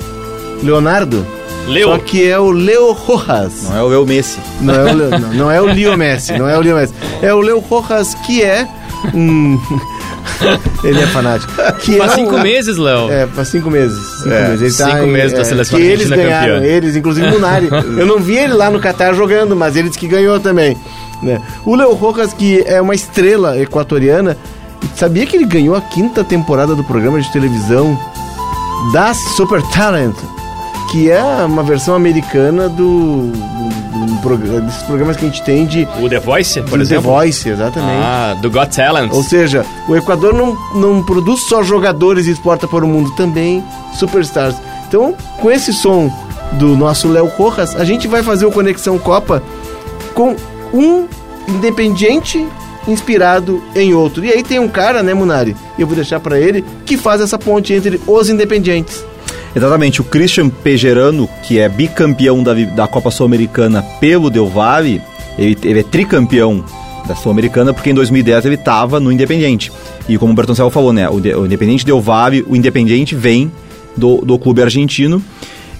Leonardo. 0.63 1.27
Leo. 1.67 1.89
Só 1.89 1.99
que 1.99 2.29
é 2.29 2.39
o 2.39 2.51
Leo 2.51 2.93
Rojas. 2.93 3.71
Não 3.71 3.77
é 3.79 3.83
o 3.83 3.89
Leo 3.89 4.07
Messi. 4.07 4.39
Não 4.61 4.75
é 4.75 4.93
o, 4.93 4.95
Leo, 4.97 5.11
não, 5.11 5.35
não 5.35 5.51
é 5.51 5.61
o 5.61 5.65
Leo 5.65 5.97
Messi, 5.97 6.39
não 6.39 6.49
é 6.49 6.59
o 6.59 6.61
Leo 6.61 6.77
Messi. 6.77 6.95
É 7.23 7.33
o 7.33 7.41
Leo 7.41 7.59
Rojas 7.59 8.15
que 8.15 8.43
é 8.43 8.69
um 9.15 9.59
ele 10.85 11.01
é 11.01 11.07
fanático. 11.07 11.53
Que 11.81 11.97
faz 11.97 12.13
é 12.13 12.15
cinco 12.15 12.37
um, 12.37 12.43
meses, 12.43 12.77
Léo. 12.77 13.11
É, 13.11 13.27
faz 13.27 13.49
cinco 13.49 13.71
meses. 13.71 13.99
Cinco 14.19 14.35
é, 14.35 14.49
meses, 14.49 14.63
ele 14.63 14.91
tá 14.91 14.97
cinco 14.97 15.07
meses 15.11 15.33
da 15.33 15.41
é, 15.41 15.45
seleção 15.45 15.79
que 15.79 15.85
eles 15.85 16.09
ganharam, 16.09 16.55
campeã. 16.55 16.67
eles, 16.67 16.97
inclusive 16.97 17.27
o. 17.29 17.35
Eu 17.99 18.07
não 18.07 18.19
vi 18.19 18.37
ele 18.37 18.55
lá 18.55 18.71
no 18.71 18.81
Catar 18.81 19.15
jogando, 19.15 19.55
mas 19.55 19.77
ele 19.77 19.89
disse 19.89 19.99
que 19.99 20.09
ganhou 20.09 20.39
também. 20.41 20.77
Né? 21.23 21.41
O 21.65 21.75
Leo 21.75 21.95
Rojas, 21.95 22.33
que 22.33 22.63
é 22.67 22.81
uma 22.81 22.95
estrela 22.95 23.59
equatoriana, 23.59 24.37
sabia 24.97 25.27
que 25.27 25.37
ele 25.37 25.47
ganhou 25.47 25.75
a 25.75 25.81
quinta 25.81 26.23
temporada 26.23 26.75
do 26.75 26.85
programa 26.85 27.21
de 27.21 27.31
televisão 27.33 27.99
da 28.93 29.15
Super 29.15 29.63
Talent, 29.63 30.15
que 30.91 31.11
é 31.11 31.23
uma 31.23 31.63
versão 31.63 31.95
americana 31.95 32.69
do, 32.69 33.33
do 33.93 33.94
desses 34.37 34.83
programas 34.83 35.17
que 35.17 35.25
a 35.25 35.29
gente 35.29 35.43
tem 35.43 35.67
de. 35.67 35.87
O 36.01 36.09
The 36.09 36.19
Voice, 36.19 36.61
por 36.63 36.81
exemplo? 36.81 37.05
The 37.05 37.09
Voice, 37.11 37.49
exatamente. 37.49 38.03
Ah, 38.03 38.37
do 38.41 38.51
Got 38.51 38.75
Talent. 38.75 39.13
Ou 39.13 39.23
seja, 39.23 39.65
o 39.89 39.95
Equador 39.95 40.33
não, 40.33 40.57
não 40.75 41.03
produz 41.03 41.41
só 41.43 41.63
jogadores 41.63 42.27
e 42.27 42.31
exporta 42.31 42.67
para 42.67 42.85
o 42.85 42.89
mundo, 42.89 43.11
também 43.17 43.63
superstars. 43.95 44.57
Então, 44.89 45.15
com 45.41 45.51
esse 45.51 45.73
som 45.73 46.11
do 46.53 46.77
nosso 46.77 47.09
Léo 47.09 47.27
Rojas, 47.27 47.75
a 47.77 47.85
gente 47.85 48.07
vai 48.09 48.23
fazer 48.23 48.47
o 48.47 48.53
Conexão 48.53 48.99
Copa 48.99 49.43
com 50.15 50.37
um 50.73 51.07
independente 51.49 52.47
inspirado 52.87 53.63
em 53.75 53.95
outro. 53.95 54.25
E 54.25 54.31
aí 54.31 54.43
tem 54.43 54.59
um 54.59 54.69
cara, 54.69 55.03
né, 55.03 55.15
Munari? 55.15 55.57
Eu 55.79 55.87
vou 55.87 55.97
deixar 55.97 56.21
para 56.21 56.39
ele 56.39 56.65
que 56.85 56.97
faz 56.97 57.21
essa 57.21 57.39
ponte 57.39 57.73
entre 57.73 58.01
os 58.07 58.29
independentes. 58.29 59.05
Exatamente, 59.55 60.01
o 60.01 60.05
Christian 60.05 60.49
Pejerano, 60.49 61.29
que 61.43 61.59
é 61.59 61.69
bicampeão 61.69 62.43
da, 62.43 62.55
da 62.55 62.89
Copa 62.89 63.11
Sul-Americana 63.11 63.83
pelo 64.01 64.29
Del 64.29 64.49
Valle, 64.49 65.01
ele, 65.39 65.57
ele 65.63 65.81
é 65.81 65.83
tricampeão 65.83 66.65
da 67.07 67.15
Sul-Americana, 67.15 67.73
porque 67.73 67.91
em 67.91 67.95
2010 67.95 68.47
ele 68.47 68.55
estava 68.55 68.99
no 68.99 69.13
Independiente. 69.13 69.71
E 70.09 70.19
como 70.19 70.33
o 70.33 70.35
Bertoncello 70.35 70.71
falou, 70.71 70.93
né, 70.93 71.09
o, 71.09 71.17
o 71.17 71.47
Independiente 71.47 71.85
deu 71.85 72.01
Vale, 72.01 72.45
o 72.49 72.57
Independiente 72.57 73.15
vem 73.15 73.53
do, 73.97 74.19
do 74.19 74.39
clube 74.39 74.63
argentino. 74.63 75.23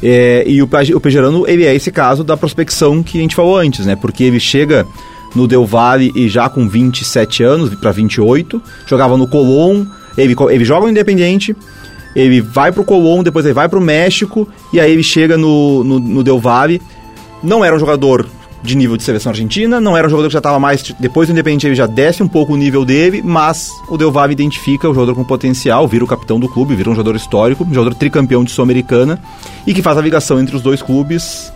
É, 0.03 0.45
e 0.47 0.63
o, 0.63 0.69
o 0.69 1.47
ele 1.47 1.65
é 1.65 1.75
esse 1.75 1.91
caso 1.91 2.23
da 2.23 2.37
prospecção 2.37 3.03
que 3.03 3.19
a 3.19 3.21
gente 3.23 3.35
falou 3.35 3.57
antes, 3.57 3.87
né? 3.87 3.97
Porque 3.97 4.25
ele 4.25 4.39
chega 4.39 4.87
no 5.35 5.49
Del 5.49 5.65
Valle 5.65 6.13
e 6.15 6.29
já 6.29 6.49
com 6.49 6.69
27 6.69 7.43
anos 7.43 7.75
para 7.75 7.91
28, 7.91 8.61
jogava 8.87 9.17
no 9.17 9.27
Colón, 9.27 9.87
ele, 10.17 10.37
ele 10.51 10.65
joga 10.65 10.85
no 10.85 10.91
Independiente, 10.91 11.57
ele 12.15 12.41
vai 12.41 12.71
pro 12.71 12.85
Colón, 12.85 13.23
depois 13.23 13.45
ele 13.45 13.55
vai 13.55 13.69
pro 13.69 13.81
México 13.81 14.49
e 14.73 14.81
aí 14.81 14.93
ele 14.93 15.03
chega 15.03 15.37
no, 15.37 15.83
no, 15.83 15.99
no 15.99 16.23
Del 16.23 16.39
Valle. 16.39 16.81
Não 17.43 17.65
era 17.65 17.75
um 17.75 17.79
jogador 17.79 18.27
de 18.65 18.75
nível 18.75 18.97
de 18.97 19.03
seleção 19.03 19.31
argentina, 19.31 19.79
não 19.79 19.95
era 19.95 20.07
um 20.07 20.11
jogador 20.11 20.29
que 20.29 20.33
já 20.33 20.39
estava 20.39 20.59
mais. 20.59 20.83
Depois 20.99 21.29
do 21.29 21.33
Independente 21.33 21.67
ele 21.67 21.75
já 21.75 21.87
desce 21.87 22.23
um 22.23 22.29
pouco 22.29 22.55
o 22.55 22.57
nível 22.57 22.85
dele, 22.85 23.21
mas 23.23 23.71
o 23.89 23.99
Del 23.99 24.11
Valle 24.11 24.33
identifica 24.33 24.89
o 24.89 24.95
jogador 24.95 25.15
com 25.15 25.23
potencial, 25.23 25.87
vira 25.87 26.03
o 26.03 26.07
capitão 26.09 26.41
do 26.41 26.49
clube, 26.49 26.75
vira 26.75 26.89
um 26.89 26.95
jogador 26.95 27.15
histórico, 27.15 27.65
um 27.65 27.75
jogador 27.75 27.95
tricampeão 27.95 28.43
de 28.43 28.51
Sul-Americana 28.51 29.21
e 29.67 29.75
que 29.75 29.83
faz 29.83 29.99
a 29.99 30.01
ligação 30.01 30.41
entre 30.41 30.57
os 30.57 30.63
dois 30.63 30.81
clubes, 30.81 31.53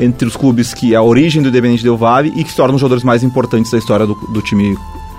entre 0.00 0.26
os 0.26 0.34
clubes 0.34 0.72
que 0.72 0.94
é 0.94 0.96
a 0.96 1.02
origem 1.02 1.42
do 1.42 1.50
Independente 1.50 1.82
Del 1.82 1.96
Valle 1.96 2.32
e 2.34 2.42
que 2.42 2.50
se 2.50 2.56
tornam 2.56 2.76
os 2.76 2.80
jogadores 2.80 3.04
mais 3.04 3.22
importantes 3.22 3.70
da 3.70 3.76
história 3.76 4.06
do, 4.06 4.14
do 4.14 4.40
time 4.40 4.74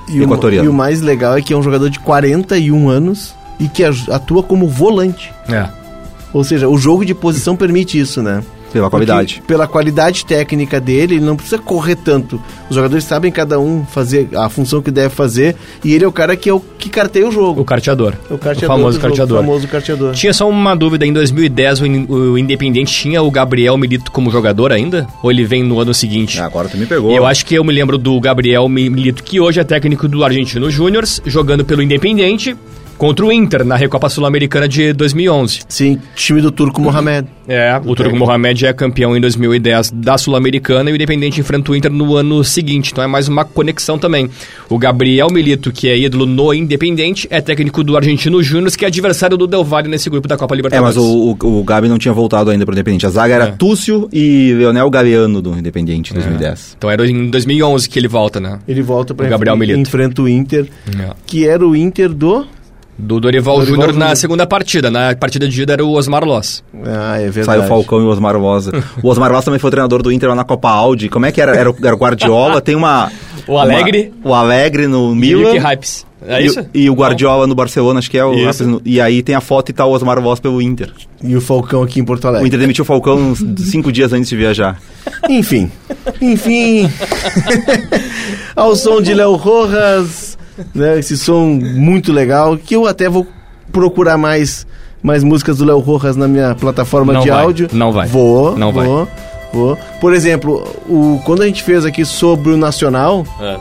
e 0.10 0.24
equatoriano. 0.24 0.68
O, 0.68 0.72
e 0.72 0.74
o 0.74 0.76
mais 0.76 1.02
legal 1.02 1.38
é 1.38 1.42
que 1.42 1.54
é 1.54 1.58
um 1.58 1.62
jogador 1.62 1.90
de 1.92 2.00
41 2.00 2.90
anos 2.90 3.37
e 3.60 3.68
que 3.68 3.84
atua 3.84 4.44
como 4.44 4.68
volante. 4.68 5.34
É. 5.50 5.68
Ou 6.34 6.44
seja, 6.44 6.68
o 6.68 6.78
jogo 6.78 7.06
de 7.06 7.14
posição 7.14 7.56
permite 7.56 8.00
isso, 8.00 8.22
né? 8.22 8.44
Pela 8.72 8.90
qualidade. 8.90 9.36
Porque, 9.36 9.48
pela 9.48 9.68
qualidade 9.68 10.26
técnica 10.26 10.80
dele, 10.80 11.16
ele 11.16 11.26
não 11.26 11.36
precisa 11.36 11.58
correr 11.58 11.96
tanto. 11.96 12.42
Os 12.70 12.76
jogadores 12.76 13.04
sabem 13.06 13.32
cada 13.32 13.60
um 13.60 13.86
fazer 13.86 14.28
a 14.36 14.50
função 14.50 14.82
que 14.82 14.92
deve 14.92 15.10
fazer 15.10 15.56
e 15.84 15.94
ele 15.94 16.04
é 16.04 16.08
o 16.08 16.12
cara 16.12 16.36
que 16.36 16.50
é 16.50 16.54
o 16.54 16.60
que 16.60 16.90
carteia 16.90 17.28
o 17.28 17.32
jogo. 17.32 17.62
O 17.62 17.66
carteador. 17.66 18.14
O, 18.30 18.38
carteador 18.38 18.76
o 18.76 18.78
famoso 18.78 19.00
carteador. 19.00 19.38
o 19.38 19.42
famoso 19.42 19.68
carteador. 19.68 20.14
Tinha 20.14 20.34
só 20.34 20.50
uma 20.50 20.76
dúvida, 20.76 21.06
em 21.06 21.14
2010 21.14 21.82
o, 21.82 21.86
o 22.14 22.38
Independente 22.38 22.94
tinha 22.94 23.22
o 23.22 23.32
Gabriel 23.32 23.78
Milito 23.78 24.12
como 24.12 24.30
jogador 24.30 24.72
ainda? 24.72 25.08
Ou 25.24 25.32
ele 25.32 25.46
vem 25.46 25.64
no 25.64 25.80
ano 25.80 25.94
seguinte? 25.94 26.40
Ah, 26.40 26.46
agora 26.46 26.68
tu 26.68 26.78
me 26.78 26.86
pegou. 26.86 27.12
Eu 27.16 27.26
acho 27.26 27.46
que 27.46 27.56
eu 27.56 27.64
me 27.64 27.74
lembro 27.74 27.98
do 27.98 28.20
Gabriel 28.20 28.68
Milito, 28.68 29.24
que 29.24 29.40
hoje 29.40 29.60
é 29.60 29.64
técnico 29.64 30.08
do 30.08 30.24
Argentino 30.24 30.70
Júnior, 30.70 31.06
jogando 31.26 31.64
pelo 31.64 31.82
Independente 31.82 32.56
contra 32.98 33.26
o 33.26 33.32
Inter 33.32 33.64
na 33.64 33.76
Recopa 33.76 34.10
Sul-Americana 34.10 34.68
de 34.68 34.92
2011. 34.94 35.62
Sim, 35.70 36.00
time 36.16 36.42
do 36.42 36.52
Turco 36.52 36.82
Mohamed. 36.82 37.28
É, 37.48 37.80
o 37.86 37.96
Turco 37.96 38.16
Mohamed 38.16 38.66
é 38.66 38.74
campeão 38.74 39.16
em 39.16 39.22
2010 39.22 39.92
da 39.92 40.18
Sul-Americana 40.18 40.90
e 40.90 40.94
o 40.94 40.96
Independente 40.96 41.40
enfrenta 41.40 41.72
o 41.72 41.76
Inter 41.76 41.92
no 41.92 42.16
ano 42.16 42.44
seguinte. 42.44 42.92
Então 42.92 43.04
é 43.04 43.08
mais 43.08 43.28
uma 43.28 43.46
conexão 43.46 43.98
também. 43.98 44.30
O 44.70 44.78
Gabriel 44.78 45.30
Milito, 45.32 45.72
que 45.72 45.88
é 45.88 45.98
ídolo 45.98 46.26
no 46.26 46.54
Independente, 46.54 47.28
é 47.30 47.40
técnico 47.40 47.84
do 47.84 47.96
Argentino 47.96 48.42
Júnior, 48.44 48.72
que 48.76 48.84
é 48.84 48.88
adversário 48.88 49.38
do 49.38 49.48
Del 49.48 49.64
Valle 49.64 49.88
nesse 49.88 50.10
grupo 50.10 50.28
da 50.28 50.36
Copa 50.36 50.56
Libertadores. 50.56 50.96
É, 50.96 51.00
mas 51.00 51.08
o, 51.08 51.38
o, 51.42 51.60
o 51.60 51.64
Gabi 51.64 51.88
não 51.88 51.98
tinha 51.98 52.14
voltado 52.14 52.50
ainda 52.50 52.66
para 52.66 52.74
o 52.74 52.76
Independente. 52.76 53.06
A 53.06 53.10
zaga 53.10 53.34
era 53.34 53.46
é. 53.46 53.52
Túcio 53.52 54.10
e 54.12 54.54
Leonel 54.54 54.90
Galeano 54.90 55.42
do 55.42 55.58
Independente 55.58 56.12
em 56.12 56.16
2010. 56.16 56.72
É. 56.72 56.76
Então 56.78 56.90
era 56.90 57.08
em 57.08 57.30
2011 57.30 57.90
que 57.90 57.98
ele 57.98 58.08
volta, 58.08 58.40
né? 58.40 58.60
Ele 58.68 58.82
volta 58.82 59.14
para 59.14 59.28
Gabriel 59.28 59.56
Milito. 59.56 59.80
enfrenta 59.80 60.22
o 60.22 60.28
Inter, 60.28 60.68
é. 61.00 61.12
que 61.26 61.48
era 61.48 61.66
o 61.66 61.76
Inter 61.76 62.10
do 62.10 62.46
do 62.98 63.20
Dorival, 63.20 63.58
Dorival 63.60 63.76
Júnior 63.76 63.94
na 63.94 64.16
segunda 64.16 64.48
partida. 64.48 64.90
Na 64.90 65.16
partida 65.16 65.48
de 65.48 65.62
ida 65.62 65.74
era 65.74 65.86
o 65.86 65.92
Osmar 65.92 66.24
Loss. 66.24 66.64
Ah, 66.84 67.18
é 67.18 67.30
verdade. 67.30 67.46
Saiu 67.46 67.64
o 67.64 67.68
Falcão 67.68 68.02
e 68.02 68.04
o 68.04 68.08
Osmar 68.08 68.36
Loss. 68.36 68.70
o 69.04 69.08
Osmar 69.08 69.32
Loss 69.32 69.46
também 69.46 69.60
foi 69.60 69.70
treinador 69.70 70.02
do 70.02 70.12
Inter 70.12 70.30
lá 70.30 70.36
na 70.36 70.44
Copa 70.44 70.70
Audi. 70.70 71.08
Como 71.08 71.26
é 71.26 71.32
que 71.32 71.40
era? 71.40 71.56
Era 71.56 71.70
o, 71.70 71.76
era 71.84 71.96
o 71.96 71.98
Guardiola, 71.98 72.62
tem 72.62 72.76
uma... 72.76 73.12
O 73.48 73.58
Alegre. 73.58 74.12
Uma, 74.22 74.32
o 74.32 74.36
Alegre 74.36 74.88
no 74.88 75.16
Milan. 75.16 75.56
E 75.56 75.58
o 75.58 75.62
Hypes. 75.62 76.06
É 76.28 76.42
isso? 76.42 76.60
E, 76.74 76.82
e 76.82 76.90
o 76.90 76.94
Guardiola 76.94 77.48
no 77.48 77.56
Barcelona, 77.56 78.00
acho 78.00 78.12
que 78.12 78.18
é 78.18 78.26
o... 78.26 78.34
Isso. 78.34 78.82
E 78.84 79.00
aí 79.00 79.24
tem 79.24 79.36
a 79.36 79.40
foto 79.40 79.70
e 79.70 79.74
tá 79.74 79.86
o 79.86 79.92
Osmar 79.92 80.20
Loss 80.20 80.42
pelo 80.42 80.62
Inter. 80.62 80.92
E 81.24 81.34
o 81.34 81.40
Falcão 81.40 81.82
aqui 81.82 82.02
em 82.02 82.04
Porto 82.04 82.28
Alegre. 82.28 82.44
O 82.44 82.48
Inter 82.48 82.60
demitiu 82.60 82.82
o 82.82 82.86
Falcão 82.86 83.34
cinco 83.58 83.90
dias 83.90 84.12
antes 84.12 84.28
de 84.30 84.36
viajar. 84.36 84.82
Enfim. 85.30 85.72
Enfim. 86.20 86.92
Ao 88.54 88.76
som 88.76 89.02
de 89.02 89.14
Léo 89.14 89.36
Rojas 89.36 90.27
né? 90.74 91.00
Esse 91.00 91.18
som 91.18 91.46
muito 91.46 92.12
legal, 92.12 92.58
que 92.58 92.76
eu 92.76 92.86
até 92.88 93.10
vou 93.10 93.28
procurar 93.72 94.18
mais, 94.18 94.66
mais 95.02 95.24
músicas 95.24 95.58
do 95.58 95.66
Léo 95.66 95.80
Rojas 95.80 96.16
na 96.16 96.28
minha 96.28 96.56
plataforma 96.56 97.14
não 97.14 97.22
de 97.22 97.30
vai, 97.30 97.44
áudio. 97.44 97.70
Não 97.72 97.92
vai. 97.92 98.08
Vou, 98.08 98.58
não 98.58 98.72
vou, 98.72 99.06
vai. 99.06 99.08
Vou. 99.54 99.78
Por 100.00 100.14
exemplo, 100.14 100.68
o, 100.88 101.22
quando 101.26 101.42
a 101.42 101.46
gente 101.46 101.64
fez 101.64 101.86
aqui 101.86 102.06
sobre 102.06 102.52
o 102.52 102.58
Nacional, 102.58 103.26
é. 103.40 103.58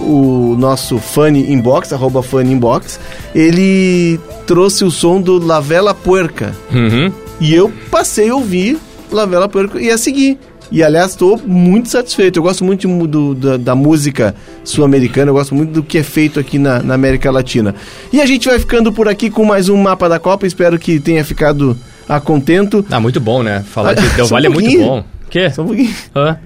o 0.00 0.56
nosso 0.58 0.98
Funny 0.98 1.52
Inbox, 1.52 1.92
arroba 1.92 2.22
Funny 2.22 2.52
Inbox, 2.52 3.00
ele 3.34 4.18
trouxe 4.46 4.84
o 4.84 4.90
som 4.90 5.20
do 5.20 5.44
Lavela 5.44 5.94
Puerca. 5.94 6.54
Uhum. 6.72 7.12
E 7.40 7.54
eu 7.54 7.72
passei 7.90 8.30
a 8.30 8.34
ouvir 8.34 8.78
Lavela 9.10 9.48
Puerca 9.48 9.80
e 9.80 9.90
a 9.90 9.98
seguir. 9.98 10.38
E 10.70 10.82
aliás, 10.82 11.10
estou 11.10 11.38
muito 11.38 11.88
satisfeito. 11.88 12.38
Eu 12.38 12.42
gosto 12.42 12.64
muito 12.64 12.88
do, 13.06 13.34
da, 13.34 13.56
da, 13.56 13.74
música 13.74 14.34
sul-americana, 14.64 15.30
eu 15.30 15.34
gosto 15.34 15.54
muito 15.54 15.72
do 15.72 15.82
que 15.82 15.98
é 15.98 16.02
feito 16.02 16.40
aqui 16.40 16.58
na, 16.58 16.82
na, 16.82 16.94
América 16.94 17.30
Latina. 17.30 17.74
E 18.12 18.20
a 18.20 18.26
gente 18.26 18.48
vai 18.48 18.58
ficando 18.58 18.92
por 18.92 19.08
aqui 19.08 19.30
com 19.30 19.44
mais 19.44 19.68
um 19.68 19.76
mapa 19.76 20.08
da 20.08 20.18
Copa. 20.18 20.46
Espero 20.46 20.78
que 20.78 20.98
tenha 20.98 21.24
ficado 21.24 21.76
a 22.08 22.20
contento. 22.20 22.84
Ah, 22.90 23.00
muito 23.00 23.20
bom, 23.20 23.42
né? 23.42 23.62
Falar 23.66 23.94
de 23.94 24.08
Del 24.16 24.26
Valle 24.26 24.48
um 24.48 24.50
é 24.50 24.54
muito 24.54 24.78
bom. 24.78 25.04
Que? 25.30 25.50
Só 25.50 25.62
um 25.62 25.66
pouquinho. 25.66 25.94
Hã? 26.14 26.38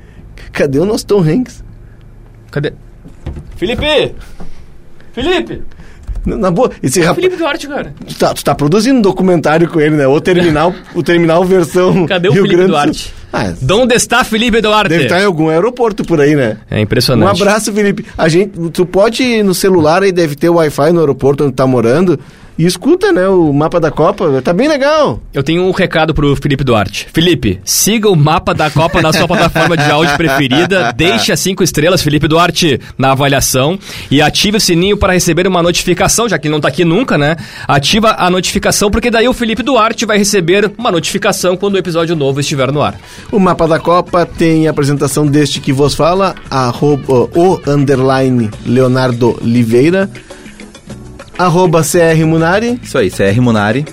Cadê 0.53 0.79
o 0.79 0.85
nosso 0.85 1.07
Tom 1.07 1.21
Hanks? 1.21 1.63
Cadê? 2.51 2.73
Felipe! 3.57 4.15
Felipe! 5.13 5.63
Na 6.37 6.51
boa, 6.51 6.71
esse 6.83 7.01
rapaz. 7.01 7.17
Felipe 7.17 7.37
Duarte, 7.37 7.67
cara. 7.69 7.95
Tu 8.07 8.15
tá, 8.17 8.35
tu 8.35 8.45
tá 8.45 8.55
produzindo 8.55 8.99
um 8.99 9.03
documentário 9.03 9.69
com 9.69 9.81
ele, 9.81 9.97
né? 9.97 10.07
O 10.07 10.21
terminal, 10.21 10.75
o 10.95 11.03
terminal 11.03 11.45
versão. 11.45 12.05
Cadê 12.09 12.29
o 12.29 12.33
Rio 12.33 12.43
Felipe 12.43 12.57
Grande 12.57 12.73
Duarte? 12.73 13.15
Ah, 13.33 13.53
Onde 13.73 13.95
está 13.95 14.25
Felipe 14.25 14.61
Duarte? 14.61 14.89
Deve 14.91 15.05
estar 15.05 15.21
em 15.21 15.25
algum 15.25 15.49
aeroporto 15.49 16.05
por 16.05 16.21
aí, 16.21 16.35
né? 16.35 16.57
É 16.71 16.81
impressionante. 16.81 17.27
Um 17.27 17.31
abraço, 17.31 17.73
Felipe. 17.73 18.05
A 18.17 18.29
gente, 18.29 18.71
tu 18.71 18.87
pode 18.87 19.23
ir 19.23 19.43
no 19.43 19.55
celular 19.55 20.03
aí, 20.03 20.13
deve 20.13 20.35
ter 20.35 20.49
Wi-Fi 20.49 20.93
no 20.93 21.01
aeroporto 21.01 21.45
onde 21.45 21.53
tá 21.53 21.67
morando. 21.67 22.19
E 22.59 22.67
escuta, 22.67 23.13
né, 23.13 23.29
o 23.29 23.53
mapa 23.53 23.79
da 23.79 23.89
Copa, 23.89 24.43
tá 24.43 24.53
bem 24.53 24.67
legal. 24.67 25.23
Eu 25.33 25.45
tenho 25.45 25.63
um 25.63 25.71
recado 25.71 26.13
pro 26.13 26.35
Felipe 26.35 26.65
Duarte. 26.65 27.07
Felipe, 27.13 27.61
siga 27.65 28.11
o 28.11 28.17
mapa 28.17 28.53
da 28.53 28.69
Copa 28.69 29.01
na 29.01 29.13
sua 29.13 29.29
plataforma 29.29 29.77
de 29.77 29.89
áudio 29.89 30.17
preferida, 30.17 30.93
deixe 30.93 31.31
as 31.31 31.39
cinco 31.39 31.63
estrelas, 31.63 32.03
Felipe 32.03 32.27
Duarte, 32.27 32.81
na 32.99 33.13
avaliação 33.13 33.79
e 34.11 34.21
ative 34.21 34.57
o 34.57 34.61
sininho 34.61 34.97
para 34.97 35.13
receber 35.13 35.47
uma 35.47 35.63
notificação, 35.63 36.29
já 36.29 36.37
que 36.37 36.49
ele 36.49 36.55
não 36.55 36.61
tá 36.61 36.67
aqui 36.67 36.85
nunca, 36.85 37.17
né? 37.17 37.37
Ativa 37.69 38.17
a 38.19 38.29
notificação, 38.29 38.91
porque 38.91 39.09
daí 39.09 39.29
o 39.29 39.33
Felipe 39.33 39.63
Duarte 39.63 40.05
vai 40.05 40.19
receber 40.19 40.73
uma 40.77 40.91
notificação 40.91 41.57
quando 41.57 41.75
o 41.75 41.79
episódio 41.79 42.17
novo 42.17 42.41
estiver 42.41 42.73
no 42.73 42.83
ar. 42.83 42.99
O 43.31 43.39
mapa 43.39 43.69
da 43.69 43.79
Copa 43.79 44.27
tem 44.27 44.67
a 44.67 44.73
apresentação 44.73 45.25
deste 45.25 45.61
que 45.61 45.73
vos 45.73 45.95
fala, 45.95 46.35
arroba, 46.51 47.29
o 47.37 47.61
underline 47.69 48.51
Leonardo 48.67 49.39
Oliveira 49.41 50.11
Arroba 51.39 51.83
CR 51.83 52.27
Munari. 52.27 52.81
Isso 52.83 52.99
aí, 52.99 53.11
CR 53.11 53.41
Munari. 53.41 53.87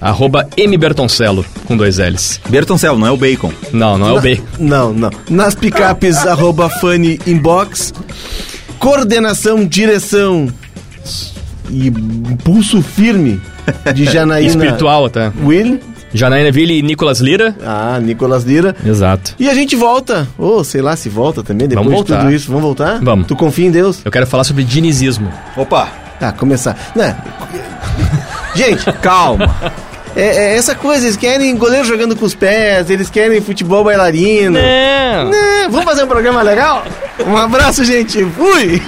Arroba 0.00 0.48
M 0.56 0.74
Bertoncello, 0.78 1.44
com 1.66 1.76
dois 1.76 1.98
L's. 1.98 2.40
Bertoncello, 2.48 2.98
não 2.98 3.06
é 3.06 3.10
o 3.10 3.16
Bacon. 3.18 3.52
Não, 3.70 3.98
não 3.98 4.08
é 4.08 4.12
o 4.18 4.20
B. 4.20 4.40
Não, 4.58 4.94
não. 4.94 5.10
Nas 5.28 5.54
picapes, 5.54 6.16
arroba 6.26 6.70
Funny 6.70 7.20
Inbox. 7.26 7.92
Coordenação, 8.78 9.66
direção 9.66 10.48
e 11.68 11.90
pulso 12.42 12.80
firme 12.80 13.38
de 13.94 14.06
Janaína... 14.10 14.48
Espiritual 14.48 15.04
até. 15.04 15.30
Will. 15.44 15.78
Janaína 16.14 16.50
Ville 16.50 16.78
e 16.78 16.82
Nicolas 16.82 17.20
Lira. 17.20 17.54
Ah, 17.62 18.00
Nicolas 18.02 18.44
Lira. 18.44 18.74
Exato. 18.84 19.34
E 19.38 19.48
a 19.50 19.54
gente 19.54 19.76
volta. 19.76 20.26
Ou 20.38 20.60
oh, 20.60 20.64
sei 20.64 20.80
lá 20.80 20.96
se 20.96 21.10
volta 21.10 21.42
também, 21.42 21.68
depois 21.68 21.84
Vamos 21.84 21.98
voltar. 22.00 22.16
de 22.16 22.24
tudo 22.24 22.34
isso. 22.34 22.48
Vamos 22.48 22.62
voltar? 22.62 22.98
Vamos. 23.00 23.26
Tu 23.26 23.36
confia 23.36 23.66
em 23.66 23.70
Deus? 23.70 24.00
Eu 24.04 24.10
quero 24.10 24.26
falar 24.26 24.44
sobre 24.44 24.64
dinizismo. 24.64 25.30
Opa! 25.56 26.09
Ah, 26.20 26.32
começar. 26.32 26.76
Né? 26.94 27.16
Gente, 28.54 28.84
calma. 29.00 29.54
É, 30.16 30.22
é, 30.22 30.56
essa 30.56 30.74
coisa, 30.74 31.06
eles 31.06 31.16
querem 31.16 31.56
goleiro 31.56 31.86
jogando 31.86 32.16
com 32.16 32.24
os 32.24 32.34
pés, 32.34 32.90
eles 32.90 33.08
querem 33.08 33.40
futebol 33.40 33.84
bailarino. 33.84 34.58
Não. 34.58 35.30
Não. 35.30 35.70
Vamos 35.70 35.84
fazer 35.84 36.04
um 36.04 36.08
programa 36.08 36.42
legal? 36.42 36.84
Um 37.24 37.36
abraço, 37.36 37.84
gente. 37.84 38.24
Fui! 38.24 38.82